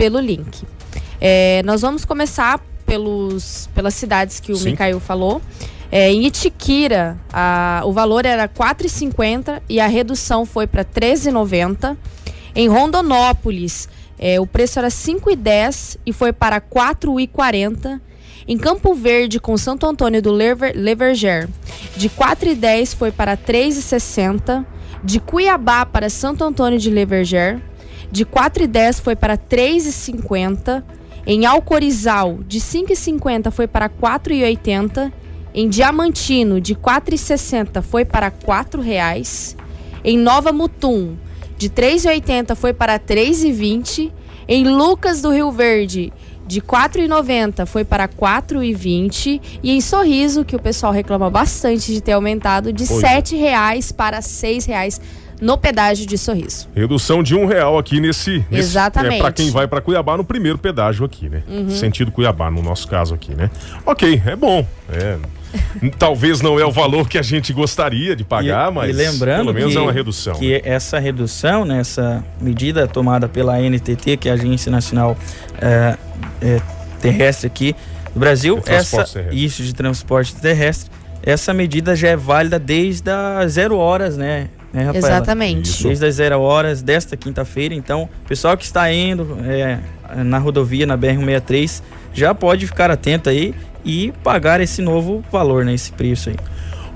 pelo 0.00 0.18
link. 0.18 0.62
É, 1.20 1.60
nós 1.66 1.82
vamos 1.82 2.06
começar 2.06 2.58
pelos, 2.86 3.68
pelas 3.74 3.92
cidades 3.94 4.40
que 4.40 4.50
o 4.50 4.56
Sim. 4.56 4.74
Falou. 4.98 5.42
É, 5.92 6.10
em 6.10 6.24
Itiquira, 6.24 7.18
a- 7.30 7.82
o 7.84 7.92
valor 7.92 8.24
era 8.24 8.44
R$ 8.44 8.48
4,50 8.48 9.60
e 9.68 9.78
a 9.78 9.86
redução 9.86 10.46
foi 10.46 10.66
para 10.66 10.80
R$ 10.80 10.88
13,90. 10.90 11.98
Em 12.54 12.66
Rondonópolis, 12.66 13.90
é, 14.18 14.40
o 14.40 14.46
preço 14.46 14.78
era 14.78 14.88
R$ 14.88 14.94
5,10 14.94 15.98
e 16.06 16.14
foi 16.14 16.32
para 16.32 16.56
R$ 16.56 16.62
4,40. 16.70 18.00
Em 18.48 18.56
Campo 18.56 18.94
Verde, 18.94 19.38
com 19.38 19.54
Santo 19.58 19.84
Antônio 19.86 20.22
do 20.22 20.32
Lever, 20.32 20.72
Leverger, 20.74 21.46
de 21.94 22.06
R$ 22.06 22.14
4,10 22.16 22.94
foi 22.96 23.12
para 23.12 23.32
R$ 23.32 23.36
3,60. 23.46 24.64
De 25.04 25.18
Cuiabá 25.20 25.84
para 25.86 26.08
Santo 26.10 26.42
Antônio 26.44 26.78
de 26.78 26.90
Leverger, 26.90 27.58
de 28.10 28.24
R$ 28.24 28.30
4,10 28.30 29.00
foi 29.00 29.16
para 29.16 29.34
R$ 29.34 29.40
3,50. 29.48 30.82
Em 31.26 31.46
Alcorizal, 31.46 32.38
de 32.46 32.58
R$ 32.58 32.64
5,50 32.64 33.50
foi 33.50 33.66
para 33.66 33.86
R$ 33.86 33.92
4,80. 34.00 35.12
Em 35.52 35.68
Diamantino, 35.68 36.60
de 36.60 36.72
R$ 36.72 36.80
4,60 36.80 37.82
foi 37.82 38.04
para 38.04 38.26
R$ 38.26 38.34
4,00. 38.46 39.56
Em 40.02 40.16
Nova 40.18 40.52
Mutum, 40.52 41.16
de 41.56 41.66
R$ 41.66 41.74
3,80 41.74 42.54
foi 42.56 42.72
para 42.72 42.94
R$ 42.94 43.00
3,20. 43.00 44.10
Em 44.48 44.68
Lucas 44.68 45.22
do 45.22 45.30
Rio 45.30 45.52
Verde, 45.52 46.12
de 46.46 46.58
R$ 46.58 46.66
4,90 46.66 47.66
foi 47.66 47.84
para 47.84 48.04
R$ 48.04 48.10
4,20. 48.18 49.40
E 49.62 49.70
em 49.70 49.80
Sorriso, 49.80 50.44
que 50.44 50.56
o 50.56 50.60
pessoal 50.60 50.92
reclama 50.92 51.30
bastante 51.30 51.92
de 51.92 52.00
ter 52.00 52.12
aumentado, 52.12 52.72
de 52.72 52.84
R$ 52.84 52.94
é. 53.04 53.20
7,00 53.20 53.94
para 53.94 54.16
R$ 54.16 54.22
6,00 54.22 55.00
no 55.40 55.56
pedágio 55.56 56.06
de 56.06 56.18
Sorriso. 56.18 56.68
Redução 56.74 57.22
de 57.22 57.34
um 57.34 57.46
real 57.46 57.78
aqui 57.78 58.00
nesse. 58.00 58.44
nesse 58.50 58.68
Exatamente. 58.70 59.16
É 59.16 59.18
para 59.18 59.32
quem 59.32 59.50
vai 59.50 59.66
para 59.66 59.80
Cuiabá 59.80 60.16
no 60.16 60.24
primeiro 60.24 60.58
pedágio 60.58 61.04
aqui, 61.04 61.28
né? 61.28 61.42
Uhum. 61.48 61.70
Sentido 61.70 62.10
Cuiabá, 62.12 62.50
no 62.50 62.62
nosso 62.62 62.86
caso 62.88 63.14
aqui, 63.14 63.34
né? 63.34 63.50
Ok, 63.86 64.22
é 64.26 64.36
bom. 64.36 64.66
É. 64.92 65.16
Talvez 65.98 66.40
não 66.40 66.60
é 66.60 66.64
o 66.64 66.70
valor 66.70 67.08
que 67.08 67.18
a 67.18 67.22
gente 67.22 67.52
gostaria 67.52 68.14
de 68.14 68.22
pagar, 68.22 68.70
E- 68.70 68.74
mas 68.74 68.90
e 68.90 68.92
lembrando 68.92 69.46
pelo 69.46 69.54
menos 69.54 69.72
que, 69.72 69.78
é 69.78 69.80
uma 69.80 69.92
redução. 69.92 70.34
que 70.34 70.60
essa 70.64 70.98
redução, 70.98 71.64
né, 71.64 71.80
essa 71.80 72.24
medida 72.40 72.86
tomada 72.86 73.28
pela 73.28 73.58
NTT, 73.60 74.16
que 74.16 74.28
é 74.28 74.32
a 74.32 74.34
Agência 74.34 74.70
Nacional 74.70 75.16
eh, 75.60 75.96
eh, 76.40 76.60
Terrestre 77.00 77.46
aqui 77.46 77.74
do 78.14 78.20
Brasil, 78.20 78.62
essa 78.66 79.04
terrestre. 79.04 79.44
isso 79.44 79.62
de 79.62 79.74
transporte 79.74 80.36
terrestre, 80.36 80.90
essa 81.22 81.52
medida 81.52 81.96
já 81.96 82.08
é 82.10 82.16
válida 82.16 82.58
desde 82.58 83.10
as 83.10 83.52
zero 83.52 83.76
horas, 83.76 84.16
né? 84.16 84.48
Né 84.72 84.84
Rafaela? 84.84 84.98
Exatamente. 84.98 85.70
Isso. 85.70 85.84
Desde 85.84 86.06
as 86.06 86.14
zero 86.14 86.40
horas 86.40 86.82
desta 86.82 87.16
quinta-feira. 87.16 87.74
Então, 87.74 88.08
pessoal 88.26 88.56
que 88.56 88.64
está 88.64 88.92
indo 88.92 89.38
eh, 89.44 89.78
na 90.24 90.38
rodovia, 90.38 90.86
na 90.86 90.96
BR-163, 90.96 91.82
já 92.12 92.34
pode 92.34 92.66
ficar 92.66 92.90
atento 92.90 93.28
aí 93.28 93.54
e 93.84 94.12
pagar 94.22 94.60
esse 94.60 94.82
novo 94.82 95.24
valor, 95.30 95.64
né? 95.64 95.74
Esse 95.74 95.92
preço 95.92 96.30
aí. 96.30 96.36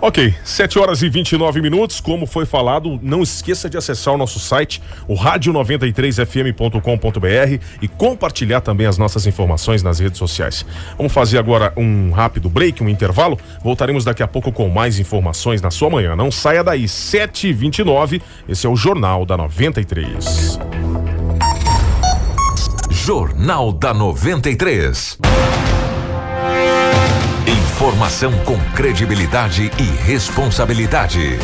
Ok, 0.07 0.35
7 0.45 0.79
horas 0.79 1.01
e 1.01 1.09
29 1.09 1.63
minutos. 1.63 1.99
Como 1.99 2.27
foi 2.27 2.45
falado, 2.45 3.01
não 3.03 3.23
esqueça 3.23 3.71
de 3.71 3.79
acessar 3.79 4.13
o 4.13 4.19
nosso 4.19 4.39
site, 4.39 4.83
o 5.09 5.15
rádio93fm.com.br 5.15 7.65
e 7.81 7.89
compartilhar 7.89 8.61
também 8.61 8.87
as 8.87 8.99
nossas 8.99 9.27
informações 9.27 9.83
nas 9.83 10.01
redes 10.01 10.19
sociais. 10.19 10.67
Vamos 10.99 11.11
fazer 11.11 11.39
agora 11.39 11.73
um 11.75 12.11
rápido 12.11 12.51
break, 12.51 12.83
um 12.83 12.89
intervalo. 12.91 13.39
Voltaremos 13.63 14.05
daqui 14.05 14.23
a 14.23 14.29
pouco 14.29 14.53
com 14.53 14.69
mais 14.69 14.99
informações 14.99 15.63
na 15.63 15.71
sua 15.71 15.89
manhã. 15.89 16.15
Não 16.15 16.31
saia 16.31 16.63
daí, 16.63 16.87
7 16.87 17.49
e 17.49 17.55
29 17.55 18.21
Esse 18.47 18.67
é 18.67 18.69
o 18.69 18.77
Jornal 18.77 19.25
da 19.25 19.39
93. 19.39 20.59
Jornal 22.91 23.73
da 23.73 23.95
93. 23.95 25.19
Informação 27.75 28.31
com 28.45 28.57
credibilidade 28.72 29.68
e 29.77 29.83
responsabilidade. 30.07 31.37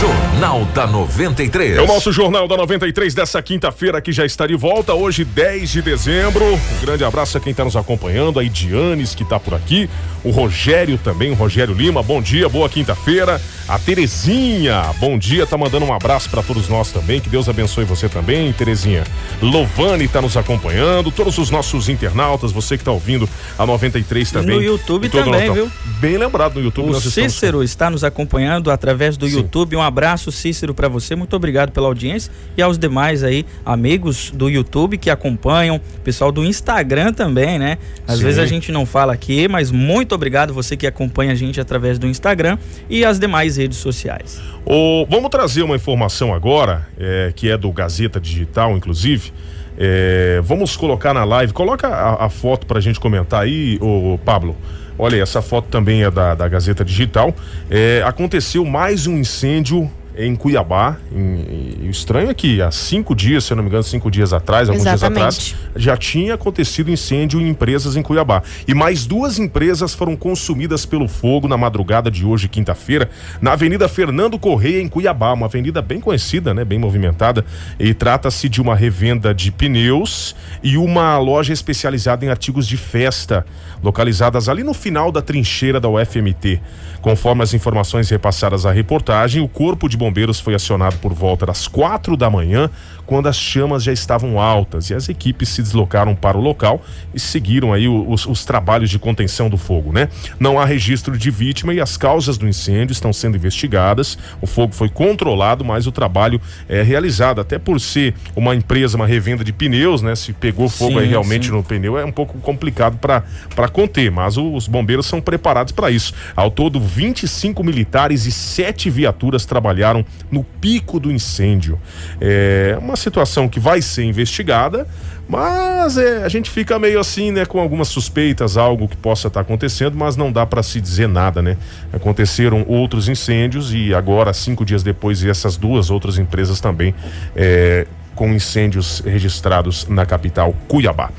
Jornal 0.00 0.64
da 0.74 0.84
93. 0.84 1.76
É 1.76 1.80
o 1.80 1.86
nosso 1.86 2.10
Jornal 2.10 2.48
da 2.48 2.56
93 2.56 3.14
dessa 3.14 3.40
quinta-feira 3.40 4.00
que 4.00 4.10
já 4.10 4.26
está 4.26 4.48
de 4.48 4.56
volta, 4.56 4.94
hoje 4.94 5.24
10 5.24 5.70
de 5.70 5.80
dezembro. 5.82 6.44
Um 6.44 6.84
grande 6.84 7.04
abraço 7.04 7.38
a 7.38 7.40
quem 7.40 7.52
está 7.52 7.64
nos 7.64 7.76
acompanhando, 7.76 8.40
a 8.40 8.44
Idianes 8.44 9.14
que 9.14 9.22
está 9.22 9.38
por 9.38 9.54
aqui, 9.54 9.88
o 10.24 10.30
Rogério 10.30 10.98
também, 10.98 11.30
o 11.30 11.34
Rogério 11.34 11.72
Lima, 11.72 12.02
bom 12.02 12.20
dia, 12.20 12.48
boa 12.48 12.68
quinta-feira. 12.68 13.40
A 13.68 13.78
Terezinha, 13.78 14.82
bom 14.98 15.16
dia, 15.16 15.46
tá 15.46 15.56
mandando 15.56 15.86
um 15.86 15.92
abraço 15.92 16.28
para 16.30 16.42
todos 16.42 16.68
nós 16.68 16.90
também, 16.90 17.20
que 17.20 17.28
Deus 17.28 17.48
abençoe 17.48 17.84
você 17.84 18.08
também, 18.08 18.52
Terezinha. 18.52 19.04
Lovane 19.40 20.06
está 20.06 20.20
nos 20.20 20.36
acompanhando, 20.36 21.12
todos 21.12 21.38
os 21.38 21.50
nossos 21.50 21.88
internautas, 21.88 22.50
você 22.50 22.76
que 22.76 22.82
está 22.82 22.90
ouvindo 22.90 23.28
a 23.56 23.64
93 23.64 24.32
também. 24.32 24.56
no 24.56 24.62
YouTube 24.62 25.06
E 25.06 25.10
todo 25.10 25.24
também, 25.24 25.48
Natal. 25.48 25.59
Viu? 25.60 25.70
Bem 26.00 26.16
lembrado 26.16 26.54
no 26.54 26.62
YouTube. 26.62 26.88
O 26.88 26.92
nós 26.92 27.04
estamos- 27.04 27.32
Cícero 27.32 27.62
está 27.62 27.90
nos 27.90 28.02
acompanhando 28.04 28.70
através 28.70 29.16
do 29.16 29.28
Sim. 29.28 29.36
YouTube. 29.38 29.76
Um 29.76 29.82
abraço, 29.82 30.32
Cícero, 30.32 30.74
para 30.74 30.88
você. 30.88 31.14
Muito 31.14 31.34
obrigado 31.36 31.70
pela 31.72 31.86
audiência 31.86 32.32
e 32.56 32.62
aos 32.62 32.78
demais 32.78 33.22
aí 33.22 33.44
amigos 33.64 34.30
do 34.34 34.48
YouTube 34.48 34.96
que 34.98 35.10
acompanham, 35.10 35.80
pessoal 36.02 36.32
do 36.32 36.44
Instagram 36.44 37.12
também, 37.12 37.58
né? 37.58 37.78
Às 38.06 38.18
Sim. 38.18 38.24
vezes 38.24 38.38
a 38.38 38.46
gente 38.46 38.72
não 38.72 38.86
fala 38.86 39.12
aqui, 39.12 39.48
mas 39.48 39.70
muito 39.70 40.14
obrigado 40.14 40.54
você 40.54 40.76
que 40.76 40.86
acompanha 40.86 41.32
a 41.32 41.34
gente 41.34 41.60
através 41.60 41.98
do 41.98 42.06
Instagram 42.06 42.58
e 42.88 43.04
as 43.04 43.18
demais 43.18 43.56
redes 43.56 43.78
sociais. 43.78 44.40
Ô, 44.64 45.06
vamos 45.08 45.30
trazer 45.30 45.62
uma 45.62 45.76
informação 45.76 46.32
agora, 46.34 46.86
é, 46.98 47.32
que 47.34 47.50
é 47.50 47.56
do 47.56 47.70
Gazeta 47.72 48.20
Digital, 48.20 48.76
inclusive. 48.76 49.32
É, 49.78 50.40
vamos 50.44 50.76
colocar 50.76 51.14
na 51.14 51.24
live. 51.24 51.52
Coloca 51.52 51.88
a, 51.88 52.26
a 52.26 52.28
foto 52.28 52.66
pra 52.66 52.80
gente 52.80 53.00
comentar 53.00 53.42
aí, 53.42 53.78
ô 53.80 54.18
Pablo. 54.24 54.56
Olha, 55.02 55.22
essa 55.22 55.40
foto 55.40 55.68
também 55.68 56.02
é 56.02 56.10
da, 56.10 56.34
da 56.34 56.46
Gazeta 56.46 56.84
Digital. 56.84 57.34
É, 57.70 58.02
aconteceu 58.04 58.66
mais 58.66 59.06
um 59.06 59.16
incêndio 59.16 59.90
em 60.20 60.36
Cuiabá. 60.36 60.96
Em, 61.10 61.80
e 61.82 61.88
o 61.88 61.90
estranho 61.90 62.30
é 62.30 62.34
que 62.34 62.60
há 62.60 62.70
cinco 62.70 63.14
dias, 63.14 63.44
se 63.44 63.52
eu 63.52 63.56
não 63.56 63.62
me 63.62 63.68
engano, 63.68 63.82
cinco 63.82 64.10
dias 64.10 64.32
atrás, 64.32 64.68
alguns 64.68 64.86
Exatamente. 64.86 65.18
dias 65.20 65.54
atrás, 65.54 65.56
já 65.76 65.96
tinha 65.96 66.34
acontecido 66.34 66.90
incêndio 66.90 67.40
em 67.40 67.48
empresas 67.48 67.96
em 67.96 68.02
Cuiabá. 68.02 68.42
E 68.68 68.74
mais 68.74 69.06
duas 69.06 69.38
empresas 69.38 69.94
foram 69.94 70.14
consumidas 70.14 70.84
pelo 70.84 71.08
fogo 71.08 71.48
na 71.48 71.56
madrugada 71.56 72.10
de 72.10 72.24
hoje, 72.24 72.48
quinta-feira, 72.48 73.08
na 73.40 73.52
Avenida 73.52 73.88
Fernando 73.88 74.38
Correia, 74.38 74.82
em 74.82 74.88
Cuiabá, 74.88 75.32
uma 75.32 75.46
avenida 75.46 75.80
bem 75.80 76.00
conhecida, 76.00 76.52
né, 76.52 76.64
bem 76.64 76.78
movimentada. 76.78 77.44
E 77.78 77.94
trata-se 77.94 78.48
de 78.48 78.60
uma 78.60 78.74
revenda 78.74 79.34
de 79.34 79.50
pneus 79.50 80.36
e 80.62 80.76
uma 80.76 81.18
loja 81.18 81.52
especializada 81.52 82.24
em 82.24 82.28
artigos 82.28 82.68
de 82.68 82.76
festa, 82.76 83.46
localizadas 83.82 84.48
ali 84.48 84.62
no 84.62 84.74
final 84.74 85.10
da 85.10 85.22
trincheira 85.22 85.80
da 85.80 85.88
UFMT. 85.88 86.60
Conforme 87.00 87.42
as 87.42 87.54
informações 87.54 88.10
repassadas 88.10 88.66
à 88.66 88.70
reportagem, 88.70 89.42
o 89.42 89.48
Corpo 89.48 89.88
de 89.88 89.96
Bombeiros 89.96 90.09
foi 90.40 90.54
acionado 90.54 90.98
por 90.98 91.12
volta 91.12 91.46
das 91.46 91.66
quatro 91.66 92.16
da 92.16 92.30
manhã, 92.30 92.70
quando 93.10 93.26
as 93.26 93.36
chamas 93.36 93.82
já 93.82 93.92
estavam 93.92 94.38
altas 94.38 94.88
e 94.88 94.94
as 94.94 95.08
equipes 95.08 95.48
se 95.48 95.60
deslocaram 95.60 96.14
para 96.14 96.38
o 96.38 96.40
local 96.40 96.80
e 97.12 97.18
seguiram 97.18 97.72
aí 97.72 97.88
os, 97.88 98.24
os 98.24 98.44
trabalhos 98.44 98.88
de 98.88 99.00
contenção 99.00 99.50
do 99.50 99.56
fogo, 99.56 99.92
né? 99.92 100.08
Não 100.38 100.60
há 100.60 100.64
registro 100.64 101.18
de 101.18 101.28
vítima 101.28 101.74
e 101.74 101.80
as 101.80 101.96
causas 101.96 102.38
do 102.38 102.46
incêndio 102.46 102.92
estão 102.92 103.12
sendo 103.12 103.36
investigadas. 103.36 104.16
O 104.40 104.46
fogo 104.46 104.72
foi 104.72 104.88
controlado, 104.88 105.64
mas 105.64 105.88
o 105.88 105.90
trabalho 105.90 106.40
é 106.68 106.82
realizado, 106.82 107.40
até 107.40 107.58
por 107.58 107.80
ser 107.80 108.14
uma 108.36 108.54
empresa, 108.54 108.96
uma 108.96 109.08
revenda 109.08 109.42
de 109.42 109.52
pneus, 109.52 110.02
né? 110.02 110.14
Se 110.14 110.32
pegou 110.32 110.68
fogo 110.68 110.92
Sim, 110.92 111.00
aí 111.00 111.08
realmente 111.08 111.46
sim. 111.46 111.52
no 111.52 111.64
pneu 111.64 111.98
é 111.98 112.04
um 112.04 112.12
pouco 112.12 112.38
complicado 112.38 112.96
para 112.96 113.68
conter, 113.72 114.08
mas 114.12 114.36
os 114.36 114.68
bombeiros 114.68 115.06
são 115.06 115.20
preparados 115.20 115.72
para 115.72 115.90
isso. 115.90 116.14
Ao 116.36 116.48
todo, 116.48 116.78
25 116.78 117.64
militares 117.64 118.24
e 118.24 118.30
sete 118.30 118.88
viaturas 118.88 119.44
trabalharam 119.44 120.06
no 120.30 120.44
pico 120.44 121.00
do 121.00 121.10
incêndio. 121.10 121.76
É 122.20 122.78
uma 122.80 122.99
situação 123.00 123.48
que 123.48 123.58
vai 123.58 123.82
ser 123.82 124.04
investigada, 124.04 124.86
mas 125.28 125.96
é, 125.96 126.24
a 126.24 126.28
gente 126.28 126.50
fica 126.50 126.78
meio 126.78 126.98
assim, 126.98 127.30
né, 127.30 127.44
com 127.44 127.60
algumas 127.60 127.88
suspeitas, 127.88 128.56
algo 128.56 128.88
que 128.88 128.96
possa 128.96 129.28
estar 129.28 129.40
acontecendo, 129.40 129.96
mas 129.96 130.16
não 130.16 130.30
dá 130.30 130.44
para 130.44 130.62
se 130.62 130.80
dizer 130.80 131.08
nada, 131.08 131.40
né? 131.40 131.56
Aconteceram 131.92 132.64
outros 132.68 133.08
incêndios 133.08 133.72
e 133.72 133.94
agora, 133.94 134.32
cinco 134.32 134.64
dias 134.64 134.82
depois, 134.82 135.24
essas 135.24 135.56
duas 135.56 135.90
outras 135.90 136.18
empresas 136.18 136.60
também 136.60 136.94
é, 137.34 137.86
com 138.14 138.28
incêndios 138.32 139.00
registrados 139.00 139.86
na 139.88 140.04
capital 140.04 140.54
Cuiabá. 140.68 141.10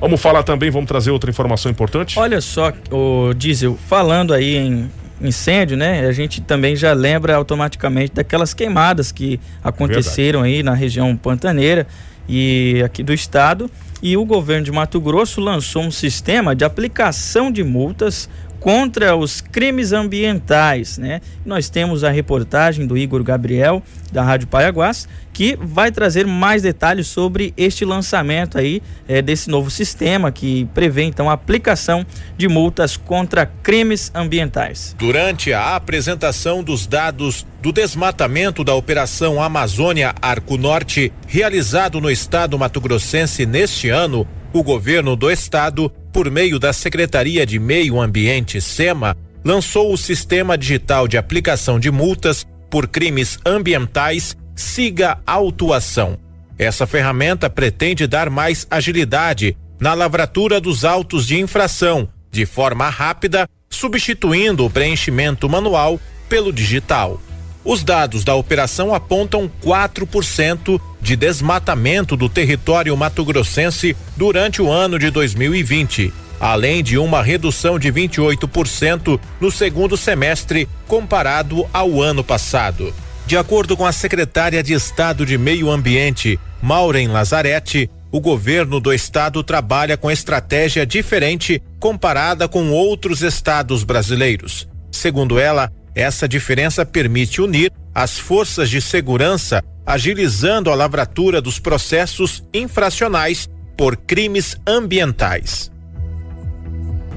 Vamos 0.00 0.20
falar 0.20 0.42
também, 0.42 0.70
vamos 0.70 0.88
trazer 0.88 1.10
outra 1.10 1.28
informação 1.28 1.70
importante? 1.70 2.18
Olha 2.18 2.40
só, 2.40 2.72
o 2.90 3.34
Diesel, 3.34 3.76
falando 3.88 4.32
aí 4.32 4.56
em 4.56 4.90
incêndio, 5.20 5.76
né? 5.76 6.06
A 6.06 6.12
gente 6.12 6.40
também 6.40 6.76
já 6.76 6.92
lembra 6.92 7.34
automaticamente 7.34 8.14
daquelas 8.14 8.54
queimadas 8.54 9.12
que 9.12 9.40
aconteceram 9.62 10.42
aí 10.42 10.62
na 10.62 10.74
região 10.74 11.16
pantaneira 11.16 11.86
e 12.28 12.82
aqui 12.84 13.02
do 13.02 13.12
estado. 13.12 13.70
E 14.00 14.16
o 14.16 14.24
governo 14.24 14.64
de 14.64 14.70
Mato 14.70 15.00
Grosso 15.00 15.40
lançou 15.40 15.82
um 15.82 15.90
sistema 15.90 16.54
de 16.54 16.64
aplicação 16.64 17.50
de 17.50 17.64
multas 17.64 18.28
contra 18.60 19.16
os 19.16 19.40
crimes 19.40 19.92
ambientais, 19.92 20.98
né? 20.98 21.20
Nós 21.44 21.70
temos 21.70 22.04
a 22.04 22.10
reportagem 22.10 22.86
do 22.86 22.96
Igor 22.96 23.22
Gabriel 23.22 23.82
da 24.12 24.22
Rádio 24.22 24.48
Paiaguás 24.48 25.08
que 25.32 25.56
vai 25.60 25.92
trazer 25.92 26.26
mais 26.26 26.62
detalhes 26.62 27.06
sobre 27.06 27.54
este 27.56 27.84
lançamento 27.84 28.58
aí 28.58 28.82
eh, 29.06 29.22
desse 29.22 29.48
novo 29.48 29.70
sistema 29.70 30.32
que 30.32 30.64
prevê 30.74 31.04
então 31.04 31.30
a 31.30 31.34
aplicação 31.34 32.04
de 32.36 32.48
multas 32.48 32.96
contra 32.96 33.46
crimes 33.46 34.10
ambientais. 34.12 34.96
Durante 34.98 35.52
a 35.52 35.76
apresentação 35.76 36.62
dos 36.64 36.88
dados 36.88 37.46
do 37.62 37.72
desmatamento 37.72 38.64
da 38.64 38.74
Operação 38.74 39.40
Amazônia 39.40 40.12
Arco 40.20 40.56
Norte, 40.56 41.12
realizado 41.28 42.00
no 42.00 42.10
estado 42.10 42.58
mato-grossense 42.58 43.46
neste 43.46 43.88
ano, 43.88 44.26
o 44.52 44.62
governo 44.62 45.14
do 45.14 45.30
estado, 45.30 45.92
por 46.12 46.30
meio 46.30 46.58
da 46.58 46.72
Secretaria 46.72 47.44
de 47.44 47.58
Meio 47.58 48.00
Ambiente 48.00 48.60
SEMA, 48.60 49.16
lançou 49.44 49.92
o 49.92 49.96
Sistema 49.96 50.58
Digital 50.58 51.06
de 51.06 51.16
Aplicação 51.16 51.78
de 51.78 51.90
Multas 51.90 52.46
por 52.70 52.88
Crimes 52.88 53.38
Ambientais 53.44 54.36
Siga 54.54 55.20
Autuação. 55.26 56.18
Essa 56.58 56.86
ferramenta 56.86 57.48
pretende 57.48 58.06
dar 58.06 58.28
mais 58.28 58.66
agilidade 58.70 59.56
na 59.78 59.94
lavratura 59.94 60.60
dos 60.60 60.84
autos 60.84 61.26
de 61.26 61.38
infração, 61.38 62.08
de 62.30 62.44
forma 62.44 62.88
rápida, 62.88 63.48
substituindo 63.70 64.64
o 64.64 64.70
preenchimento 64.70 65.48
manual 65.48 66.00
pelo 66.28 66.52
digital. 66.52 67.20
Os 67.68 67.84
dados 67.84 68.24
da 68.24 68.34
operação 68.34 68.94
apontam 68.94 69.50
4% 69.62 70.80
de 71.02 71.14
desmatamento 71.14 72.16
do 72.16 72.26
território 72.26 72.96
mato-grossense 72.96 73.94
durante 74.16 74.62
o 74.62 74.70
ano 74.70 74.98
de 74.98 75.10
2020, 75.10 76.10
além 76.40 76.82
de 76.82 76.96
uma 76.96 77.22
redução 77.22 77.78
de 77.78 77.92
28% 77.92 79.20
no 79.38 79.50
segundo 79.50 79.98
semestre 79.98 80.66
comparado 80.86 81.68
ao 81.70 82.00
ano 82.00 82.24
passado. 82.24 82.90
De 83.26 83.36
acordo 83.36 83.76
com 83.76 83.84
a 83.84 83.92
secretária 83.92 84.62
de 84.62 84.72
Estado 84.72 85.26
de 85.26 85.36
Meio 85.36 85.70
Ambiente, 85.70 86.40
Maureen 86.62 87.08
Lazarete, 87.08 87.90
o 88.10 88.18
governo 88.18 88.80
do 88.80 88.94
estado 88.94 89.42
trabalha 89.42 89.94
com 89.94 90.10
estratégia 90.10 90.86
diferente 90.86 91.62
comparada 91.78 92.48
com 92.48 92.70
outros 92.70 93.20
estados 93.20 93.84
brasileiros. 93.84 94.66
Segundo 94.90 95.38
ela, 95.38 95.70
essa 95.98 96.28
diferença 96.28 96.86
permite 96.86 97.40
unir 97.40 97.72
as 97.94 98.18
forças 98.18 98.70
de 98.70 98.80
segurança, 98.80 99.60
agilizando 99.84 100.70
a 100.70 100.74
lavratura 100.74 101.40
dos 101.40 101.58
processos 101.58 102.44
infracionais 102.54 103.48
por 103.76 103.96
crimes 103.96 104.56
ambientais. 104.66 105.70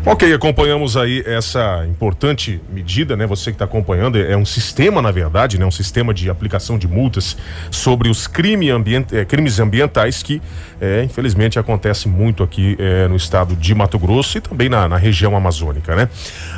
Ok, 0.03 0.33
acompanhamos 0.33 0.97
aí 0.97 1.23
essa 1.27 1.85
importante 1.87 2.59
medida, 2.73 3.15
né? 3.15 3.27
Você 3.27 3.51
que 3.51 3.55
está 3.55 3.65
acompanhando, 3.65 4.17
é 4.17 4.35
um 4.35 4.43
sistema, 4.43 4.99
na 4.99 5.11
verdade, 5.11 5.59
né? 5.59 5.65
Um 5.65 5.71
sistema 5.71 6.11
de 6.11 6.27
aplicação 6.27 6.75
de 6.75 6.87
multas 6.87 7.37
sobre 7.69 8.09
os 8.09 8.25
crime 8.25 8.71
ambient, 8.71 9.13
eh, 9.13 9.23
crimes 9.25 9.59
ambientais 9.59 10.23
que, 10.23 10.41
eh, 10.81 11.03
infelizmente, 11.03 11.59
acontece 11.59 12.07
muito 12.07 12.41
aqui 12.41 12.75
eh, 12.79 13.07
no 13.07 13.15
estado 13.15 13.55
de 13.55 13.75
Mato 13.75 13.99
Grosso 13.99 14.39
e 14.39 14.41
também 14.41 14.69
na, 14.69 14.89
na 14.89 14.97
região 14.97 15.35
amazônica, 15.35 15.95
né? 15.95 16.09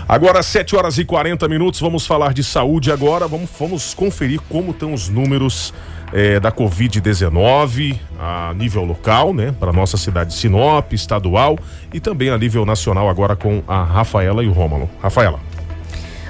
Agora, 0.07 0.41
7 0.41 0.73
horas 0.77 0.97
e 0.97 1.03
40 1.03 1.45
minutos, 1.49 1.81
vamos 1.81 2.05
falar 2.05 2.33
de 2.33 2.45
saúde 2.45 2.93
agora. 2.93 3.27
Vamos, 3.27 3.49
vamos 3.59 3.93
conferir 3.93 4.39
como 4.47 4.71
estão 4.71 4.93
os 4.93 5.09
números 5.09 5.73
eh, 6.13 6.39
da 6.39 6.51
Covid-19 6.51 7.97
a 8.19 8.53
nível 8.53 8.85
local, 8.85 9.33
né? 9.33 9.53
Para 9.59 9.73
nossa 9.73 9.97
cidade 9.97 10.29
de 10.29 10.35
Sinop, 10.35 10.93
estadual 10.93 11.57
e 11.91 11.99
também 11.99 12.29
a 12.29 12.37
nível 12.37 12.65
nacional 12.65 13.09
agora 13.09 13.35
com 13.35 13.63
a 13.67 13.83
Rafaela 13.83 14.43
e 14.43 14.47
o 14.47 14.51
Rômulo. 14.51 14.87
Rafaela. 15.01 15.39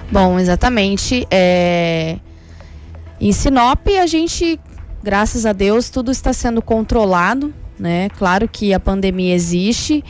Bom, 0.09 0.39
exatamente. 0.39 1.27
É... 1.29 2.17
Em 3.19 3.31
Sinop, 3.31 3.87
a 4.01 4.07
gente, 4.07 4.59
graças 5.03 5.45
a 5.45 5.51
Deus, 5.51 5.89
tudo 5.89 6.11
está 6.11 6.31
sendo 6.31 6.61
controlado, 6.61 7.53
né? 7.77 8.09
Claro 8.17 8.47
que 8.47 8.73
a 8.73 8.79
pandemia 8.79 9.35
existe, 9.35 10.03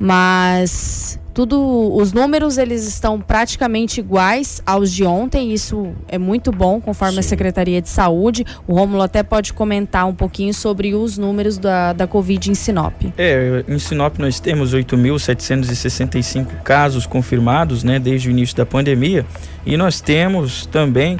mas 0.00 1.20
tudo, 1.34 1.94
os 1.94 2.12
números 2.12 2.58
eles 2.58 2.88
estão 2.88 3.20
praticamente 3.20 4.00
iguais 4.00 4.62
aos 4.64 4.90
de 4.90 5.04
ontem. 5.04 5.52
Isso 5.52 5.92
é 6.08 6.18
muito 6.18 6.50
bom, 6.50 6.80
conforme 6.80 7.18
a 7.18 7.22
Secretaria 7.22 7.80
de 7.82 7.88
Saúde. 7.88 8.44
O 8.66 8.74
Rômulo 8.74 9.02
até 9.02 9.22
pode 9.22 9.52
comentar 9.52 10.06
um 10.06 10.14
pouquinho 10.14 10.54
sobre 10.54 10.94
os 10.94 11.18
números 11.18 11.58
da, 11.58 11.92
da 11.92 12.06
Covid 12.06 12.50
em 12.50 12.54
Sinop. 12.54 12.94
É, 13.16 13.62
em 13.68 13.78
Sinop 13.78 14.18
nós 14.18 14.40
temos 14.40 14.74
8.765 14.74 16.62
casos 16.64 17.06
confirmados, 17.06 17.84
né, 17.84 17.98
desde 17.98 18.28
o 18.28 18.30
início 18.30 18.56
da 18.56 18.66
pandemia, 18.66 19.24
e 19.64 19.76
nós 19.76 20.00
temos 20.00 20.64
também 20.66 21.18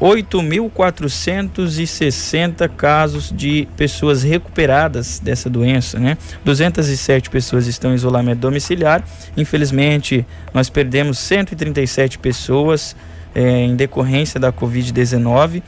8.460 0.00 2.66
casos 2.70 3.30
de 3.30 3.68
pessoas 3.76 4.22
recuperadas 4.22 5.18
dessa 5.18 5.50
doença, 5.50 5.98
né? 5.98 6.16
207 6.42 7.28
pessoas 7.28 7.66
estão 7.66 7.92
em 7.92 7.96
isolamento 7.96 8.38
domiciliar. 8.38 9.04
Infelizmente, 9.36 10.24
nós 10.54 10.70
perdemos 10.70 11.18
137 11.18 12.18
pessoas 12.18 12.96
eh, 13.34 13.64
em 13.64 13.76
decorrência 13.76 14.40
da 14.40 14.50
Covid-19. 14.50 15.62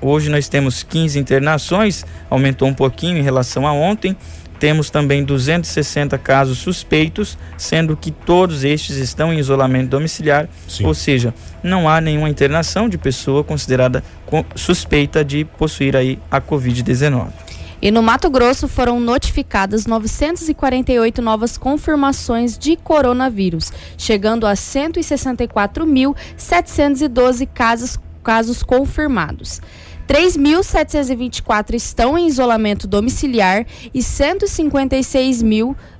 Hoje 0.00 0.30
nós 0.30 0.48
temos 0.48 0.82
15 0.82 1.18
internações, 1.18 2.04
aumentou 2.28 2.68
um 2.68 2.74
pouquinho 2.74 3.16
em 3.16 3.22
relação 3.22 3.66
a 3.66 3.72
ontem. 3.72 4.14
Temos 4.58 4.90
também 4.90 5.22
260 5.24 6.18
casos 6.18 6.58
suspeitos, 6.58 7.38
sendo 7.56 7.96
que 7.96 8.10
todos 8.10 8.64
estes 8.64 8.96
estão 8.96 9.32
em 9.32 9.38
isolamento 9.38 9.90
domiciliar, 9.90 10.48
ou 10.82 10.94
seja, 10.94 11.32
não 11.62 11.88
há 11.88 12.00
nenhuma 12.00 12.28
internação 12.28 12.88
de 12.88 12.98
pessoa 12.98 13.44
considerada 13.44 14.02
co- 14.26 14.44
suspeita 14.56 15.24
de 15.24 15.44
possuir 15.44 15.94
aí 15.96 16.18
a 16.30 16.40
Covid-19. 16.40 17.28
E 17.80 17.92
no 17.92 18.02
Mato 18.02 18.28
Grosso 18.28 18.66
foram 18.66 18.98
notificadas 18.98 19.86
948 19.86 21.22
novas 21.22 21.56
confirmações 21.56 22.58
de 22.58 22.74
coronavírus, 22.76 23.72
chegando 23.96 24.48
a 24.48 24.54
164.712 26.36 27.48
casos, 27.52 27.98
casos 28.22 28.62
confirmados. 28.62 29.60
3.724 30.08 31.74
estão 31.74 32.16
em 32.16 32.26
isolamento 32.26 32.88
domiciliar 32.88 33.66
e 33.92 34.02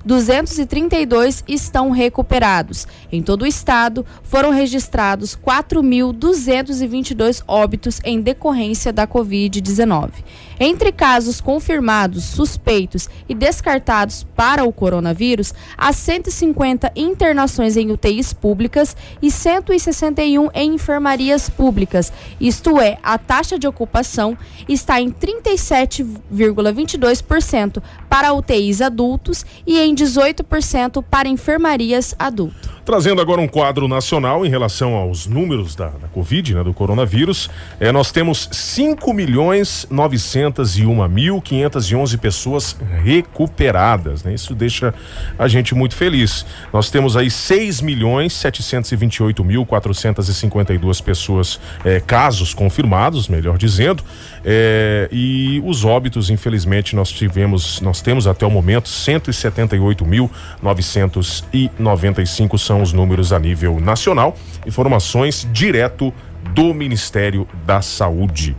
156.232 0.07 1.43
estão 1.47 1.91
recuperados. 1.91 2.87
Em 3.11 3.21
todo 3.21 3.43
o 3.43 3.47
estado, 3.47 4.05
foram 4.23 4.49
registrados 4.51 5.35
4.222 5.35 7.43
óbitos 7.47 7.99
em 8.03 8.19
decorrência 8.21 8.93
da 8.93 9.07
Covid-19. 9.07 10.11
Entre 10.59 10.91
casos 10.91 11.39
confirmados, 11.39 12.25
suspeitos 12.25 13.07
e 13.29 13.33
descartados 13.33 14.27
para 14.35 14.65
o 14.65 14.73
coronavírus, 14.73 15.53
há 15.77 15.93
150 15.93 16.91
internações 16.97 17.77
em 17.77 17.89
UTIs 17.91 18.33
públicas 18.33 18.93
e 19.21 19.31
161 19.31 20.49
em 20.53 20.73
enfermarias 20.73 21.49
públicas. 21.49 22.11
Isto 22.41 22.81
é, 22.81 22.97
a 23.01 23.17
taxa 23.17 23.57
de 23.57 23.65
ocupação 23.67 24.37
está 24.67 24.99
em 24.99 25.09
37,22% 25.11 27.81
para 28.09 28.33
UTIs 28.33 28.81
adultos 28.81 29.45
e 29.65 29.79
em 29.79 29.88
18% 29.95 31.03
para 31.09 31.29
enfermarias 31.29 32.15
adultos. 32.17 32.78
Trazendo 32.89 33.21
agora 33.21 33.39
um 33.39 33.47
quadro 33.47 33.87
nacional 33.87 34.43
em 34.43 34.49
relação 34.49 34.95
aos 34.95 35.27
números 35.27 35.75
da, 35.75 35.89
da 35.89 36.07
Covid, 36.07 36.55
né, 36.55 36.63
do 36.63 36.73
coronavírus, 36.73 37.47
é, 37.79 37.91
nós 37.91 38.11
temos 38.11 38.49
5 38.51 39.13
milhões 39.13 39.85
901 39.91 41.07
mil 41.07 41.39
511 41.39 42.17
pessoas 42.17 42.75
recuperadas, 43.03 44.23
né? 44.23 44.33
Isso 44.33 44.55
deixa 44.55 44.91
a 45.37 45.47
gente 45.47 45.75
muito 45.75 45.95
feliz. 45.95 46.43
Nós 46.73 46.89
temos 46.89 47.15
aí 47.15 47.29
6 47.29 47.81
milhões 47.81 48.33
728 48.33 49.43
mil 49.43 49.67
452 49.67 50.99
pessoas, 50.99 51.59
é, 51.85 51.99
casos 51.99 52.55
confirmados, 52.55 53.27
melhor 53.27 53.59
dizendo, 53.59 54.03
é, 54.43 55.07
e 55.11 55.61
os 55.63 55.85
óbitos, 55.85 56.31
infelizmente, 56.31 56.95
nós 56.95 57.11
tivemos, 57.11 57.81
nós 57.81 58.01
temos 58.01 58.25
até 58.25 58.47
o 58.47 58.49
momento 58.49 58.89
178 58.89 60.03
mil 60.07 60.31
995 60.63 62.57
são 62.57 62.78
são 62.79 62.83
os 62.83 62.93
números 62.93 63.33
a 63.33 63.39
nível 63.39 63.79
nacional. 63.79 64.37
Informações 64.65 65.47
direto 65.51 66.13
do 66.53 66.73
Ministério 66.73 67.47
da 67.65 67.81
Saúde. 67.81 68.55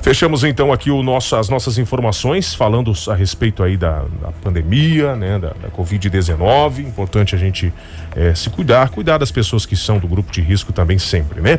Fechamos 0.00 0.44
então 0.44 0.72
aqui 0.72 0.90
o 0.90 1.02
nosso, 1.02 1.34
as 1.34 1.48
nossas 1.48 1.78
informações, 1.78 2.54
falando 2.54 2.92
a 3.08 3.14
respeito 3.14 3.62
aí 3.62 3.76
da, 3.76 4.04
da 4.20 4.30
pandemia, 4.42 5.16
né, 5.16 5.38
da, 5.38 5.48
da 5.48 5.68
Covid-19. 5.68 6.80
Importante 6.80 7.34
a 7.34 7.38
gente 7.38 7.72
é, 8.14 8.34
se 8.34 8.48
cuidar, 8.50 8.90
cuidar 8.90 9.18
das 9.18 9.32
pessoas 9.32 9.66
que 9.66 9.76
são 9.76 9.98
do 9.98 10.06
grupo 10.06 10.30
de 10.30 10.40
risco 10.40 10.72
também 10.72 10.98
sempre, 10.98 11.40
né? 11.40 11.58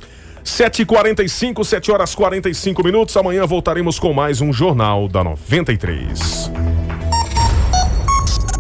7h45, 0.46 1.64
7 1.64 1.92
horas 1.92 2.16
45 2.16 2.84
minutos. 2.84 3.18
Amanhã 3.18 3.46
voltaremos 3.46 4.00
com 4.00 4.14
mais 4.14 4.40
um 4.40 4.54
Jornal 4.54 5.08
da 5.08 5.24
93. 5.24 6.52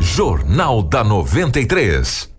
Jornal 0.01 0.82
da 0.82 1.03
93. 1.03 2.36